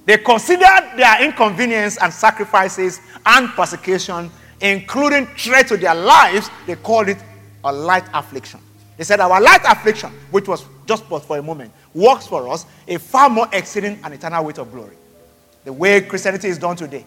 They 0.06 0.16
considered 0.16 0.94
their 0.96 1.22
inconvenience 1.22 1.98
and 1.98 2.10
sacrifices 2.10 3.02
and 3.26 3.50
persecution 3.50 4.30
including 4.60 5.26
threat 5.26 5.68
to 5.68 5.76
their 5.76 5.94
lives, 5.94 6.50
they 6.66 6.76
called 6.76 7.08
it 7.08 7.18
a 7.64 7.72
light 7.72 8.04
affliction. 8.14 8.60
They 8.96 9.04
said, 9.04 9.20
Our 9.20 9.40
light 9.40 9.60
affliction, 9.64 10.10
which 10.30 10.48
was 10.48 10.64
just 10.86 11.04
for 11.04 11.38
a 11.38 11.42
moment, 11.42 11.72
works 11.94 12.26
for 12.26 12.48
us 12.48 12.66
a 12.86 12.98
far 12.98 13.28
more 13.28 13.48
exceeding 13.52 13.98
and 14.04 14.14
eternal 14.14 14.44
weight 14.44 14.58
of 14.58 14.70
glory. 14.72 14.96
The 15.64 15.72
way 15.72 16.00
Christianity 16.00 16.48
is 16.48 16.58
done 16.58 16.76
today, 16.76 17.04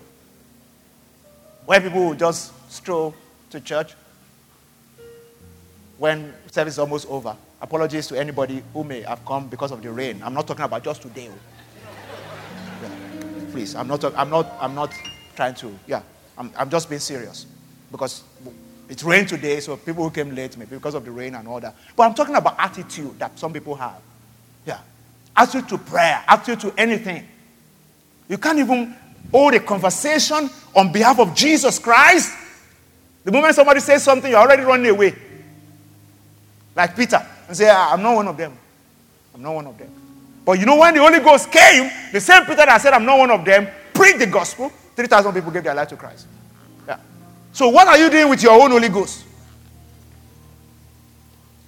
where 1.65 1.79
people 1.79 2.05
will 2.05 2.15
just 2.15 2.51
stroll 2.71 3.15
to 3.51 3.59
church 3.59 3.93
when 5.97 6.33
service 6.51 6.73
is 6.73 6.79
almost 6.79 7.07
over. 7.09 7.35
Apologies 7.61 8.07
to 8.07 8.17
anybody 8.19 8.63
who 8.73 8.83
may 8.83 9.01
have 9.01 9.23
come 9.25 9.47
because 9.47 9.71
of 9.71 9.81
the 9.81 9.91
rain. 9.91 10.21
I'm 10.23 10.33
not 10.33 10.47
talking 10.47 10.65
about 10.65 10.83
just 10.83 11.01
today. 11.01 11.29
Yeah. 12.81 12.89
Please, 13.51 13.75
I'm 13.75 13.87
not, 13.89 14.05
I'm, 14.17 14.29
not, 14.29 14.53
I'm 14.61 14.73
not 14.73 14.93
trying 15.35 15.53
to, 15.55 15.77
yeah. 15.85 16.01
I'm, 16.39 16.51
I'm 16.57 16.69
just 16.69 16.89
being 16.89 16.99
serious 16.99 17.45
because 17.91 18.23
it 18.89 19.03
rained 19.03 19.27
today, 19.27 19.59
so 19.59 19.77
people 19.77 20.03
who 20.03 20.09
came 20.09 20.33
late 20.33 20.57
maybe 20.57 20.75
because 20.75 20.95
of 20.95 21.05
the 21.05 21.11
rain 21.11 21.35
and 21.35 21.47
all 21.47 21.59
that. 21.59 21.75
But 21.95 22.03
I'm 22.03 22.13
talking 22.15 22.35
about 22.35 22.55
attitude 22.57 23.19
that 23.19 23.37
some 23.37 23.53
people 23.53 23.75
have. 23.75 24.01
Yeah. 24.65 24.79
Attitude 25.35 25.69
to 25.69 25.77
prayer, 25.77 26.23
attitude 26.27 26.61
to 26.61 26.73
anything. 26.79 27.27
You 28.27 28.37
can't 28.37 28.57
even 28.57 28.95
hold 29.31 29.53
a 29.53 29.59
conversation 29.59 30.49
on 30.75 30.91
behalf 30.91 31.19
of 31.19 31.35
Jesus 31.35 31.77
Christ 31.77 32.33
The 33.23 33.31
moment 33.31 33.55
somebody 33.55 33.79
says 33.79 34.03
something, 34.03 34.31
you're 34.31 34.39
already 34.39 34.63
running 34.63 34.89
away. 34.89 35.13
Like 36.75 36.95
Peter, 36.95 37.23
and 37.47 37.55
say, 37.55 37.69
ah, 37.69 37.93
I'm 37.93 38.01
not 38.01 38.15
one 38.15 38.27
of 38.27 38.37
them. 38.37 38.57
I'm 39.35 39.41
not 39.41 39.53
one 39.53 39.67
of 39.67 39.77
them. 39.77 39.89
But 40.45 40.59
you 40.59 40.65
know, 40.65 40.77
when 40.77 40.93
the 40.93 41.01
Holy 41.01 41.19
Ghost 41.19 41.51
came, 41.51 41.91
the 42.11 42.21
same 42.21 42.43
Peter 42.43 42.65
that 42.65 42.81
said, 42.81 42.93
I'm 42.93 43.05
not 43.05 43.19
one 43.19 43.31
of 43.31 43.43
them, 43.45 43.67
preached 43.93 44.19
the 44.19 44.27
gospel. 44.27 44.71
3,000 44.99 45.33
people 45.33 45.49
gave 45.49 45.63
their 45.63 45.73
life 45.73 45.87
to 45.87 45.95
Christ. 45.95 46.27
Yeah. 46.85 46.99
So, 47.53 47.69
what 47.69 47.87
are 47.87 47.97
you 47.97 48.09
doing 48.09 48.27
with 48.27 48.43
your 48.43 48.61
own 48.61 48.71
Holy 48.71 48.89
Ghost? 48.89 49.23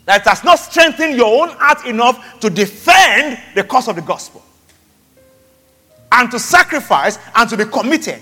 That 0.03 0.27
has 0.27 0.43
not 0.43 0.59
strengthened 0.59 1.15
your 1.15 1.41
own 1.41 1.55
heart 1.55 1.86
enough 1.86 2.41
to 2.41 2.49
defend 2.49 3.39
the 3.55 3.63
cause 3.63 3.88
of 3.88 3.95
the 3.95 4.01
gospel 4.01 4.43
and 6.11 6.29
to 6.29 6.39
sacrifice 6.39 7.17
and 7.34 7.49
to 7.49 7.55
be 7.55 7.63
committed 7.63 8.21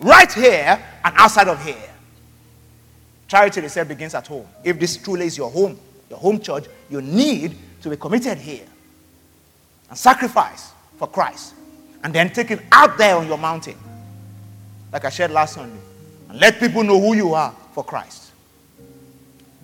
right 0.00 0.32
here 0.32 0.84
and 1.04 1.14
outside 1.16 1.46
of 1.46 1.64
here. 1.64 1.76
Charity, 3.28 3.60
itself 3.60 3.86
begins 3.86 4.16
at 4.16 4.26
home. 4.26 4.48
If 4.64 4.80
this 4.80 4.96
truly 4.96 5.26
is 5.26 5.38
your 5.38 5.52
home, 5.52 5.78
your 6.10 6.18
home 6.18 6.40
church, 6.40 6.64
you 6.90 7.00
need 7.00 7.56
to 7.82 7.90
be 7.90 7.96
committed 7.96 8.38
here 8.38 8.66
and 9.88 9.96
sacrifice 9.96 10.72
for 10.98 11.06
Christ. 11.06 11.54
And 12.02 12.12
then 12.12 12.32
take 12.32 12.50
it 12.50 12.62
out 12.72 12.98
there 12.98 13.14
on 13.14 13.28
your 13.28 13.38
mountain, 13.38 13.76
like 14.96 15.04
I 15.04 15.10
shared 15.10 15.30
last 15.30 15.56
Sunday, 15.56 15.78
and 16.30 16.40
let 16.40 16.58
people 16.58 16.82
know 16.82 16.98
who 16.98 17.14
you 17.14 17.34
are 17.34 17.54
for 17.74 17.84
Christ. 17.84 18.32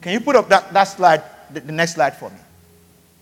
Can 0.02 0.12
you 0.12 0.20
put 0.20 0.36
up 0.36 0.46
that, 0.50 0.70
that 0.74 0.84
slide, 0.84 1.22
the, 1.50 1.60
the 1.60 1.72
next 1.72 1.94
slide 1.94 2.18
for 2.18 2.28
me? 2.28 2.36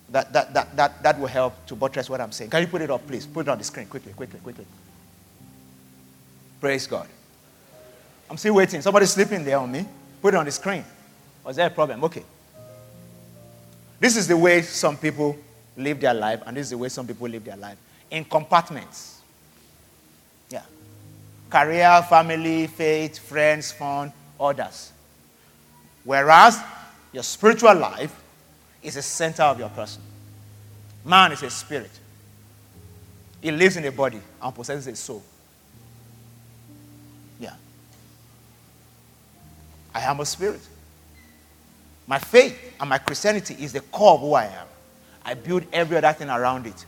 That, 0.09 0.33
that, 0.33 0.53
that, 0.53 0.77
that, 0.77 1.03
that 1.05 1.21
will 1.21 1.29
help 1.29 1.65
to 1.67 1.77
buttress 1.77 2.11
what 2.11 2.21
I'm 2.21 2.33
saying. 2.33 2.51
Can 2.51 2.63
you 2.63 2.67
put 2.67 2.83
it 2.83 2.91
up, 2.91 3.07
please? 3.07 3.29
Put 3.29 3.47
it 3.47 3.49
on 3.49 3.59
the 3.59 3.63
screen 3.63 3.87
quickly, 3.87 4.13
quickly, 4.13 4.41
quickly. 4.41 4.67
Praise 6.61 6.85
God. 6.89 7.07
I'm 8.29 8.37
still 8.37 8.57
waiting. 8.57 8.83
Somebody's 8.83 9.13
sleeping 9.13 9.45
there 9.45 9.59
on 9.59 9.71
me. 9.71 9.87
Put 10.21 10.35
it 10.35 10.37
on 10.37 10.47
the 10.47 10.51
screen. 10.51 10.85
Was 11.45 11.55
there 11.55 11.69
a 11.69 11.71
problem? 11.71 12.03
Okay. 12.03 12.25
This 14.01 14.17
is 14.17 14.27
the 14.27 14.37
way 14.37 14.63
some 14.63 14.97
people 14.97 15.39
live 15.77 16.01
their 16.01 16.15
life, 16.15 16.43
and 16.45 16.57
this 16.57 16.67
is 16.67 16.71
the 16.71 16.79
way 16.79 16.89
some 16.89 17.07
people 17.07 17.29
live 17.29 17.45
their 17.45 17.57
life 17.57 17.79
in 18.11 18.25
compartments. 18.25 19.20
Career, 21.51 22.05
family, 22.09 22.69
faith, 22.69 23.19
friends, 23.19 23.73
fun, 23.73 24.13
others. 24.39 24.93
Whereas 26.05 26.61
your 27.13 27.25
spiritual 27.25 27.75
life 27.75 28.15
is 28.83 28.95
the 28.95 29.03
center 29.03 29.43
of 29.43 29.59
your 29.59 29.69
person. 29.69 30.03
Man 31.05 31.33
is 31.33 31.43
a 31.43 31.51
spirit, 31.51 31.91
he 33.41 33.51
lives 33.51 33.77
in 33.77 33.85
a 33.85 33.93
body 33.93 34.21
and 34.41 34.55
possesses 34.55 34.87
a 34.87 34.95
soul. 34.95 35.23
Yeah. 37.39 37.55
I 39.95 40.01
am 40.01 40.21
a 40.21 40.27
spirit. 40.27 40.61
My 42.07 42.19
faith 42.19 42.75
and 42.79 42.91
my 42.91 42.99
Christianity 42.99 43.57
is 43.61 43.73
the 43.73 43.81
core 43.81 44.15
of 44.15 44.21
who 44.21 44.35
I 44.35 44.45
am. 44.45 44.67
I 45.25 45.35
build 45.35 45.65
every 45.73 45.97
other 45.97 46.13
thing 46.13 46.29
around 46.29 46.67
it. 46.67 46.85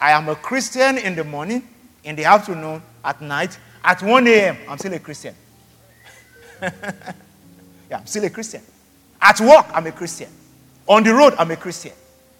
I 0.00 0.12
am 0.12 0.28
a 0.28 0.36
Christian 0.36 0.98
in 0.98 1.14
the 1.14 1.24
morning, 1.24 1.66
in 2.02 2.16
the 2.16 2.24
afternoon, 2.24 2.82
at 3.04 3.20
night. 3.20 3.58
At 3.84 4.02
1 4.02 4.26
a.m., 4.26 4.56
I'm 4.68 4.78
still 4.78 4.94
a 4.94 4.98
Christian. 4.98 5.34
yeah, 6.62 7.98
I'm 7.98 8.06
still 8.06 8.24
a 8.24 8.30
Christian. 8.30 8.62
At 9.20 9.40
work, 9.40 9.66
I'm 9.72 9.86
a 9.86 9.92
Christian. 9.92 10.28
On 10.86 11.02
the 11.02 11.14
road, 11.14 11.34
I'm 11.38 11.50
a 11.50 11.56
Christian. 11.56 11.92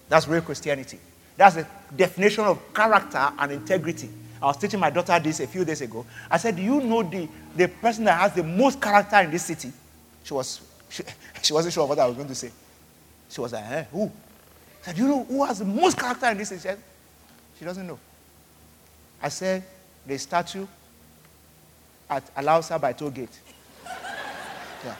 That's 0.09 0.27
real 0.27 0.41
Christianity. 0.41 0.99
That's 1.37 1.55
the 1.55 1.67
definition 1.95 2.45
of 2.45 2.73
character 2.73 3.31
and 3.37 3.51
integrity. 3.51 4.09
I 4.41 4.47
was 4.47 4.57
teaching 4.57 4.79
my 4.79 4.89
daughter 4.89 5.19
this 5.19 5.39
a 5.39 5.47
few 5.47 5.65
days 5.65 5.81
ago. 5.81 6.05
I 6.29 6.37
said, 6.37 6.55
Do 6.55 6.61
you 6.61 6.81
know 6.81 7.03
the, 7.03 7.27
the 7.55 7.67
person 7.67 8.03
that 8.05 8.19
has 8.19 8.33
the 8.33 8.43
most 8.43 8.81
character 8.81 9.17
in 9.17 9.31
this 9.31 9.45
city? 9.45 9.71
She, 10.23 10.33
was, 10.33 10.61
she, 10.89 11.03
she 11.41 11.53
wasn't 11.53 11.73
sure 11.73 11.87
what 11.87 11.99
I 11.99 12.05
was 12.05 12.15
going 12.15 12.27
to 12.27 12.35
say. 12.35 12.51
She 13.29 13.41
was 13.41 13.53
like, 13.53 13.63
eh, 13.65 13.83
Who? 13.91 14.05
I 14.05 14.85
said, 14.85 14.95
Do 14.95 15.01
you 15.01 15.07
know 15.07 15.23
who 15.23 15.45
has 15.45 15.59
the 15.59 15.65
most 15.65 15.97
character 15.97 16.27
in 16.27 16.37
this 16.37 16.49
city? 16.49 16.59
She, 16.59 16.67
said, 16.67 16.79
she 17.59 17.65
doesn't 17.65 17.87
know. 17.87 17.99
I 19.21 19.29
said, 19.29 19.63
The 20.07 20.17
statue 20.17 20.67
at 22.09 22.33
Alausa 22.35 22.79
by 22.79 22.93
toll 22.93 23.09
gate. 23.09 23.39
yeah. 24.85 24.95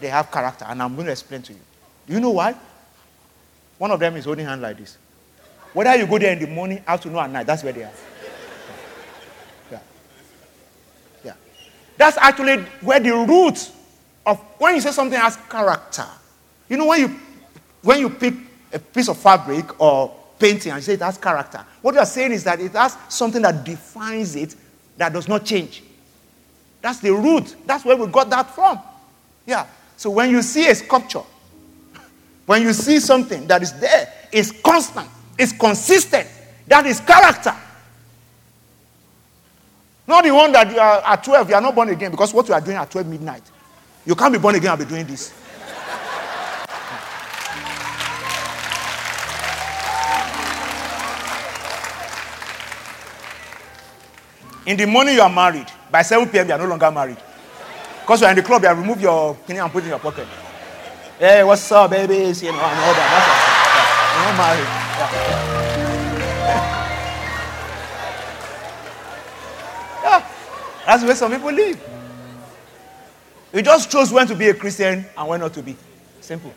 They 0.00 0.08
have 0.08 0.30
character, 0.30 0.66
and 0.68 0.82
I'm 0.82 0.94
going 0.94 1.06
to 1.06 1.12
explain 1.12 1.42
to 1.42 1.52
you. 1.52 1.60
Do 2.06 2.12
you 2.14 2.20
know 2.20 2.30
why? 2.30 2.54
One 3.78 3.90
of 3.90 4.00
them 4.00 4.16
is 4.16 4.24
holding 4.24 4.46
hand 4.46 4.60
like 4.62 4.76
this. 4.78 4.98
Whether 5.72 5.96
you 5.96 6.06
go 6.06 6.18
there 6.18 6.32
in 6.32 6.38
the 6.38 6.46
morning, 6.46 6.82
afternoon, 6.86 7.18
and 7.18 7.32
night, 7.32 7.46
that's 7.46 7.62
where 7.62 7.72
they 7.72 7.84
are. 7.84 7.92
Yeah. 9.70 9.78
Yeah. 11.24 11.34
That's 11.96 12.18
actually 12.18 12.58
where 12.82 13.00
the 13.00 13.10
root 13.12 13.70
of 14.26 14.38
when 14.58 14.74
you 14.74 14.80
say 14.80 14.90
something 14.90 15.18
has 15.18 15.36
character. 15.48 16.06
You 16.68 16.76
know, 16.76 16.86
when 16.86 17.00
you 17.00 17.20
when 17.82 18.00
you 18.00 18.10
pick 18.10 18.34
a 18.72 18.78
piece 18.78 19.08
of 19.08 19.16
fabric 19.18 19.80
or 19.80 20.14
painting 20.42 20.72
and 20.72 20.80
you 20.80 20.82
say 20.82 20.94
it 20.94 21.00
has 21.00 21.16
character, 21.16 21.64
what 21.80 21.94
you 21.94 22.00
are 22.00 22.06
saying 22.06 22.32
is 22.32 22.42
that 22.42 22.60
it 22.60 22.72
has 22.72 22.96
something 23.08 23.40
that 23.42 23.64
defines 23.64 24.34
it 24.34 24.56
that 24.96 25.12
does 25.12 25.28
not 25.28 25.44
change. 25.44 25.84
That's 26.80 26.98
the 26.98 27.12
root. 27.12 27.54
That's 27.64 27.84
where 27.84 27.96
we 27.96 28.08
got 28.08 28.28
that 28.30 28.52
from. 28.52 28.80
Yeah. 29.46 29.66
So 29.96 30.10
when 30.10 30.30
you 30.30 30.42
see 30.42 30.68
a 30.68 30.74
sculpture, 30.74 31.22
when 32.46 32.62
you 32.62 32.72
see 32.72 32.98
something 32.98 33.46
that 33.46 33.62
is 33.62 33.72
there, 33.78 34.12
is 34.32 34.50
constant, 34.64 35.08
is 35.38 35.52
consistent, 35.52 36.28
that 36.66 36.86
is 36.86 36.98
character. 36.98 37.54
Not 40.08 40.24
the 40.24 40.32
one 40.32 40.50
that 40.50 40.72
you 40.72 40.80
are 40.80 41.02
at 41.06 41.22
12, 41.22 41.50
you 41.50 41.54
are 41.54 41.60
not 41.60 41.74
born 41.74 41.88
again 41.90 42.10
because 42.10 42.34
what 42.34 42.48
you 42.48 42.54
are 42.54 42.60
doing 42.60 42.76
at 42.76 42.90
12 42.90 43.06
midnight. 43.06 43.44
You 44.04 44.16
can't 44.16 44.32
be 44.32 44.40
born 44.40 44.56
again 44.56 44.72
and 44.72 44.80
be 44.80 44.84
doing 44.86 45.06
this. 45.06 45.32
In 54.64 54.76
the 54.76 54.86
morning, 54.86 55.14
you 55.14 55.22
are 55.22 55.28
married. 55.28 55.66
By 55.90 56.02
7 56.02 56.28
p.m., 56.28 56.46
you 56.46 56.54
are 56.54 56.58
no 56.58 56.66
longer 56.66 56.90
married. 56.90 57.18
Because 58.00 58.20
you 58.20 58.26
are 58.26 58.30
in 58.30 58.36
the 58.36 58.42
club, 58.42 58.62
you 58.62 58.68
have 58.68 58.78
removed 58.78 59.00
your 59.00 59.34
penny 59.34 59.58
and 59.58 59.72
put 59.72 59.82
it 59.82 59.86
in 59.86 59.90
your 59.90 59.98
pocket. 59.98 60.26
Hey, 61.18 61.42
what's 61.42 61.70
up, 61.72 61.90
babies? 61.90 62.42
You 62.42 62.52
know, 62.52 62.58
and 62.58 62.80
all 62.80 62.94
that. 62.94 63.42
That's 64.14 64.38
married. 64.38 64.68
Yeah. 70.02 70.26
That's 70.86 71.04
way 71.04 71.14
some 71.14 71.32
people 71.32 71.52
live. 71.52 71.80
You 73.52 73.62
just 73.62 73.90
chose 73.90 74.12
when 74.12 74.26
to 74.28 74.34
be 74.34 74.48
a 74.48 74.54
Christian 74.54 75.04
and 75.16 75.28
when 75.28 75.40
not 75.40 75.52
to 75.54 75.62
be. 75.62 75.76
Simple. 76.20 76.52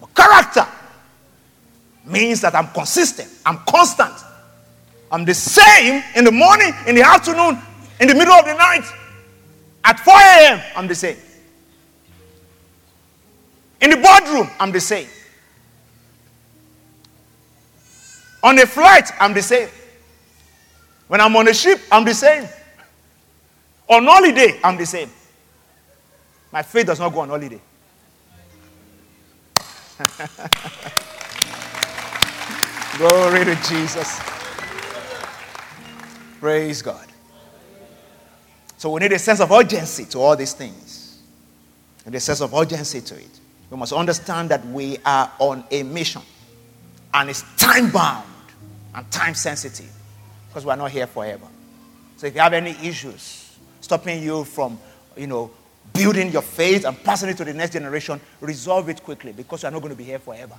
But 0.00 0.14
character 0.14 0.66
means 2.04 2.40
that 2.40 2.54
I'm 2.54 2.68
consistent, 2.68 3.30
I'm 3.46 3.58
constant. 3.58 4.27
I'm 5.10 5.24
the 5.24 5.34
same 5.34 6.02
in 6.14 6.24
the 6.24 6.32
morning, 6.32 6.72
in 6.86 6.94
the 6.94 7.02
afternoon, 7.02 7.58
in 8.00 8.08
the 8.08 8.14
middle 8.14 8.34
of 8.34 8.44
the 8.44 8.54
night. 8.54 8.84
At 9.84 9.98
4 10.00 10.14
a.m., 10.14 10.60
I'm 10.76 10.86
the 10.86 10.94
same. 10.94 11.16
In 13.80 13.90
the 13.90 13.96
boardroom, 13.96 14.50
I'm 14.60 14.72
the 14.72 14.80
same. 14.80 15.08
On 18.42 18.58
a 18.58 18.66
flight, 18.66 19.10
I'm 19.20 19.34
the 19.34 19.42
same. 19.42 19.68
When 21.08 21.20
I'm 21.20 21.34
on 21.36 21.48
a 21.48 21.54
ship, 21.54 21.80
I'm 21.90 22.04
the 22.04 22.14
same. 22.14 22.46
On 23.88 24.04
holiday, 24.04 24.60
I'm 24.62 24.76
the 24.76 24.84
same. 24.84 25.10
My 26.52 26.62
faith 26.62 26.86
does 26.86 27.00
not 27.00 27.12
go 27.12 27.20
on 27.20 27.30
holiday. 27.30 27.60
Glory 32.98 33.44
to 33.44 33.54
Jesus. 33.68 34.37
Praise 36.40 36.82
God. 36.82 37.06
So 38.76 38.90
we 38.90 39.00
need 39.00 39.12
a 39.12 39.18
sense 39.18 39.40
of 39.40 39.50
urgency 39.50 40.04
to 40.06 40.18
all 40.18 40.36
these 40.36 40.52
things. 40.52 41.20
And 42.06 42.14
a 42.14 42.20
sense 42.20 42.40
of 42.40 42.54
urgency 42.54 43.00
to 43.00 43.16
it. 43.16 43.40
We 43.70 43.76
must 43.76 43.92
understand 43.92 44.50
that 44.50 44.64
we 44.66 44.98
are 45.04 45.30
on 45.38 45.64
a 45.70 45.82
mission. 45.82 46.22
And 47.12 47.28
it's 47.28 47.42
time 47.56 47.90
bound 47.90 48.28
and 48.94 49.10
time 49.10 49.34
sensitive. 49.34 49.92
Because 50.48 50.64
we 50.64 50.70
are 50.70 50.76
not 50.76 50.90
here 50.90 51.06
forever. 51.06 51.46
So 52.16 52.28
if 52.28 52.34
you 52.34 52.40
have 52.40 52.52
any 52.52 52.70
issues 52.82 53.56
stopping 53.80 54.22
you 54.22 54.44
from, 54.44 54.78
you 55.16 55.26
know, 55.26 55.50
building 55.92 56.30
your 56.30 56.42
faith 56.42 56.84
and 56.84 57.02
passing 57.02 57.30
it 57.30 57.36
to 57.38 57.44
the 57.44 57.52
next 57.52 57.72
generation, 57.72 58.20
resolve 58.40 58.88
it 58.88 59.02
quickly 59.02 59.32
because 59.32 59.62
you're 59.62 59.72
not 59.72 59.82
going 59.82 59.92
to 59.92 59.98
be 59.98 60.04
here 60.04 60.18
forever. 60.18 60.54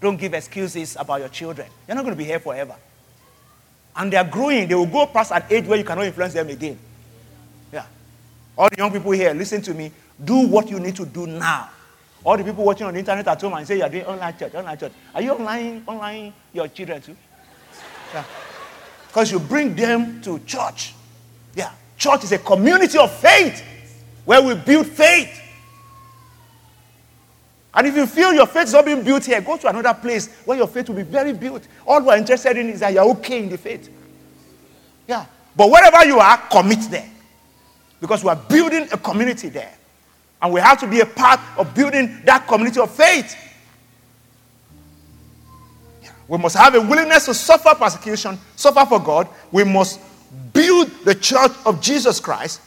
Don't 0.00 0.16
give 0.16 0.34
excuses 0.34 0.96
about 0.98 1.20
your 1.20 1.28
children. 1.28 1.68
You're 1.86 1.94
not 1.94 2.02
going 2.02 2.14
to 2.14 2.18
be 2.18 2.24
here 2.24 2.40
forever. 2.40 2.74
And 3.96 4.12
they're 4.12 4.24
growing. 4.24 4.68
They 4.68 4.74
will 4.74 4.86
go 4.86 5.06
past 5.06 5.32
an 5.32 5.42
age 5.48 5.66
where 5.66 5.78
you 5.78 5.84
cannot 5.84 6.04
influence 6.04 6.34
them 6.34 6.48
again. 6.48 6.78
Yeah. 7.72 7.86
All 8.56 8.68
the 8.68 8.76
young 8.76 8.92
people 8.92 9.12
here, 9.12 9.32
listen 9.32 9.62
to 9.62 9.74
me. 9.74 9.92
Do 10.22 10.46
what 10.46 10.68
you 10.68 10.80
need 10.80 10.96
to 10.96 11.06
do 11.06 11.26
now. 11.26 11.70
All 12.24 12.36
the 12.36 12.44
people 12.44 12.64
watching 12.64 12.86
on 12.86 12.94
the 12.94 13.00
internet 13.00 13.26
at 13.28 13.40
home 13.40 13.52
and 13.52 13.66
say 13.66 13.78
you're 13.78 13.88
doing 13.88 14.06
online 14.06 14.36
church, 14.36 14.54
online 14.54 14.78
church. 14.78 14.92
Are 15.14 15.20
you 15.22 15.32
online, 15.32 15.82
online 15.86 16.32
your 16.52 16.68
children 16.68 17.02
too? 17.02 17.16
Yeah. 18.12 18.24
Because 19.08 19.30
you 19.30 19.38
bring 19.38 19.74
them 19.74 20.20
to 20.22 20.38
church. 20.40 20.94
Yeah. 21.54 21.70
Church 21.96 22.24
is 22.24 22.32
a 22.32 22.38
community 22.38 22.98
of 22.98 23.12
faith 23.12 23.62
where 24.24 24.42
we 24.42 24.54
build 24.54 24.86
faith. 24.86 25.40
And 27.74 27.86
if 27.88 27.96
you 27.96 28.06
feel 28.06 28.32
your 28.32 28.46
faith 28.46 28.68
is 28.68 28.72
not 28.72 28.84
being 28.84 29.02
built 29.02 29.24
here, 29.24 29.40
go 29.40 29.56
to 29.56 29.68
another 29.68 29.94
place 29.94 30.28
where 30.44 30.56
your 30.56 30.68
faith 30.68 30.88
will 30.88 30.96
be 30.96 31.02
very 31.02 31.32
built. 31.32 31.66
All 31.86 32.00
we're 32.02 32.16
interested 32.16 32.56
in 32.56 32.68
is 32.68 32.80
that 32.80 32.92
you're 32.92 33.04
okay 33.10 33.42
in 33.42 33.48
the 33.48 33.58
faith. 33.58 33.90
Yeah. 35.08 35.26
But 35.56 35.70
wherever 35.70 36.04
you 36.06 36.20
are, 36.20 36.36
commit 36.48 36.80
there. 36.90 37.10
Because 38.00 38.22
we 38.22 38.30
are 38.30 38.36
building 38.36 38.88
a 38.92 38.98
community 38.98 39.48
there. 39.48 39.74
And 40.40 40.52
we 40.52 40.60
have 40.60 40.78
to 40.80 40.86
be 40.86 41.00
a 41.00 41.06
part 41.06 41.40
of 41.56 41.74
building 41.74 42.20
that 42.24 42.46
community 42.46 42.78
of 42.78 42.90
faith. 42.90 43.36
Yeah. 46.02 46.10
We 46.28 46.38
must 46.38 46.56
have 46.56 46.74
a 46.76 46.80
willingness 46.80 47.24
to 47.26 47.34
suffer 47.34 47.74
persecution, 47.74 48.38
suffer 48.54 48.86
for 48.86 49.00
God. 49.00 49.28
We 49.50 49.64
must 49.64 50.00
build 50.52 50.90
the 51.04 51.14
church 51.14 51.52
of 51.66 51.80
Jesus 51.80 52.20
Christ, 52.20 52.60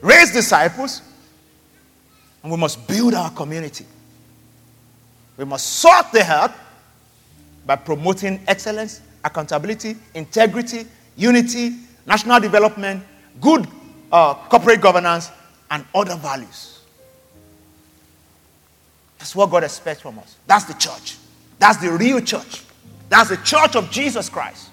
raise 0.00 0.32
disciples, 0.32 1.02
and 2.42 2.52
we 2.52 2.58
must 2.58 2.86
build 2.86 3.14
our 3.14 3.30
community. 3.30 3.86
We 5.36 5.44
must 5.44 5.66
sort 5.66 6.12
the 6.12 6.20
earth 6.20 6.54
by 7.66 7.76
promoting 7.76 8.40
excellence, 8.46 9.00
accountability, 9.24 9.96
integrity, 10.14 10.86
unity, 11.16 11.76
national 12.06 12.40
development, 12.40 13.02
good 13.40 13.66
uh, 14.12 14.34
corporate 14.34 14.80
governance, 14.80 15.30
and 15.70 15.84
other 15.94 16.16
values. 16.16 16.80
That's 19.18 19.34
what 19.34 19.50
God 19.50 19.64
expects 19.64 20.02
from 20.02 20.18
us. 20.18 20.36
That's 20.46 20.66
the 20.66 20.74
church. 20.74 21.16
That's 21.58 21.78
the 21.78 21.90
real 21.90 22.20
church. 22.20 22.62
That's 23.08 23.30
the 23.30 23.38
church 23.38 23.74
of 23.74 23.90
Jesus 23.90 24.28
Christ. 24.28 24.70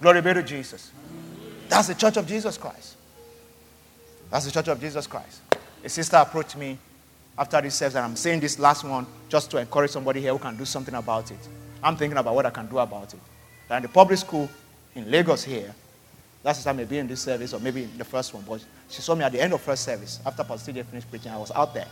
Glory 0.00 0.22
be 0.22 0.34
to 0.34 0.42
Jesus. 0.42 0.90
That's 1.68 1.88
the 1.88 1.94
church 1.94 2.16
of 2.16 2.26
Jesus 2.26 2.58
Christ. 2.58 2.96
That's 4.30 4.46
the 4.46 4.50
church 4.50 4.68
of 4.68 4.80
Jesus 4.80 5.06
Christ. 5.06 5.42
A 5.84 5.88
sister 5.88 6.16
approached 6.16 6.56
me 6.56 6.78
after 7.36 7.60
this 7.60 7.74
service, 7.74 7.94
and 7.94 8.04
I'm 8.04 8.16
saying 8.16 8.40
this 8.40 8.58
last 8.58 8.84
one 8.84 9.06
just 9.28 9.50
to 9.52 9.58
encourage 9.58 9.90
somebody 9.90 10.20
here 10.20 10.32
who 10.32 10.38
can 10.38 10.56
do 10.56 10.64
something 10.64 10.94
about 10.94 11.30
it. 11.30 11.38
I'm 11.82 11.96
thinking 11.96 12.18
about 12.18 12.34
what 12.34 12.46
I 12.46 12.50
can 12.50 12.66
do 12.66 12.78
about 12.78 13.12
it. 13.14 13.20
That 13.68 13.76
in 13.76 13.82
the 13.82 13.88
public 13.88 14.18
school 14.18 14.48
in 14.94 15.10
Lagos 15.10 15.42
here, 15.42 15.74
last 16.44 16.62
time 16.62 16.76
maybe 16.76 16.98
in 16.98 17.06
this 17.06 17.22
service 17.22 17.54
or 17.54 17.60
maybe 17.60 17.84
in 17.84 17.98
the 17.98 18.04
first 18.04 18.34
one, 18.34 18.44
but 18.46 18.64
she 18.88 19.00
saw 19.00 19.14
me 19.14 19.24
at 19.24 19.32
the 19.32 19.40
end 19.40 19.52
of 19.52 19.60
first 19.60 19.84
service 19.84 20.20
after 20.26 20.44
Pastor 20.44 20.72
finished 20.72 21.08
preaching. 21.10 21.32
I 21.32 21.38
was 21.38 21.50
out 21.52 21.72
there. 21.72 21.88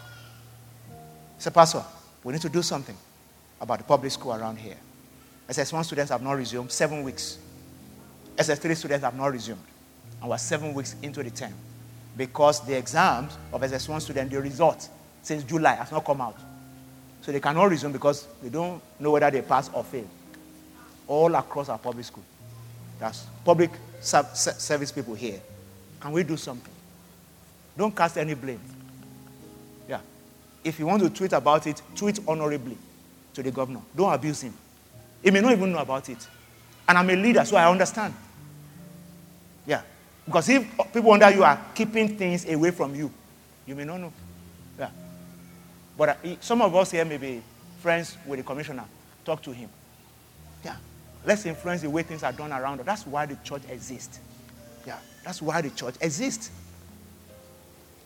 She 1.38 1.44
said, 1.44 1.54
Pastor, 1.54 1.82
we 2.22 2.32
need 2.32 2.42
to 2.42 2.48
do 2.50 2.62
something 2.62 2.96
about 3.60 3.78
the 3.78 3.84
public 3.84 4.12
school 4.12 4.34
around 4.34 4.58
here. 4.58 4.76
SS1 5.48 5.84
students 5.84 6.10
have 6.10 6.22
not 6.22 6.32
resumed 6.32 6.70
seven 6.70 7.02
weeks. 7.02 7.38
SS3 8.36 8.76
students 8.76 9.04
have 9.04 9.16
not 9.16 9.32
resumed. 9.32 9.60
And 10.20 10.30
we're 10.30 10.38
seven 10.38 10.74
weeks 10.74 10.94
into 11.02 11.22
the 11.22 11.30
term 11.30 11.54
because 12.16 12.60
the 12.66 12.76
exams 12.76 13.36
of 13.52 13.60
SS1 13.62 14.02
students, 14.02 14.32
the 14.32 14.40
result 14.40 14.88
since 15.22 15.44
July 15.44 15.74
has 15.74 15.90
not 15.92 16.04
come 16.04 16.20
out. 16.20 16.36
So 17.22 17.32
they 17.32 17.40
cannot 17.40 17.64
resume 17.64 17.92
because 17.92 18.26
they 18.42 18.48
don't 18.48 18.80
know 18.98 19.10
whether 19.10 19.30
they 19.30 19.42
pass 19.42 19.70
or 19.72 19.84
fail. 19.84 20.06
All 21.06 21.34
across 21.34 21.68
our 21.68 21.78
public 21.78 22.04
school. 22.04 22.24
That's 22.98 23.26
public 23.44 23.70
service 24.00 24.92
people 24.92 25.14
here. 25.14 25.40
Can 26.00 26.12
we 26.12 26.22
do 26.22 26.36
something? 26.36 26.72
Don't 27.76 27.94
cast 27.94 28.16
any 28.16 28.34
blame. 28.34 28.60
Yeah. 29.88 30.00
If 30.64 30.78
you 30.78 30.86
want 30.86 31.02
to 31.02 31.10
tweet 31.10 31.32
about 31.32 31.66
it, 31.66 31.82
tweet 31.94 32.20
honorably 32.26 32.76
to 33.34 33.42
the 33.42 33.50
governor. 33.50 33.80
Don't 33.96 34.12
abuse 34.12 34.42
him. 34.42 34.54
He 35.22 35.30
may 35.30 35.40
not 35.40 35.52
even 35.52 35.72
know 35.72 35.78
about 35.78 36.08
it. 36.08 36.26
And 36.88 36.96
I'm 36.96 37.10
a 37.10 37.16
leader, 37.16 37.44
so 37.44 37.56
I 37.56 37.70
understand. 37.70 38.14
Yeah. 39.66 39.82
Because 40.24 40.48
if 40.48 40.66
people 40.92 41.12
under 41.12 41.30
you 41.30 41.44
are 41.44 41.58
keeping 41.74 42.16
things 42.16 42.48
away 42.48 42.70
from 42.70 42.94
you, 42.94 43.10
you 43.66 43.74
may 43.74 43.84
not 43.84 44.00
know. 44.00 44.12
But 46.00 46.08
uh, 46.24 46.36
some 46.40 46.62
of 46.62 46.74
us 46.74 46.92
here 46.92 47.04
may 47.04 47.18
be 47.18 47.42
friends 47.80 48.16
with 48.26 48.38
the 48.38 48.42
commissioner. 48.42 48.84
Talk 49.22 49.42
to 49.42 49.50
him. 49.50 49.68
Yeah. 50.64 50.76
Let's 51.26 51.44
influence 51.44 51.82
the 51.82 51.90
way 51.90 52.02
things 52.02 52.22
are 52.22 52.32
done 52.32 52.54
around 52.54 52.80
us. 52.80 52.86
That's 52.86 53.06
why 53.06 53.26
the 53.26 53.36
church 53.44 53.60
exists. 53.68 54.18
Yeah. 54.86 54.98
That's 55.22 55.42
why 55.42 55.60
the 55.60 55.68
church 55.68 55.96
exists. 56.00 56.52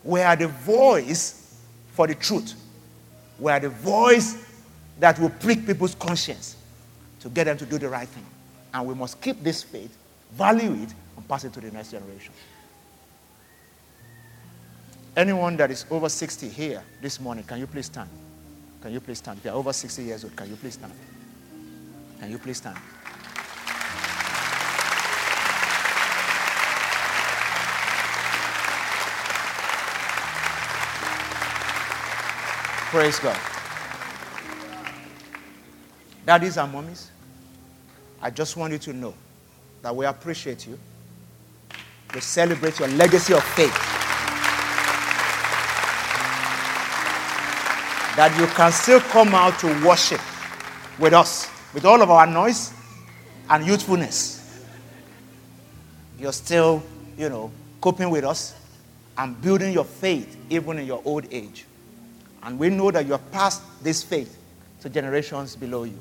We 0.03 0.19
are 0.19 0.35
the 0.35 0.49
voice 0.49 1.57
for 1.93 2.05
the 2.05 2.15
truth. 2.15 2.55
We 3.39 3.49
are 3.49 3.61
the 3.61 3.69
voice 3.69 4.45
that 4.99 5.17
will 5.17 5.29
prick 5.29 5.65
people's 5.65 5.95
conscience 5.95 6.57
to 7.21 7.29
get 7.29 7.45
them 7.45 7.57
to 7.59 7.65
do 7.65 7.77
the 7.77 7.87
right 7.87 8.09
thing. 8.09 8.25
And 8.73 8.85
we 8.85 8.93
must 8.93 9.21
keep 9.21 9.41
this 9.41 9.63
faith, 9.63 9.95
value 10.33 10.73
it, 10.83 10.93
and 11.15 11.25
pass 11.29 11.45
it 11.45 11.53
to 11.53 11.61
the 11.61 11.71
next 11.71 11.91
generation. 11.91 12.33
Anyone 15.15 15.55
that 15.57 15.71
is 15.71 15.85
over 15.89 16.09
60 16.09 16.49
here 16.49 16.83
this 17.01 17.21
morning, 17.21 17.45
can 17.45 17.57
you 17.57 17.67
please 17.67 17.85
stand? 17.85 18.09
Can 18.81 18.91
you 18.91 18.99
please 18.99 19.19
stand? 19.19 19.37
If 19.37 19.45
you're 19.45 19.53
over 19.53 19.71
60 19.71 20.03
years 20.03 20.25
old, 20.25 20.35
can 20.35 20.49
you 20.49 20.57
please 20.57 20.73
stand? 20.73 20.91
Can 22.19 22.31
you 22.31 22.37
please 22.37 22.57
stand? 22.57 22.75
Praise 32.91 33.19
God. 33.19 33.37
Daddies 36.25 36.57
and 36.57 36.73
mommies, 36.73 37.07
I 38.21 38.29
just 38.31 38.57
want 38.57 38.73
you 38.73 38.79
to 38.79 38.93
know 38.93 39.13
that 39.81 39.95
we 39.95 40.05
appreciate 40.05 40.67
you. 40.67 40.77
We 42.13 42.19
celebrate 42.19 42.79
your 42.79 42.89
legacy 42.89 43.33
of 43.33 43.43
faith. 43.43 43.84
That 48.15 48.37
you 48.39 48.47
can 48.47 48.71
still 48.71 48.99
come 48.99 49.35
out 49.35 49.59
to 49.59 49.67
worship 49.85 50.21
with 50.99 51.13
us, 51.13 51.49
with 51.73 51.85
all 51.85 52.01
of 52.01 52.09
our 52.09 52.25
noise 52.25 52.73
and 53.49 53.65
youthfulness. 53.65 54.63
You're 56.19 56.33
still, 56.33 56.81
you 57.17 57.29
know, 57.29 57.51
coping 57.81 58.09
with 58.09 58.23
us 58.23 58.55
and 59.17 59.39
building 59.41 59.73
your 59.73 59.83
faith 59.83 60.37
even 60.49 60.79
in 60.79 60.85
your 60.85 61.01
old 61.03 61.25
age. 61.31 61.65
And 62.43 62.57
we 62.57 62.69
know 62.69 62.91
that 62.91 63.05
you 63.05 63.13
have 63.13 63.31
passed 63.31 63.61
this 63.83 64.03
faith 64.03 64.37
to 64.81 64.89
generations 64.89 65.55
below 65.55 65.83
you. 65.83 65.99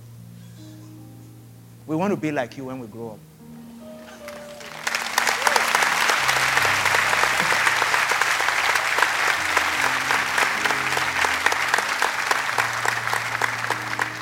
We 1.87 1.97
want 1.97 2.13
to 2.13 2.17
be 2.17 2.31
like 2.33 2.57
you 2.57 2.67
when 2.67 2.79
we 2.79 2.87
grow 2.87 3.13
up. 3.13 3.19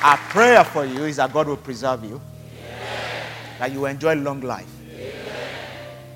Our 0.03 0.17
prayer 0.17 0.63
for 0.63 0.85
you 0.85 1.05
is 1.05 1.15
that 1.15 1.31
God 1.31 1.47
will 1.47 1.57
preserve 1.57 2.03
you, 2.03 2.21
Amen. 2.59 3.25
that 3.59 3.71
you 3.71 3.85
enjoy 3.85 4.15
long 4.15 4.41
life, 4.41 4.67
Amen. 4.91 5.15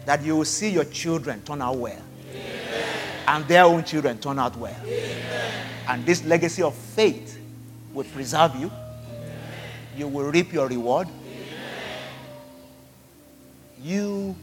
that 0.06 0.24
you 0.24 0.36
will 0.36 0.46
see 0.46 0.70
your 0.70 0.86
children 0.86 1.42
turn 1.44 1.62
out 1.62 1.78
well, 1.78 2.02
Amen. 2.32 3.00
and 3.28 3.48
their 3.48 3.64
own 3.64 3.84
children 3.84 4.20
turn 4.20 4.40
out 4.40 4.58
well. 4.58 4.76
And 5.88 6.06
this 6.06 6.24
legacy 6.26 6.62
of 6.62 6.76
faith 6.76 7.40
will 7.94 8.04
preserve 8.04 8.56
you. 8.58 8.70
You 9.96 10.10
will 10.10 10.30
reap 10.30 10.52
your 10.52 10.68
reward 10.68 11.08
you 13.82 14.36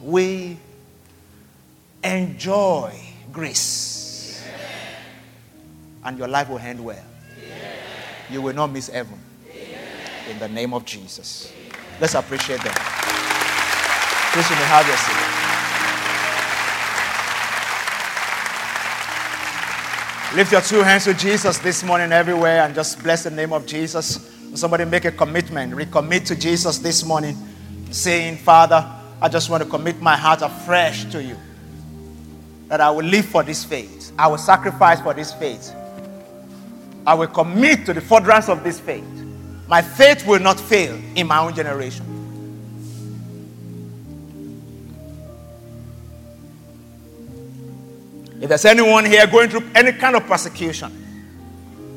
will 0.00 0.56
enjoy 2.02 2.98
grace. 3.32 4.44
And 6.04 6.18
your 6.18 6.26
life 6.26 6.48
will 6.48 6.58
end 6.58 6.84
well. 6.84 7.04
You 8.32 8.40
will 8.40 8.54
not 8.54 8.72
miss 8.72 8.88
heaven. 8.88 9.18
In 10.30 10.38
the 10.38 10.48
name 10.48 10.72
of 10.72 10.86
Jesus. 10.86 11.52
Let's 12.00 12.14
appreciate 12.14 12.62
them. 12.62 12.72
Please, 12.74 14.48
you 14.48 14.56
may 14.56 14.62
have 14.64 14.86
your 14.86 14.96
seat. 14.96 15.42
Lift 20.34 20.50
your 20.50 20.62
two 20.62 20.82
hands 20.82 21.04
to 21.04 21.12
Jesus 21.12 21.58
this 21.58 21.84
morning 21.84 22.10
everywhere 22.10 22.62
and 22.62 22.74
just 22.74 23.02
bless 23.02 23.24
the 23.24 23.30
name 23.30 23.52
of 23.52 23.66
Jesus. 23.66 24.30
Somebody 24.54 24.86
make 24.86 25.04
a 25.04 25.12
commitment, 25.12 25.74
recommit 25.74 26.24
to 26.26 26.34
Jesus 26.34 26.78
this 26.78 27.04
morning 27.04 27.36
saying, 27.90 28.38
Father, 28.38 28.90
I 29.20 29.28
just 29.28 29.50
want 29.50 29.62
to 29.62 29.68
commit 29.68 30.00
my 30.00 30.16
heart 30.16 30.40
afresh 30.40 31.04
to 31.12 31.22
you. 31.22 31.36
That 32.68 32.80
I 32.80 32.90
will 32.90 33.04
live 33.04 33.26
for 33.26 33.42
this 33.42 33.62
faith. 33.62 34.10
I 34.18 34.28
will 34.28 34.38
sacrifice 34.38 35.02
for 35.02 35.12
this 35.12 35.34
faith. 35.34 35.74
I 37.06 37.14
will 37.14 37.28
commit 37.28 37.86
to 37.86 37.92
the 37.92 38.00
furtherance 38.00 38.48
of 38.48 38.62
this 38.62 38.78
faith. 38.78 39.04
My 39.68 39.82
faith 39.82 40.26
will 40.26 40.40
not 40.40 40.60
fail 40.60 41.00
in 41.14 41.26
my 41.26 41.38
own 41.38 41.54
generation. 41.54 42.06
If 48.40 48.48
there's 48.48 48.64
anyone 48.64 49.04
here 49.04 49.26
going 49.26 49.50
through 49.50 49.68
any 49.74 49.92
kind 49.92 50.16
of 50.16 50.26
persecution 50.26 50.92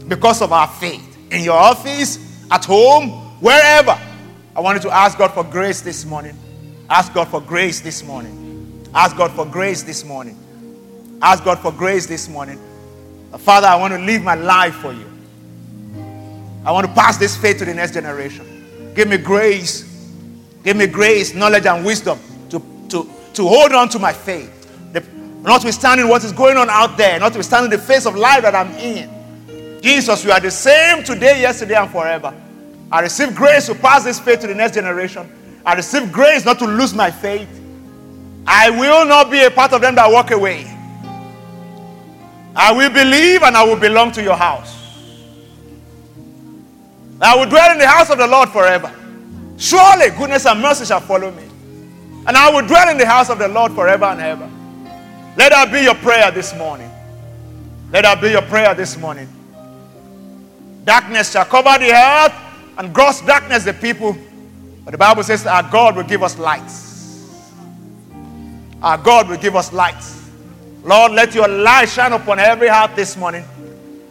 because 0.08 0.42
of 0.42 0.54
our 0.54 0.68
faith, 0.68 1.16
in 1.32 1.44
your 1.44 1.58
office, 1.58 2.20
at 2.52 2.66
home, 2.66 3.10
wherever, 3.42 4.00
I 4.56 4.60
wanted 4.60 4.82
to 4.84 4.92
ask 4.92 5.18
God 5.18 5.34
for 5.34 5.44
grace 5.44 5.82
this 5.82 6.06
morning. 6.06 6.38
Ask 6.90 7.14
God 7.14 7.28
for 7.28 7.42
grace 7.42 7.82
this 7.82 8.04
morning. 8.04 8.90
Ask 8.94 9.18
God 9.18 9.32
for 9.32 9.46
grace 9.46 9.84
this 9.84 10.06
morning. 10.06 10.38
Ask 11.22 11.44
God 11.44 11.60
for 11.60 11.72
grace 11.72 12.06
this 12.06 12.30
morning. 12.30 12.60
Father, 13.38 13.68
I 13.68 13.76
want 13.76 13.94
to 13.94 14.00
live 14.00 14.24
my 14.24 14.36
life 14.36 14.76
for 14.76 14.94
you. 14.94 15.10
I 16.66 16.72
want 16.72 16.88
to 16.88 16.94
pass 16.94 17.18
this 17.18 17.38
faith 17.38 17.60
to 17.60 17.66
the 17.66 17.74
next 17.74 17.94
generation. 17.94 18.94
Give 18.96 19.08
me 19.08 19.18
grace. 19.18 19.84
Give 20.64 20.76
me 20.76 20.88
grace, 20.88 21.36
knowledge, 21.36 21.66
and 21.68 21.86
wisdom 21.86 22.20
to, 22.50 22.60
to, 22.90 23.08
to 23.34 23.48
hold 23.48 23.72
on 23.72 23.88
to 23.90 24.00
my 24.00 24.12
faith. 24.12 24.52
The, 24.94 25.02
notwithstanding 25.42 26.08
what 26.08 26.24
is 26.24 26.32
going 26.32 26.58
on 26.58 26.70
out 26.72 26.98
there, 26.98 27.20
notwithstanding 27.20 27.70
the 27.70 27.78
face 27.78 28.08
of 28.08 28.16
life 28.16 28.42
that 28.42 28.56
I'm 28.56 28.72
in. 28.74 29.82
Jesus, 29.82 30.24
you 30.24 30.32
are 30.32 30.40
the 30.40 30.50
same 30.50 31.04
today, 31.04 31.42
yesterday, 31.42 31.76
and 31.76 31.92
forever. 31.92 32.34
I 32.92 33.02
receive 33.02 33.36
grace 33.36 33.68
to 33.68 33.76
pass 33.76 34.04
this 34.04 34.20
faith 34.20 34.40
to 34.40 34.48
the 34.48 34.56
next 34.56 34.74
generation. 34.74 35.32
I 35.64 35.76
receive 35.76 36.12
grace 36.12 36.46
not 36.46 36.58
to 36.60 36.66
lose 36.66 36.94
my 36.94 37.12
faith. 37.12 37.50
I 38.48 38.72
will 38.72 39.06
not 39.06 39.30
be 39.30 39.44
a 39.44 39.52
part 39.52 39.74
of 39.74 39.82
them 39.82 39.96
that 39.96 40.12
walk 40.12 40.32
away. 40.32 40.75
I 42.56 42.72
will 42.72 42.90
believe 42.90 43.44
and 43.44 43.58
I 43.58 43.64
will 43.64 43.76
belong 43.76 44.12
to 44.14 44.24
your 44.24 44.36
house. 44.36 44.74
I 47.22 47.36
will 47.36 47.50
dwell 47.50 47.72
in 47.72 47.80
the 47.80 47.88
house 47.88 48.10
of 48.10 48.18
the 48.18 48.28
Lord 48.28 48.50
forever. 48.50 48.94
Surely 49.58 50.10
goodness 50.18 50.46
and 50.46 50.62
mercy 50.62 50.86
shall 50.86 51.00
follow 51.00 51.32
me. 51.32 51.44
And 52.28 52.36
I 52.36 52.50
will 52.50 52.66
dwell 52.66 52.90
in 52.90 52.98
the 52.98 53.06
house 53.06 53.30
of 53.30 53.40
the 53.40 53.48
Lord 53.48 53.74
forever 53.74 54.06
and 54.06 54.22
ever. 54.22 54.50
Let 55.38 55.52
that 55.52 55.72
be 55.72 55.82
your 55.82 55.96
prayer 55.96 56.32
this 56.32 56.56
morning. 56.56 56.90
Let 57.92 58.04
that 58.04 58.22
be 58.22 58.32
your 58.32 58.42
prayer 58.44 58.74
this 58.74 58.98
morning. 58.98 59.28
Darkness 60.86 61.32
shall 61.32 61.46
cover 61.46 61.78
the 61.78 61.92
earth 61.92 62.34
and 62.78 62.94
gross 62.94 63.22
darkness 63.22 63.64
the 63.64 63.74
people. 63.74 64.16
But 64.84 64.92
the 64.92 64.98
Bible 64.98 65.24
says 65.24 65.46
our 65.46 65.64
God 65.64 65.96
will 65.96 66.04
give 66.04 66.24
us 66.24 66.38
lights. 66.38 67.32
Our 68.82 68.98
God 68.98 69.30
will 69.30 69.38
give 69.38 69.56
us 69.56 69.74
lights. 69.74 70.15
Lord, 70.86 71.14
let 71.14 71.34
your 71.34 71.48
light 71.48 71.90
shine 71.90 72.14
upon 72.14 72.38
every 72.38 72.68
heart 72.68 72.96
this 72.96 73.18
morning. 73.18 73.44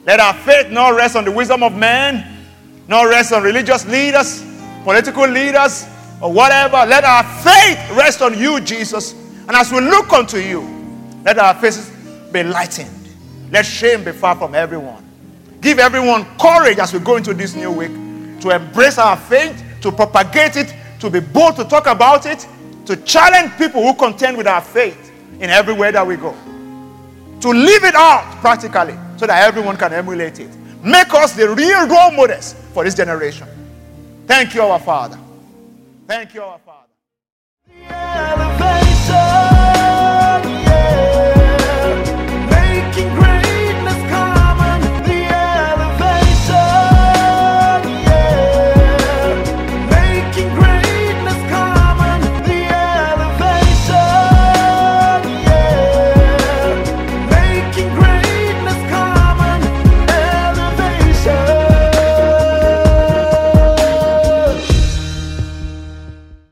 Let 0.05 0.19
our 0.19 0.35
faith 0.35 0.73
not 0.73 0.97
rest 0.97 1.15
on 1.15 1.25
the 1.25 1.31
wisdom 1.31 1.63
of 1.63 1.73
man, 1.77 2.45
not 2.89 3.05
rest 3.05 3.33
on 3.33 3.45
religious 3.45 3.87
leaders, 3.87 4.45
political 4.83 5.25
leaders, 5.29 5.87
or 6.21 6.33
whatever. 6.33 6.85
Let 6.85 7.05
our 7.05 7.23
faith 7.45 7.79
rest 7.97 8.23
on 8.23 8.37
you, 8.37 8.61
Jesus. 8.61 9.13
And 9.47 9.53
as 9.53 9.71
we 9.71 9.83
look 9.83 10.13
unto 10.13 10.39
you, 10.39 10.63
let 11.25 11.39
our 11.39 11.55
faces 11.55 11.93
be 12.33 12.43
lightened. 12.43 12.91
Let 13.53 13.67
shame 13.67 14.03
be 14.03 14.11
far 14.11 14.35
from 14.35 14.57
everyone. 14.57 15.05
Give 15.61 15.79
everyone 15.79 16.27
courage 16.41 16.79
as 16.79 16.93
we 16.93 16.99
go 16.99 17.15
into 17.17 17.35
this 17.35 17.55
new 17.55 17.71
week 17.71 17.93
to 18.41 18.51
embrace 18.51 18.99
our 18.99 19.17
faith, 19.17 19.63
to 19.81 19.93
propagate 19.93 20.57
it, 20.57 20.75
to 20.99 21.09
be 21.09 21.21
bold 21.21 21.55
to 21.55 21.65
talk 21.65 21.87
about 21.87 22.27
it, 22.27 22.49
to 22.87 22.97
challenge 22.97 23.53
people 23.59 23.81
who 23.81 23.95
contend 23.95 24.37
with 24.37 24.49
our 24.49 24.61
faith 24.61 25.13
in 25.39 25.51
every 25.51 25.73
way 25.73 25.93
that 25.93 26.05
we 26.05 26.17
go 26.17 26.35
to 27.45 27.51
live 27.51 27.85
it 27.85 27.95
out 27.95 28.25
practically 28.41 28.95
so 29.19 29.27
that 29.27 29.47
everyone 29.47 29.77
can 29.77 29.93
emulate 29.93 30.41
it. 30.41 30.49
Make 30.83 31.13
us 31.13 31.37
the 31.37 31.51
real 31.51 31.87
role 31.87 32.11
models 32.13 32.55
for 32.73 32.85
this 32.85 32.95
generation. 32.95 33.47
Thank 34.27 34.55
you, 34.55 34.63
our 34.63 34.81
Father. 34.81 35.19
Thank 36.07 36.33
you, 36.33 36.43
our 36.43 36.59
Father. 36.59 36.81